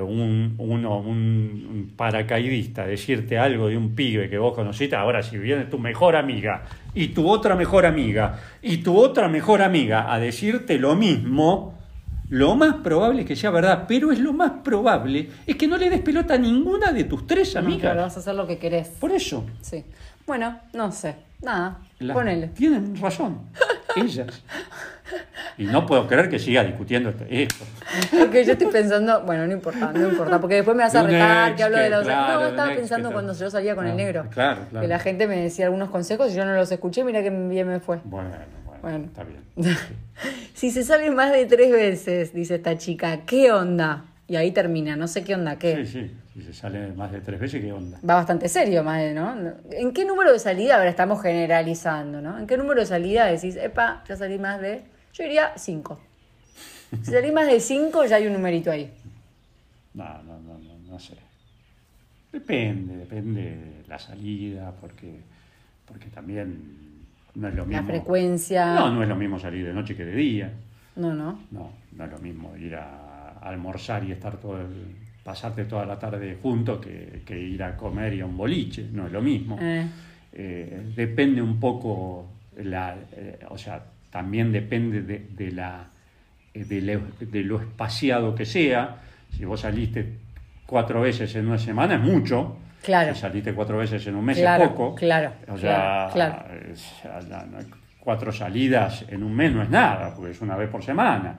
un, 0.00 0.54
uno, 0.58 0.98
un, 0.98 1.66
un 1.70 1.92
paracaidista 1.96 2.86
decirte 2.86 3.38
algo 3.38 3.68
de 3.68 3.76
un 3.76 3.94
pibe 3.94 4.30
que 4.30 4.38
vos 4.38 4.54
conociste, 4.54 4.96
ahora 4.96 5.22
si 5.22 5.38
viene 5.38 5.64
tu 5.64 5.78
mejor 5.78 6.16
amiga 6.16 6.62
y 6.94 7.08
tu 7.08 7.28
otra 7.28 7.54
mejor 7.56 7.84
amiga 7.86 8.38
y 8.62 8.78
tu 8.78 8.96
otra 8.96 9.28
mejor 9.28 9.62
amiga 9.62 10.12
a 10.12 10.18
decirte 10.18 10.78
lo 10.78 10.94
mismo, 10.96 11.78
lo 12.30 12.54
más 12.56 12.76
probable 12.76 13.22
es 13.22 13.26
que 13.28 13.36
sea 13.36 13.50
verdad, 13.50 13.84
pero 13.86 14.10
es 14.12 14.18
lo 14.18 14.32
más 14.32 14.52
probable 14.64 15.28
es 15.46 15.56
que 15.56 15.68
no 15.68 15.76
le 15.76 15.90
des 15.90 16.00
pelota 16.00 16.34
a 16.34 16.38
ninguna 16.38 16.90
de 16.92 17.04
tus 17.04 17.26
tres 17.26 17.54
No, 17.54 17.60
amigas. 17.60 17.80
claro, 17.80 18.00
vas 18.02 18.16
a 18.16 18.20
hacer 18.20 18.34
lo 18.34 18.46
que 18.46 18.56
querés. 18.58 18.88
Por 18.88 19.12
eso, 19.12 19.44
Sí. 19.60 19.84
Bueno, 20.26 20.58
no 20.72 20.90
sé. 20.92 21.16
Nada. 21.42 21.78
las- 21.98 22.14
Ponele. 22.16 22.48
tienen 22.48 22.96
razón, 23.00 23.40
Y 25.58 25.64
no 25.64 25.84
puedo 25.84 26.06
creer 26.08 26.30
que 26.30 26.38
siga 26.38 26.64
discutiendo 26.64 27.12
esto. 27.28 27.64
Porque 28.18 28.44
yo 28.44 28.52
estoy 28.52 28.68
pensando, 28.68 29.22
bueno, 29.22 29.46
no 29.46 29.52
importa, 29.52 29.92
no 29.92 30.08
importa, 30.08 30.40
porque 30.40 30.54
después 30.56 30.76
me 30.76 30.82
vas 30.82 30.94
a 30.94 31.02
retar, 31.02 31.48
ex 31.50 31.56
que 31.56 31.62
hablo 31.64 31.76
de 31.78 31.90
los... 31.90 32.04
claro, 32.04 32.40
no, 32.40 32.46
estaba 32.48 32.74
pensando 32.74 33.12
cuando 33.12 33.34
yo 33.34 33.50
salía 33.50 33.74
con 33.74 33.84
el 33.86 33.92
Ah, 33.92 33.96
negro. 33.96 34.26
claro, 34.30 34.62
claro. 34.70 34.80
Que 34.82 34.88
la 34.88 34.98
gente 34.98 35.26
me 35.26 35.36
decía 35.36 35.66
algunos 35.66 35.90
consejos 35.90 36.32
y 36.32 36.34
yo 36.36 36.44
no 36.46 36.54
los 36.54 36.72
escuché, 36.72 37.04
mira 37.04 37.22
que 37.22 37.30
bien 37.30 37.68
me 37.68 37.80
fue. 37.80 38.00
Bueno, 38.04 38.30
bueno, 38.64 38.78
Bueno. 38.82 39.04
está 39.06 39.24
bien. 39.24 39.42
Si 40.54 40.70
se 40.70 40.84
sale 40.84 41.10
más 41.10 41.32
de 41.32 41.44
tres 41.46 41.72
veces, 41.72 42.32
dice 42.32 42.54
esta 42.54 42.78
chica, 42.78 43.22
¿qué 43.26 43.50
onda? 43.50 44.04
Y 44.28 44.36
ahí 44.36 44.52
termina, 44.52 44.94
no 44.96 45.08
sé 45.08 45.24
qué 45.24 45.34
onda, 45.34 45.56
qué. 45.58 45.84
Sí, 45.84 45.92
sí. 45.92 46.10
Si 46.32 46.42
se 46.42 46.54
sale 46.54 46.92
más 46.92 47.12
de 47.12 47.20
tres 47.20 47.38
veces, 47.38 47.60
¿qué 47.60 47.72
onda? 47.72 47.98
Va 48.08 48.14
bastante 48.14 48.48
serio, 48.48 48.82
más 48.82 49.12
¿no? 49.12 49.52
¿En 49.70 49.92
qué 49.92 50.04
número 50.06 50.32
de 50.32 50.38
salida? 50.38 50.76
Ahora 50.76 50.88
estamos 50.88 51.20
generalizando, 51.20 52.22
¿no? 52.22 52.38
¿En 52.38 52.46
qué 52.46 52.56
número 52.56 52.80
de 52.80 52.86
salida 52.86 53.26
decís, 53.26 53.56
epa, 53.56 54.02
ya 54.08 54.16
salí 54.16 54.38
más 54.38 54.60
de. 54.60 54.82
Yo 55.12 55.24
diría 55.24 55.52
cinco. 55.56 56.00
Si 57.02 57.10
salí 57.10 57.32
más 57.32 57.46
de 57.46 57.60
cinco, 57.60 58.04
ya 58.06 58.16
hay 58.16 58.26
un 58.26 58.32
numerito 58.32 58.70
ahí. 58.70 58.90
No, 59.94 60.22
no, 60.22 60.38
no, 60.40 60.58
no, 60.58 60.78
no 60.90 60.98
sé. 60.98 61.16
Depende, 62.32 62.96
depende 62.96 63.42
de 63.42 63.84
la 63.88 63.98
salida, 63.98 64.72
porque, 64.80 65.20
porque 65.86 66.08
también 66.08 67.04
no 67.34 67.48
es 67.48 67.54
lo 67.54 67.66
mismo. 67.66 67.82
La 67.82 67.88
frecuencia. 67.88 68.74
No, 68.74 68.90
no 68.90 69.02
es 69.02 69.08
lo 69.08 69.16
mismo 69.16 69.38
salir 69.38 69.66
de 69.66 69.74
noche 69.74 69.94
que 69.94 70.04
de 70.04 70.14
día. 70.14 70.52
No, 70.96 71.14
no. 71.14 71.40
No, 71.50 71.72
no 71.92 72.04
es 72.04 72.10
lo 72.10 72.18
mismo 72.18 72.56
ir 72.56 72.76
a, 72.76 73.38
almorzar 73.40 74.04
y 74.04 74.12
estar 74.12 74.36
todo 74.36 74.60
el, 74.60 74.96
pasarte 75.22 75.64
toda 75.64 75.86
la 75.86 75.98
tarde 75.98 76.36
juntos 76.42 76.80
que, 76.84 77.22
que 77.24 77.38
ir 77.38 77.62
a 77.62 77.76
comer 77.76 78.14
y 78.14 78.20
a 78.20 78.26
un 78.26 78.36
boliche. 78.36 78.88
No 78.92 79.06
es 79.06 79.12
lo 79.12 79.22
mismo. 79.22 79.58
Eh. 79.60 79.86
Eh, 80.32 80.82
depende 80.96 81.40
un 81.42 81.60
poco, 81.60 82.26
la, 82.56 82.96
eh, 83.12 83.38
o 83.50 83.58
sea, 83.58 83.82
también 84.10 84.50
depende 84.52 85.02
de, 85.02 85.26
de 85.30 85.52
la, 85.52 85.84
de, 86.54 86.80
lo, 86.80 87.00
de 87.20 87.42
lo 87.42 87.60
espaciado 87.60 88.34
que 88.34 88.44
sea. 88.46 88.96
Si 89.36 89.44
vos 89.44 89.60
saliste 89.60 90.06
cuatro 90.66 91.00
veces 91.02 91.34
en 91.36 91.46
una 91.48 91.58
semana 91.58 91.94
es 91.94 92.00
mucho. 92.00 92.56
Claro. 92.82 93.14
Si 93.14 93.20
saliste 93.20 93.54
cuatro 93.54 93.78
veces 93.78 94.04
en 94.08 94.16
un 94.16 94.24
mes 94.24 94.38
Claro, 94.38 94.64
es 94.64 94.70
poco. 94.70 94.94
claro, 94.96 95.32
O 95.48 95.56
sea, 95.56 96.08
claro, 96.12 96.44
no- 97.50 97.58
cuatro 98.00 98.32
salidas 98.32 99.04
en 99.08 99.22
un 99.22 99.32
mes 99.34 99.52
no 99.52 99.62
es 99.62 99.70
nada, 99.70 100.12
porque 100.16 100.32
es 100.32 100.40
una 100.40 100.56
vez 100.56 100.68
por 100.68 100.82
semana. 100.82 101.36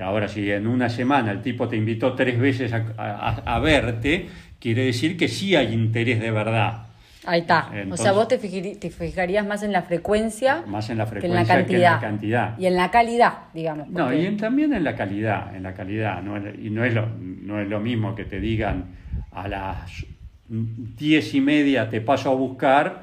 Ahora, 0.00 0.28
si 0.28 0.50
en 0.50 0.66
una 0.66 0.88
semana 0.88 1.30
el 1.32 1.42
tipo 1.42 1.68
te 1.68 1.76
invitó 1.76 2.14
tres 2.14 2.38
veces 2.38 2.72
a, 2.72 2.86
a- 2.96 3.54
a 3.54 3.58
verte, 3.58 4.28
quiere 4.60 4.84
decir 4.84 5.16
que 5.16 5.28
sí 5.28 5.56
hay 5.56 5.72
interés 5.72 6.20
de 6.20 6.30
verdad. 6.30 6.84
Ahí 7.26 7.40
está. 7.40 7.70
o 7.90 7.96
sea, 7.96 8.12
vos 8.12 8.26
te, 8.28 8.38
fijarías 8.38 9.44
más 9.46 9.62
en 9.62 9.72
la 9.72 9.82
frecuencia 9.82 10.62
Más 10.66 10.88
en 10.88 10.96
la 10.98 11.04
que 11.10 11.26
en 11.26 11.34
la 11.34 11.44
frecuencia 11.44 11.56
cantidad. 11.56 11.68
que 11.68 11.76
en 11.76 11.92
la 11.92 12.00
cantidad. 12.00 12.58
Y 12.58 12.66
en 12.66 12.76
la 12.76 12.90
calidad, 12.90 13.32
digamos. 13.52 13.88
No, 13.90 14.12
y 14.14 14.24
en- 14.24 14.36
también 14.38 14.72
en 14.72 14.82
la 14.84 14.96
calidad, 14.96 15.54
en 15.54 15.62
la 15.62 15.74
calidad. 15.74 16.22
No 16.22 16.38
y 16.38 16.70
no 16.70 16.84
es, 16.84 16.94
lo, 16.94 17.06
no 17.18 17.60
es 17.60 17.68
lo 17.68 17.80
mismo 17.80 18.14
que 18.14 18.24
te 18.24 18.40
digan 18.40 18.84
a 19.32 19.46
las 19.48 20.06
diez 20.48 21.34
y 21.34 21.40
media 21.42 21.90
te 21.90 22.00
paso 22.00 22.30
a 22.30 22.34
buscar 22.34 23.02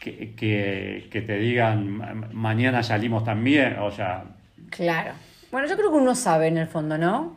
que, 0.00 0.34
que, 0.36 1.08
que 1.10 1.22
te 1.22 1.38
digan 1.38 1.88
"Ma- 1.90 2.28
mañana 2.32 2.82
salimos 2.82 3.24
también. 3.24 3.76
O 3.80 3.90
sea, 3.90 4.24
Claro. 4.70 5.12
Bueno, 5.50 5.66
yo 5.68 5.76
creo 5.76 5.90
que 5.90 5.96
uno 5.96 6.14
sabe 6.14 6.48
en 6.48 6.58
el 6.58 6.66
fondo, 6.66 6.98
¿no? 6.98 7.36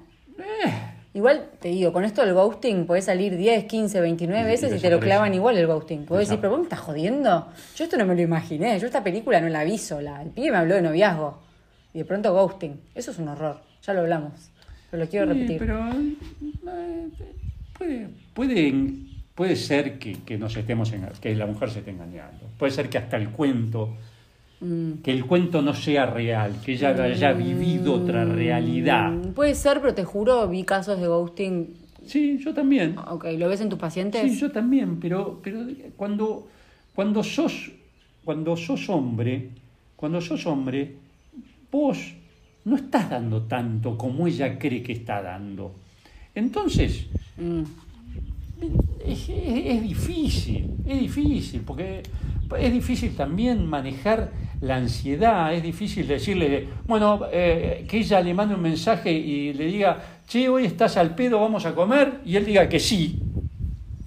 Igual 1.13 1.49
te 1.59 1.67
digo, 1.69 1.91
con 1.91 2.05
esto 2.05 2.21
del 2.25 2.33
ghosting 2.33 2.85
podés 2.85 3.05
salir 3.05 3.35
10, 3.35 3.65
15, 3.65 3.99
29 3.99 4.39
Y- 4.39 4.43
y 4.43 4.47
veces 4.47 4.73
y, 4.77 4.79
te 4.79 4.89
lo 4.89 4.99
clavan 4.99 5.33
igual 5.33 5.57
el 5.57 5.67
ghosting. 5.67 6.05
Podés 6.05 6.27
decir, 6.29 6.39
pero 6.39 6.51
vos 6.51 6.59
me 6.59 6.63
estás 6.63 6.79
jodiendo. 6.79 7.47
Yo 7.75 7.83
esto 7.83 7.97
no 7.97 8.05
me 8.05 8.15
lo 8.15 8.21
imaginé. 8.21 8.79
Yo 8.79 8.85
esta 8.87 9.03
película 9.03 9.41
no 9.41 9.49
la 9.49 9.63
vi 9.65 9.77
sola. 9.77 10.21
El 10.21 10.29
pibe 10.29 10.51
me 10.51 10.57
habló 10.57 10.75
de 10.75 10.81
noviazgo. 10.81 11.39
Y 11.93 11.99
de 11.99 12.05
pronto 12.05 12.33
ghosting. 12.33 12.79
Eso 12.95 13.11
es 13.11 13.19
un 13.19 13.27
horror. 13.27 13.59
Ya 13.85 13.93
lo 13.93 14.01
hablamos. 14.01 14.31
Pero 14.89 15.03
lo 15.03 15.09
quiero 15.09 15.25
Sí, 15.25 15.33
repetir. 15.39 15.59
pero 15.59 15.89
eh, 15.89 17.09
puede, 17.77 18.07
puede, 18.33 18.73
puede 19.35 19.55
ser 19.57 19.99
que, 19.99 20.13
que 20.23 20.37
nos 20.37 20.55
estemos 20.55 20.93
enga- 20.93 21.11
que 21.19 21.35
la 21.35 21.45
mujer 21.45 21.71
se 21.71 21.79
esté 21.79 21.91
engañando. 21.91 22.47
Puede 22.57 22.71
ser 22.71 22.87
que 22.89 22.97
hasta 22.97 23.17
el 23.17 23.29
cuento, 23.31 23.95
Mm. 24.61 25.01
que 25.03 25.11
el 25.11 25.25
cuento 25.25 25.61
no 25.63 25.73
sea 25.73 26.05
real, 26.05 26.53
que 26.63 26.73
ella 26.73 26.89
haya 27.03 27.33
vivido 27.33 27.93
otra 27.95 28.25
realidad. 28.25 29.11
Mm, 29.11 29.33
Puede 29.33 29.55
ser, 29.55 29.81
pero 29.81 29.95
te 29.95 30.03
juro, 30.03 30.47
vi 30.47 30.63
casos 30.63 30.99
de 31.01 31.07
ghosting. 31.07 31.73
Sí, 32.05 32.37
yo 32.37 32.53
también. 32.53 32.95
Ok, 32.97 33.25
¿lo 33.39 33.49
ves 33.49 33.61
en 33.61 33.69
tus 33.69 33.79
pacientes? 33.79 34.21
Sí, 34.31 34.37
yo 34.39 34.51
también, 34.51 34.99
pero, 34.99 35.39
pero 35.43 35.61
cuando, 35.95 36.47
cuando 36.95 37.23
sos 37.23 37.71
cuando 38.23 38.55
sos 38.55 38.87
hombre, 38.89 39.49
cuando 39.95 40.21
sos 40.21 40.45
hombre, 40.45 40.93
vos 41.71 41.97
no 42.65 42.75
estás 42.75 43.09
dando 43.09 43.41
tanto 43.43 43.97
como 43.97 44.27
ella 44.27 44.59
cree 44.59 44.83
que 44.83 44.91
está 44.93 45.23
dando. 45.23 45.73
Entonces, 46.35 47.07
Mm. 47.37 47.63
es, 49.05 49.27
es- 49.29 49.65
es 49.65 49.81
difícil, 49.81 50.69
es 50.85 50.99
difícil, 50.99 51.61
porque 51.65 52.03
es 52.59 52.71
difícil 52.73 53.15
también 53.15 53.65
manejar 53.65 54.31
la 54.61 54.75
ansiedad, 54.75 55.53
es 55.53 55.63
difícil 55.63 56.07
decirle, 56.07 56.67
bueno, 56.85 57.21
eh, 57.31 57.85
que 57.89 57.97
ella 57.97 58.21
le 58.21 58.33
mande 58.33 58.55
un 58.55 58.61
mensaje 58.61 59.11
y 59.11 59.53
le 59.53 59.65
diga, 59.65 59.97
che, 60.27 60.47
hoy 60.47 60.65
estás 60.65 60.97
al 60.97 61.15
pedo, 61.15 61.39
vamos 61.39 61.65
a 61.65 61.73
comer, 61.73 62.21
y 62.25 62.35
él 62.35 62.45
diga 62.45 62.69
que 62.69 62.79
sí. 62.79 63.19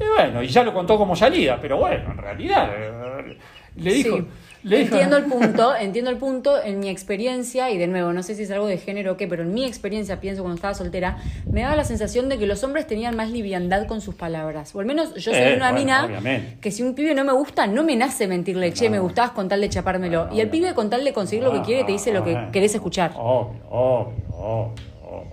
Y 0.01 0.05
bueno, 0.17 0.43
y 0.43 0.49
ya 0.49 0.63
lo 0.63 0.73
contó 0.73 0.97
como 0.97 1.17
salida, 1.17 1.59
pero 1.61 1.79
bueno, 1.79 2.13
en 2.13 2.19
realidad 2.19 2.71
eh, 2.77 3.39
le 3.77 3.93
dijo... 3.93 4.19
le 4.65 4.83
entiendo 4.83 5.17
el 5.17 5.25
punto, 5.25 5.77
entiendo 5.77 6.11
el 6.11 6.17
punto. 6.17 6.63
En 6.63 6.81
mi 6.81 6.89
experiencia, 6.89 7.71
y 7.71 7.79
de 7.79 7.87
nuevo, 7.87 8.13
no 8.13 8.23
sé 8.23 8.35
si 8.35 8.43
es 8.45 8.51
algo 8.51 8.67
de 8.67 8.79
género 8.79 9.13
o 9.13 9.17
qué, 9.17 9.29
pero 9.29 9.43
en 9.43 9.55
mi 9.55 9.65
experiencia, 9.65 10.21
pienso 10.21 10.43
cuando 10.43 10.57
estaba 10.57 10.75
soltera, 10.75 11.19
me 11.51 11.61
daba 11.63 11.77
la 11.77 11.85
sensación 11.85 12.29
de 12.29 12.39
que 12.39 12.47
los 12.47 12.65
hombres 12.65 12.87
tenían 12.87 13.15
más 13.17 13.31
liviandad 13.31 13.87
con 13.87 14.01
sus 14.01 14.15
palabras. 14.15 14.75
O 14.75 14.81
al 14.81 14.87
menos 14.87 15.15
yo 15.15 15.33
soy 15.33 15.41
Eh, 15.43 15.55
una 15.57 15.71
bueno, 15.71 15.79
mina 15.85 16.05
obviamente. 16.07 16.59
que 16.61 16.71
si 16.71 16.83
un 16.83 16.95
pibe 16.95 17.15
no 17.15 17.25
me 17.25 17.33
gusta, 17.33 17.67
no 17.67 17.85
me 17.85 17.95
nace 17.97 18.27
mentirle, 18.27 18.73
che, 18.73 18.87
No. 18.87 18.93
me 18.93 18.99
gustabas 19.01 19.31
con 19.33 19.49
tal 19.49 19.61
de 19.61 19.69
chapármelo. 19.69 20.29
Y 20.33 20.41
el 20.41 20.49
pibe 20.49 20.75
con 20.75 20.91
tal 20.91 21.05
de 21.05 21.13
conseguir 21.13 21.45
lo 21.45 21.53
que 21.53 21.63
quiere 21.63 21.85
te 21.85 21.93
dice 21.93 22.13
lo 22.13 22.25
que 22.25 22.35
Ah, 22.37 22.49
querés 22.53 22.75
escuchar. 22.75 23.13
Obvio, 23.17 23.61
obvio, 23.71 24.15
obvio, 24.31 24.73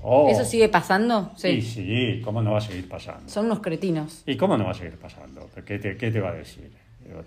obvio. 0.03 0.29
¿Eso 0.35 0.45
sigue 0.45 0.67
pasando? 0.69 1.31
Sí, 1.37 1.61
Sí. 1.61 1.71
sí, 1.71 2.21
¿cómo 2.23 2.41
no 2.41 2.51
va 2.51 2.57
a 2.57 2.61
seguir 2.61 2.87
pasando? 2.87 3.29
Son 3.29 3.45
unos 3.45 3.59
cretinos. 3.61 4.23
¿Y 4.25 4.35
cómo 4.37 4.57
no 4.57 4.65
va 4.65 4.71
a 4.71 4.73
seguir 4.73 4.97
pasando? 4.97 5.49
¿Qué 5.65 5.79
te, 5.79 5.95
qué 5.97 6.11
te 6.11 6.19
va 6.19 6.29
a 6.29 6.33
decir? 6.33 6.69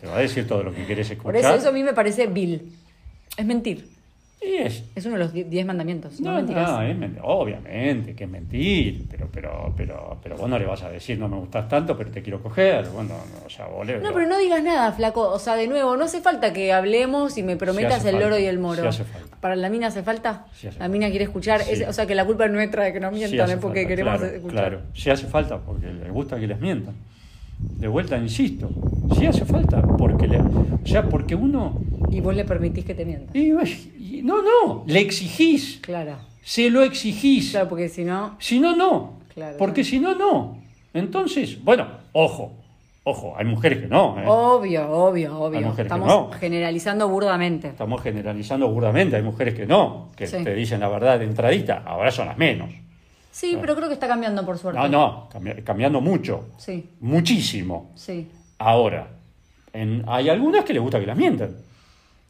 ¿Te 0.01 0.07
va 0.07 0.17
a 0.17 0.21
decir 0.21 0.47
todo 0.47 0.63
lo 0.63 0.75
que 0.75 0.85
quieres 0.85 1.09
Por 1.09 1.17
escuchar? 1.37 1.41
eso, 1.55 1.55
eso 1.55 1.69
a 1.69 1.73
mí 1.73 1.83
me 1.83 1.93
parece 1.95 2.27
vil. 2.27 2.73
Es 3.37 3.45
mentir. 3.45 3.93
Y 4.43 4.57
es... 4.57 4.85
Es 4.95 5.07
uno 5.07 5.15
de 5.17 5.21
los 5.25 5.33
die- 5.33 5.45
diez 5.45 5.65
mandamientos. 5.65 6.21
No, 6.21 6.31
No, 6.33 6.37
mentirás. 6.37 6.71
no, 6.71 6.83
es 6.83 6.97
men- 6.99 7.19
obviamente 7.23 8.15
que 8.15 8.25
es 8.25 8.31
mentir, 8.31 9.07
pero, 9.11 9.27
pero, 9.33 9.73
pero, 9.75 10.19
pero 10.23 10.37
vos 10.37 10.51
no 10.51 10.59
le 10.59 10.67
vas 10.67 10.83
a 10.83 10.91
decir 10.91 11.19
no 11.19 11.29
me 11.29 11.37
gustas 11.37 11.67
tanto, 11.67 11.97
pero 11.97 12.11
te 12.11 12.21
quiero 12.23 12.43
coger. 12.43 12.87
Bueno, 12.91 13.15
no, 13.15 13.47
o 13.47 13.49
sea, 13.49 13.67
vos 13.67 13.87
le- 13.87 14.01
No, 14.01 14.13
pero 14.13 14.27
no 14.27 14.37
digas 14.39 14.63
nada, 14.63 14.93
flaco. 14.93 15.31
O 15.31 15.39
sea, 15.39 15.57
de 15.57 15.67
nuevo, 15.67 15.97
no 15.97 16.05
hace 16.05 16.21
falta 16.21 16.53
que 16.53 16.75
hablemos 16.75 17.39
y 17.39 17.43
me 17.43 17.57
prometas 17.57 18.05
el 18.05 18.17
loro 18.17 18.25
falta, 18.33 18.41
y 18.41 18.45
el 18.47 18.59
moro. 18.59 18.83
sí 18.83 18.89
hace 18.89 19.05
falta. 19.05 19.37
¿Para 19.41 19.57
la 19.57 19.71
mina 19.71 19.87
hace 19.87 20.03
falta? 20.03 20.45
Sí 20.55 20.67
hace 20.67 20.79
la 20.79 20.89
mina 20.89 21.09
quiere 21.09 21.25
escuchar. 21.25 21.63
Es- 21.63 21.89
o 21.89 21.93
sea, 21.95 22.07
que 22.07 22.15
la 22.15 22.27
culpa 22.27 22.45
es 22.45 22.53
nuestra 22.53 22.85
de 22.85 22.93
que 22.93 23.01
nos 23.01 23.15
Sí 23.15 23.21
mientan, 23.21 23.51
es 23.51 23.57
porque 23.57 23.81
falta, 23.81 23.89
queremos 23.89 24.19
claro, 24.21 24.35
escuchar. 24.35 24.59
Claro, 24.69 24.81
sí 24.95 25.09
hace 25.11 25.27
falta, 25.27 25.59
porque 25.59 25.87
les 25.87 26.13
gusta 26.13 26.39
que 26.39 26.47
les 26.47 26.61
mientan. 26.61 26.95
De 27.59 27.89
vuelta, 27.89 28.17
insisto, 28.19 28.71
sí 29.17 29.27
hace 29.27 29.45
falta, 29.45 29.81
porque 29.83 30.27
le, 30.29 30.39
o 30.39 30.87
sea, 30.87 31.09
porque 31.09 31.35
uno... 31.35 31.81
Y 32.11 32.21
vos 32.21 32.35
le 32.35 32.45
permitís 32.45 32.85
que 32.85 32.95
te 32.95 33.05
mientan. 33.05 33.35
y- 33.37 33.51
y- 33.99 34.23
no, 34.23 34.37
no, 34.43 34.85
le 34.87 35.01
exigís, 35.01 35.81
Claro. 35.83 36.17
se 36.43 36.71
lo 36.71 36.83
exigís. 36.83 37.51
Claro, 37.51 37.69
porque 37.69 37.89
si 37.89 38.05
no. 38.05 38.37
Si 38.39 38.61
no, 38.61 38.77
no. 38.77 39.15
Claro, 39.35 39.57
Porque 39.59 39.83
claro. 39.83 39.91
si 39.91 39.99
no, 40.01 40.15
no. 40.15 40.59
Entonces, 40.93 41.63
bueno, 41.65 41.89
ojo, 42.13 42.53
ojo, 43.03 43.35
hay 43.37 43.45
mujeres 43.45 43.81
que 43.81 43.89
no. 43.89 44.17
¿eh? 44.21 44.25
Obvio, 44.27 44.89
obvio, 44.91 45.39
obvio. 45.41 45.75
Estamos 45.77 46.07
no. 46.07 46.31
generalizando 46.39 47.09
burdamente. 47.09 47.69
Estamos 47.69 48.01
generalizando 48.01 48.69
burdamente, 48.69 49.17
hay 49.17 49.23
mujeres 49.23 49.55
que 49.55 49.67
no, 49.67 50.11
que 50.17 50.27
Sí. 50.29 50.37
te 50.45 50.55
dicen 50.55 50.79
la 50.81 50.89
verdad 50.89 51.19
de 51.19 51.25
entradita, 51.25 51.83
ahora 51.85 52.11
son 52.13 52.27
las 52.29 52.39
menos. 52.39 52.71
Sí, 53.35 53.59
pero 53.61 53.75
creo 53.75 53.89
que 53.89 53.95
está 53.95 54.07
cambiando 54.07 54.47
por 54.47 54.57
suerte. 54.59 54.79
No, 54.81 54.89
no, 54.89 55.29
cambi- 55.29 55.65
cambiando 55.65 56.01
mucho, 56.01 56.51
Sí, 56.57 56.89
muchísimo. 57.01 57.91
sí. 57.97 58.31
Ahora, 58.59 59.09
en- 59.73 60.05
hay 60.07 60.29
algunas 60.29 60.65
que 60.65 60.73
les 60.73 60.81
gusta 60.81 61.01
que 61.01 61.07
las 61.07 61.17
mientan. 61.17 61.51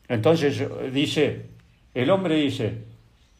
Entonces 0.09 0.63
dice, 0.93 1.47
el 1.93 2.09
hombre 2.11 2.37
dice, 2.37 2.79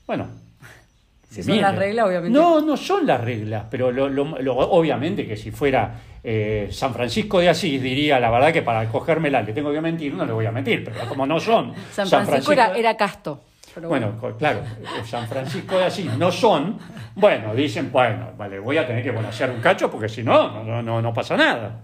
bueno. 0.07 0.29
Si 1.31 1.43
son 1.43 1.59
las 1.61 1.75
reglas, 1.75 2.07
obviamente. 2.07 2.39
No, 2.39 2.61
no 2.61 2.77
son 2.77 3.07
las 3.07 3.19
reglas, 3.21 3.65
pero 3.71 3.91
lo- 3.91 4.11
lo- 4.11 4.39
lo- 4.41 4.57
obviamente 4.59 5.27
que 5.27 5.37
si 5.37 5.51
fuera 5.51 6.01
eh, 6.23 6.69
San 6.71 6.93
Francisco 6.95 7.41
de 7.41 7.49
Asís, 7.49 7.83
diría 7.83 8.21
la 8.21 8.31
verdad 8.31 8.53
que 8.53 8.63
para 8.63 8.87
cogérmela 8.91 9.41
le 9.43 9.53
tengo 9.55 9.73
que 9.73 9.81
mentir, 9.81 10.13
no 10.15 10.25
le 10.27 10.33
voy 10.33 10.47
a 10.47 10.53
mentir, 10.53 10.85
pero 10.85 11.09
como 11.09 11.27
no 11.27 11.41
son. 11.41 11.73
San 11.93 12.09
Francisco, 12.09 12.53
era, 12.53 12.77
era 12.77 12.95
casto. 12.97 13.41
Pero 13.75 13.89
Bueno, 13.89 14.13
claro, 14.39 14.61
San 15.05 15.27
Francisco 15.27 15.77
de 15.79 15.85
Asís 15.87 16.17
no 16.17 16.31
son, 16.31 16.79
bueno, 17.17 17.55
dicen, 17.55 17.91
bueno, 17.91 18.29
vale, 18.39 18.59
voy 18.61 18.79
a 18.79 18.87
tener 18.87 19.03
que 19.03 19.11
hacer 19.27 19.51
un 19.51 19.61
cacho 19.61 19.91
porque 19.91 20.09
si 20.09 20.23
no, 20.23 20.63
no, 20.65 20.83
no, 20.83 21.03
no, 21.03 21.13
pasa 21.13 21.37
nada. 21.37 21.81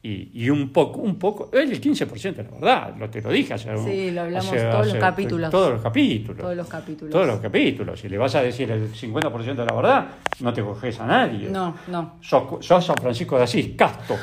Y, 0.00 0.44
y 0.44 0.48
un 0.48 0.72
poco, 0.72 1.00
un 1.00 1.18
poco, 1.18 1.50
el 1.52 1.80
15% 1.80 2.36
la 2.36 2.42
verdad, 2.44 2.94
lo 2.96 3.10
te 3.10 3.20
lo 3.20 3.30
dije 3.30 3.54
hace 3.54 3.76
Sí, 3.78 4.12
lo 4.12 4.20
hablamos 4.22 4.46
hace- 4.46 4.64
todos 4.70 4.86
los 4.86 4.96
capítulos. 4.96 5.50
Todos 5.50 5.72
los 5.72 5.82
capítulos. 5.82 6.38
Todos 6.40 6.56
los 6.56 6.68
capítulos. 6.68 7.12
Todos 7.12 7.26
los 7.26 7.40
capítulos. 7.40 8.00
Si 8.00 8.08
le 8.08 8.16
vas 8.16 8.34
a 8.36 8.42
decir 8.42 8.70
el 8.70 8.92
50% 8.92 9.56
de 9.56 9.66
la 9.66 9.74
verdad, 9.74 10.06
no 10.38 10.52
te 10.52 10.62
coges 10.62 11.00
a 11.00 11.06
nadie. 11.06 11.48
No, 11.50 11.74
no. 11.88 12.14
Sos, 12.20 12.64
sos 12.64 12.86
San 12.86 12.94
Francisco 12.96 13.36
de 13.38 13.42
Asís, 13.42 13.70
casto. 13.76 14.14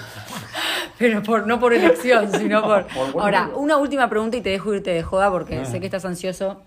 Pero 0.97 1.21
por, 1.21 1.45
no 1.45 1.59
por 1.59 1.73
elección, 1.73 2.31
sino 2.31 2.61
por... 2.63 2.85
Ahora, 3.21 3.49
una 3.53 3.75
última 3.75 4.09
pregunta 4.09 4.37
y 4.37 4.41
te 4.41 4.51
dejo 4.51 4.73
irte 4.73 4.91
de 4.91 5.03
joda 5.03 5.29
porque 5.29 5.57
Ah. 5.59 5.65
sé 5.65 5.81
que 5.81 5.87
estás 5.87 6.05
ansioso. 6.05 6.61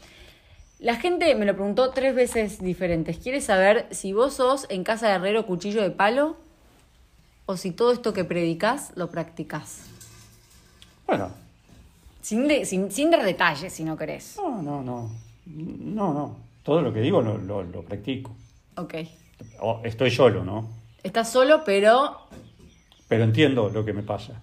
La 0.79 0.97
gente 0.97 1.35
me 1.35 1.45
lo 1.45 1.55
preguntó 1.55 1.91
tres 1.91 2.14
veces 2.14 2.61
diferentes. 2.61 3.18
¿Quieres 3.18 3.45
saber 3.45 3.87
si 3.91 4.12
vos 4.12 4.35
sos 4.35 4.66
en 4.70 4.85
casa 4.85 5.09
de 5.09 5.14
herrero 5.14 5.45
cuchillo 5.47 5.83
de 5.83 5.91
palo 5.91 6.37
o 7.47 7.57
si 7.57 7.72
todo 7.72 7.93
esto 7.93 8.12
que 8.12 8.24
predicas 8.24 8.93
lo 8.95 9.11
practicas? 9.11 9.87
Bueno, 11.07 11.31
Sin, 12.22 12.47
de- 12.47 12.64
sin, 12.64 12.93
sin 12.93 13.11
dar 13.11 13.24
detalles, 13.24 13.72
si 13.72 13.83
no 13.85 13.97
querés. 13.97 14.37
no, 14.37 14.62
no, 14.62 14.83
no. 14.83 15.11
No, 15.47 16.12
no. 16.12 16.37
Todo 16.62 16.83
lo 16.83 16.93
que 16.93 17.01
digo 17.01 17.22
lo, 17.22 17.39
lo, 17.39 17.62
lo 17.62 17.83
practico. 17.83 18.37
Ok. 18.76 18.95
O 19.61 19.81
estoy 19.85 20.11
solo, 20.11 20.45
¿no? 20.45 20.68
Estás 21.03 21.33
solo, 21.33 21.62
pero... 21.64 22.18
Pero 23.09 23.24
entiendo 23.24 23.70
lo 23.70 23.85
que 23.85 23.95
me 23.95 24.03
pasa. 24.03 24.43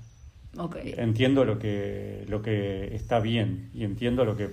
Ok. 0.58 0.78
Entiendo 0.84 1.46
lo 1.46 1.60
que, 1.60 2.26
lo 2.28 2.42
que 2.42 2.96
está 2.96 3.20
bien 3.20 3.70
y 3.76 3.84
entiendo 3.84 4.26
lo 4.26 4.36
que, 4.36 4.50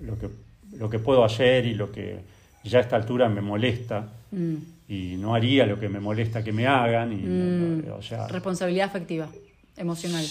lo, 0.00 0.18
que, 0.18 0.30
lo 0.78 0.88
que 0.90 0.98
puedo 0.98 1.24
hacer 1.24 1.66
y 1.66 1.74
lo 1.74 1.90
que 1.92 2.20
ya 2.64 2.78
a 2.78 2.82
esta 2.82 2.96
altura 2.96 3.28
me 3.28 3.40
molesta 3.40 4.08
Mm. 4.30 4.54
y 4.88 5.16
no 5.18 5.34
haría 5.34 5.66
lo 5.66 5.78
que 5.78 5.88
me 5.88 6.00
molesta 6.00 6.42
que 6.42 6.52
me 6.52 6.66
hagan. 6.66 7.12
Y, 7.12 7.16
Mm. 7.16 7.92
o 7.92 8.02
sea, 8.02 8.28
Responsabilidad 8.28 8.86
afectiva, 8.86 9.28
emocional. 9.76 10.24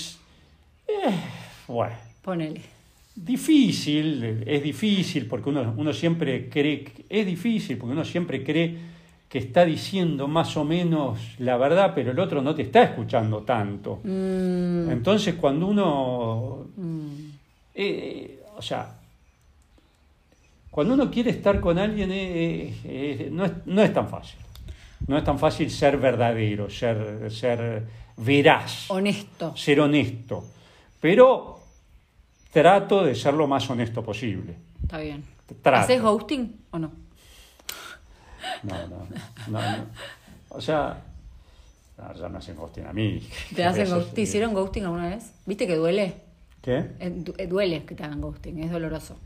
bueno, 1.67 1.95
Ponele. 2.21 2.61
difícil, 3.15 4.43
es 4.45 4.63
difícil 4.63 5.25
porque 5.27 5.49
uno, 5.49 5.73
uno 5.77 5.93
siempre 5.93 6.49
cree, 6.49 6.85
es 7.09 7.25
difícil 7.25 7.77
porque 7.77 7.93
uno 7.93 8.05
siempre 8.05 8.43
cree 8.43 8.77
que 9.29 9.37
está 9.39 9.63
diciendo 9.63 10.27
más 10.27 10.57
o 10.57 10.65
menos 10.65 11.19
la 11.39 11.55
verdad, 11.57 11.93
pero 11.95 12.11
el 12.11 12.19
otro 12.19 12.41
no 12.41 12.53
te 12.53 12.63
está 12.63 12.83
escuchando 12.83 13.39
tanto. 13.43 14.01
Mm, 14.03 14.89
Entonces 14.91 15.35
cuando 15.35 15.67
uno. 15.67 16.67
Eh, 17.73 18.41
o 18.57 18.61
sea, 18.61 18.99
cuando 20.71 20.93
uno 20.93 21.11
quiere 21.11 21.29
estar 21.31 21.59
con 21.59 21.77
alguien 21.77 22.09
eh, 22.11 22.73
eh, 22.85 23.29
no, 23.31 23.45
es, 23.45 23.51
no 23.65 23.83
es 23.83 23.93
tan 23.93 24.09
fácil. 24.09 24.39
No 25.07 25.17
es 25.17 25.23
tan 25.23 25.37
fácil 25.37 25.69
ser 25.69 25.97
verdadero, 25.97 26.69
ser, 26.69 27.29
ser 27.31 27.83
veraz, 28.17 28.89
Honesto. 28.89 29.55
ser 29.57 29.81
honesto. 29.81 30.45
Pero 30.99 31.59
trato 32.51 33.03
de 33.03 33.13
ser 33.15 33.33
lo 33.33 33.47
más 33.47 33.69
honesto 33.69 34.03
posible. 34.03 34.55
Está 34.83 34.99
bien. 34.99 35.23
Trato. 35.61 35.83
¿Haces 35.83 36.01
ghosting 36.01 36.55
o 36.71 36.79
no? 36.79 36.91
No, 38.63 38.87
no, 38.87 39.07
no, 39.47 39.77
no. 39.77 39.85
O 40.49 40.61
sea, 40.61 41.01
no, 41.97 42.13
ya 42.13 42.29
me 42.29 42.37
hacen 42.37 42.55
ghosting 42.55 42.85
a 42.85 42.93
mí. 42.93 43.27
¿Te 43.55 43.63
hacen 43.65 43.89
ghosting? 43.89 44.13
¿Te 44.13 44.21
hicieron 44.21 44.53
ghosting 44.53 44.85
alguna 44.85 45.09
vez? 45.09 45.31
¿Viste 45.45 45.67
que 45.67 45.75
duele? 45.75 46.13
¿Qué? 46.61 46.91
Eh, 46.99 47.47
duele 47.47 47.85
que 47.85 47.95
te 47.95 48.03
hagan 48.03 48.21
ghosting, 48.21 48.63
es 48.63 48.71
doloroso. 48.71 49.17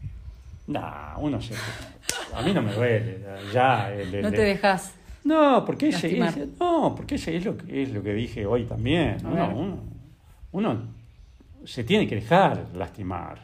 Nah, 0.68 1.18
uno 1.20 1.42
se... 1.42 1.54
A 2.36 2.42
mí 2.42 2.54
no 2.54 2.62
me 2.62 2.74
duele. 2.74 3.20
Ya, 3.54 3.94
el- 3.94 4.14
el- 4.16 4.22
No 4.24 4.32
te 4.32 4.42
dejas. 4.42 4.94
No, 5.24 5.64
porque 5.66 5.90
ese, 5.90 6.08
Lastimar. 6.18 6.30
ese- 6.30 6.48
no, 6.60 6.94
porque 6.96 7.16
ese 7.16 7.36
es 7.36 7.46
lo 7.46 7.58
que 7.58 7.84
es 7.84 7.92
lo 7.92 8.04
que 8.04 8.14
dije 8.14 8.46
hoy 8.46 8.64
también. 8.66 9.18
Uno, 9.24 9.36
ver. 9.36 9.56
uno- 9.56 9.78
uno 10.52 10.82
se 11.66 11.84
tiene 11.84 12.08
que 12.08 12.16
dejar 12.16 12.68
lastimar. 12.76 13.40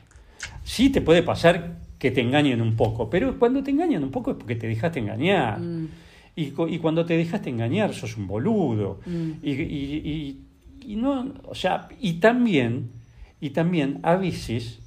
Sí 0.64 0.90
te 0.90 1.02
puede 1.02 1.24
pasar 1.24 1.78
que 1.98 2.12
te 2.12 2.22
engañen 2.22 2.62
un 2.62 2.76
poco, 2.76 3.10
pero 3.10 3.38
cuando 3.40 3.64
te 3.64 3.72
engañan 3.72 4.04
un 4.04 4.12
poco 4.12 4.32
es 4.32 4.38
porque 4.38 4.56
te 4.56 4.68
dejaste 4.68 5.00
engañar. 5.00 5.60
Mm. 5.60 5.88
Y, 6.36 6.54
y 6.70 6.78
cuando 6.80 7.06
te 7.06 7.18
dejaste 7.18 7.50
engañar 7.50 7.94
sos 7.94 8.16
un 8.18 8.28
boludo. 8.28 9.00
Mm. 9.06 9.32
Y- 9.44 9.52
y- 9.52 10.42
y 10.86 10.96
no, 10.96 11.34
o 11.46 11.54
sea, 11.56 11.88
y 12.00 12.14
también, 12.14 12.90
y 13.40 13.52
también 13.52 14.00
a 14.04 14.16
veces 14.16 14.80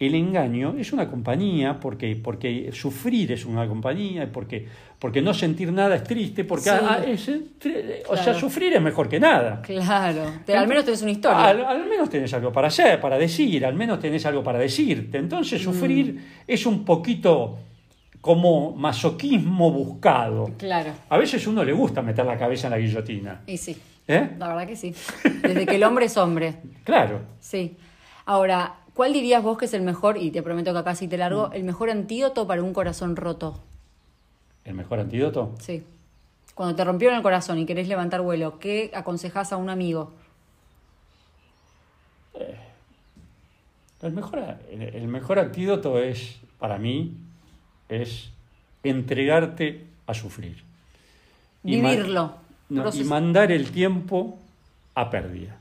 el 0.00 0.14
engaño 0.14 0.74
es 0.78 0.92
una 0.94 1.08
compañía, 1.08 1.78
porque, 1.78 2.16
porque 2.16 2.70
sufrir 2.72 3.32
es 3.32 3.44
una 3.44 3.68
compañía, 3.68 4.32
porque, 4.32 4.66
porque 4.98 5.20
no 5.20 5.32
sentir 5.34 5.70
nada 5.72 5.94
es 5.96 6.04
triste, 6.04 6.42
porque 6.44 6.70
Sí. 6.70 6.76
ah, 6.80 7.00
es, 7.06 7.28
eh, 7.28 7.40
tre- 7.62 8.02
o 8.08 8.16
sea, 8.16 8.32
sufrir 8.34 8.72
es 8.72 8.80
mejor 8.80 9.08
que 9.10 9.20
nada. 9.20 9.60
Claro. 9.62 10.22
Te- 10.46 10.56
al 10.56 10.66
menos 10.66 10.86
tenés 10.86 11.02
una 11.02 11.10
historia. 11.10 11.44
Al, 11.44 11.64
al 11.66 11.86
menos 11.86 12.08
tenés 12.08 12.32
algo 12.32 12.50
para 12.50 12.68
hacer, 12.68 12.98
para 12.98 13.18
decir, 13.18 13.64
al 13.66 13.74
menos 13.74 14.00
tenés 14.00 14.24
algo 14.24 14.42
para 14.42 14.58
decirte. 14.58 15.18
Mm. 15.18 15.22
Entonces 15.24 15.60
sufrir 15.62 16.18
es 16.46 16.64
un 16.64 16.82
poquito 16.84 17.58
como 18.22 18.72
masoquismo 18.76 19.70
buscado. 19.70 20.50
Claro. 20.58 20.92
A 21.08 21.18
veces 21.18 21.46
uno 21.46 21.62
le 21.64 21.72
gusta 21.72 22.00
meter 22.02 22.24
la 22.24 22.36
cabeza 22.38 22.66
en 22.66 22.70
la 22.72 22.78
guillotina. 22.78 23.40
Y 23.46 23.56
sí. 23.58 23.76
¿Eh? 24.08 24.30
La 24.38 24.48
verdad 24.48 24.66
que 24.66 24.76
sí. 24.76 24.94
Desde 25.42 25.66
que 25.66 25.76
el 25.76 25.84
hombre 25.84 26.06
es 26.06 26.16
hombre. 26.16 26.54
Claro. 26.84 27.20
Sí. 27.38 27.76
Ahora, 28.26 28.74
¿cuál 28.94 29.12
dirías 29.12 29.42
vos 29.42 29.58
que 29.58 29.64
es 29.66 29.74
el 29.74 29.82
mejor, 29.82 30.16
y 30.18 30.30
te 30.30 30.42
prometo 30.42 30.72
que 30.72 30.78
acá 30.78 30.94
sí 30.94 31.08
te 31.08 31.16
largo, 31.18 31.48
Mm. 31.48 31.52
el 31.54 31.64
mejor 31.64 31.90
antídoto 31.90 32.46
para 32.46 32.62
un 32.62 32.72
corazón 32.72 33.16
roto? 33.16 33.60
El 34.64 34.74
mejor 34.74 35.00
antídoto. 35.00 35.54
Sí. 35.60 35.82
Cuando 36.54 36.74
te 36.76 36.84
rompieron 36.84 37.16
el 37.16 37.22
corazón 37.22 37.58
y 37.58 37.64
querés 37.66 37.88
levantar 37.88 38.20
vuelo, 38.20 38.58
¿qué 38.58 38.90
aconsejás 38.94 39.52
a 39.52 39.56
un 39.56 39.70
amigo? 39.70 40.12
El 44.02 44.12
mejor, 44.12 44.56
el, 44.70 44.82
el 44.82 45.08
mejor 45.08 45.38
antídoto 45.38 45.98
es, 45.98 46.36
para 46.58 46.78
mí, 46.78 47.12
es 47.88 48.30
entregarte 48.82 49.84
a 50.06 50.14
sufrir. 50.14 50.62
Y 51.64 51.76
ma- 51.78 51.90
Vivirlo. 51.90 52.34
No, 52.70 52.82
y 52.82 52.84
Proces- 52.84 53.04
mandar 53.06 53.52
el 53.52 53.70
tiempo 53.72 54.38
a 54.94 55.10
pérdida. 55.10 55.56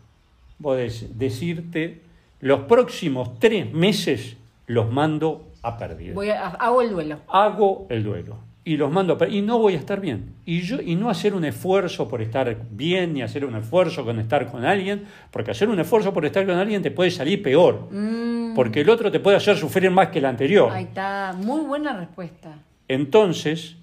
Podés 0.62 1.18
decirte, 1.18 2.02
los 2.42 2.62
próximos 2.62 3.40
tres 3.40 3.72
meses 3.74 4.38
los 4.68 4.92
mando 4.92 5.46
a 5.62 5.78
pérdida. 5.78 6.14
Voy 6.14 6.30
a- 6.30 6.48
hago 6.48 6.82
el 6.82 6.90
duelo. 6.92 7.18
Hago 7.28 7.88
el 7.90 8.04
duelo 8.04 8.38
y 8.64 8.78
los 8.78 8.92
mando 8.92 9.14
a 9.14 9.18
pérdida. 9.18 9.38
Y 9.38 9.42
no 9.42 9.58
voy 9.58 9.74
a 9.74 9.78
estar 9.78 10.00
bien. 10.00 10.34
Y, 10.46 10.62
yo, 10.62 10.80
y 10.82 10.96
no 10.96 11.10
hacer 11.10 11.34
un 11.34 11.44
esfuerzo 11.44 12.08
por 12.08 12.22
estar 12.22 12.56
bien, 12.72 13.14
ni 13.14 13.22
hacer 13.22 13.44
un 13.46 13.56
esfuerzo 13.56 14.06
con 14.06 14.20
estar 14.20 14.50
con 14.52 14.64
alguien, 14.64 15.06
porque 15.32 15.52
hacer 15.52 15.68
un 15.70 15.80
esfuerzo 15.80 16.14
por 16.14 16.26
estar 16.26 16.46
con 16.46 16.56
alguien 16.56 16.82
te 16.82 16.92
puede 16.92 17.12
salir 17.12 17.42
peor. 17.42 17.88
Mm, 17.92 18.54
Porque 18.56 18.82
el 18.82 18.90
otro 18.90 19.12
te 19.12 19.20
puede 19.20 19.38
hacer 19.38 19.58
sufrir 19.58 19.90
más 19.92 20.10
que 20.10 20.20
el 20.20 20.26
anterior. 20.26 20.72
ahí 20.72 20.84
está. 20.86 21.34
Muy 21.38 21.62
buena 21.62 21.98
respuesta. 21.98 22.58
Entonces, 22.88 23.76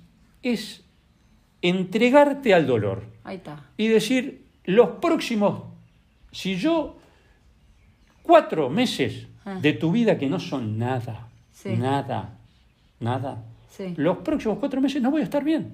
es 0.43 0.83
entregarte 1.63 2.55
al 2.55 2.67
dolor 2.67 3.03
Ahí 3.25 3.37
está. 3.37 3.61
y 3.77 3.89
decir, 3.89 4.43
los 4.65 4.91
próximos, 5.01 5.63
si 6.33 6.57
yo, 6.57 6.97
cuatro 8.27 8.69
meses 8.71 9.27
Ah. 9.45 9.59
de 9.63 9.73
tu 9.75 9.93
vida 9.93 10.19
que 10.19 10.27
no 10.27 10.41
son 10.41 10.77
nada, 10.79 11.29
Sí. 11.53 11.71
nada, 11.77 12.31
nada, 13.01 13.39
Sí. 13.71 13.95
los 13.97 14.19
próximos 14.19 14.59
cuatro 14.59 14.81
meses 14.81 15.01
no 15.01 15.11
voy 15.11 15.21
a 15.21 15.25
estar 15.25 15.45
bien. 15.45 15.73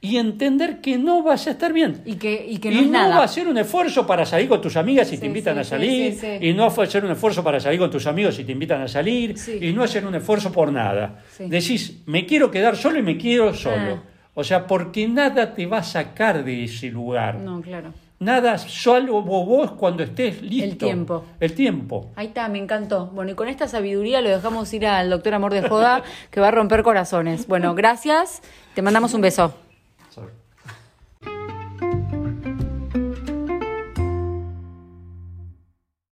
Y 0.00 0.18
entender 0.18 0.80
que 0.80 0.98
no 0.98 1.22
vas 1.22 1.46
a 1.46 1.50
estar 1.52 1.72
bien. 1.72 2.02
Y 2.04 2.14
que, 2.16 2.46
y 2.48 2.58
que 2.58 2.68
Y 2.70 2.74
no 2.74 2.80
no, 2.80 2.84
es 2.86 2.90
nada. 2.90 3.18
va 3.18 3.24
a 3.24 3.28
ser 3.28 3.48
un 3.48 3.58
esfuerzo 3.58 4.06
para 4.06 4.24
salir 4.26 4.48
con 4.48 4.60
tus 4.60 4.76
amigas 4.76 5.08
si 5.08 5.16
Sí, 5.16 5.20
te 5.20 5.26
invitan 5.26 5.58
a 5.58 5.64
salir. 5.64 6.16
Y 6.40 6.52
no 6.52 6.68
va 6.70 6.82
a 6.84 6.86
ser 6.86 7.04
un 7.04 7.10
esfuerzo 7.10 7.42
para 7.42 7.58
salir 7.58 7.78
con 7.80 7.90
tus 7.90 8.06
amigos 8.06 8.36
si 8.36 8.44
te 8.44 8.52
invitan 8.52 8.82
a 8.82 8.88
salir. 8.88 9.34
Y 9.60 9.72
no 9.72 9.82
hacer 9.82 10.06
un 10.06 10.14
esfuerzo 10.14 10.52
por 10.52 10.70
nada. 10.70 11.22
Decís, 11.38 12.02
me 12.06 12.24
quiero 12.26 12.50
quedar 12.50 12.76
solo 12.76 12.98
y 12.98 13.02
me 13.02 13.16
quiero 13.16 13.52
solo. 13.54 14.02
Ah. 14.04 14.10
O 14.34 14.44
sea, 14.44 14.66
porque 14.66 15.08
nada 15.08 15.54
te 15.54 15.64
va 15.66 15.78
a 15.78 15.82
sacar 15.82 16.44
de 16.44 16.64
ese 16.64 16.90
lugar. 16.90 17.36
No, 17.36 17.60
claro. 17.62 17.92
Nada, 18.18 18.56
solo 18.56 19.20
vos 19.20 19.72
cuando 19.72 20.02
estés 20.02 20.40
listo. 20.40 20.64
El 20.64 20.78
tiempo. 20.78 21.24
El 21.38 21.54
tiempo. 21.54 22.10
Ahí 22.16 22.28
está, 22.28 22.48
me 22.48 22.58
encantó. 22.58 23.06
Bueno, 23.08 23.32
y 23.32 23.34
con 23.34 23.48
esta 23.48 23.68
sabiduría 23.68 24.22
lo 24.22 24.30
dejamos 24.30 24.72
ir 24.72 24.86
al 24.86 25.10
doctor 25.10 25.34
Amor 25.34 25.52
de 25.52 25.68
Joda, 25.68 26.02
que 26.30 26.40
va 26.40 26.48
a 26.48 26.50
romper 26.50 26.82
corazones. 26.82 27.46
Bueno, 27.46 27.74
gracias. 27.74 28.40
Te 28.74 28.80
mandamos 28.80 29.12
un 29.12 29.20
beso. 29.20 29.65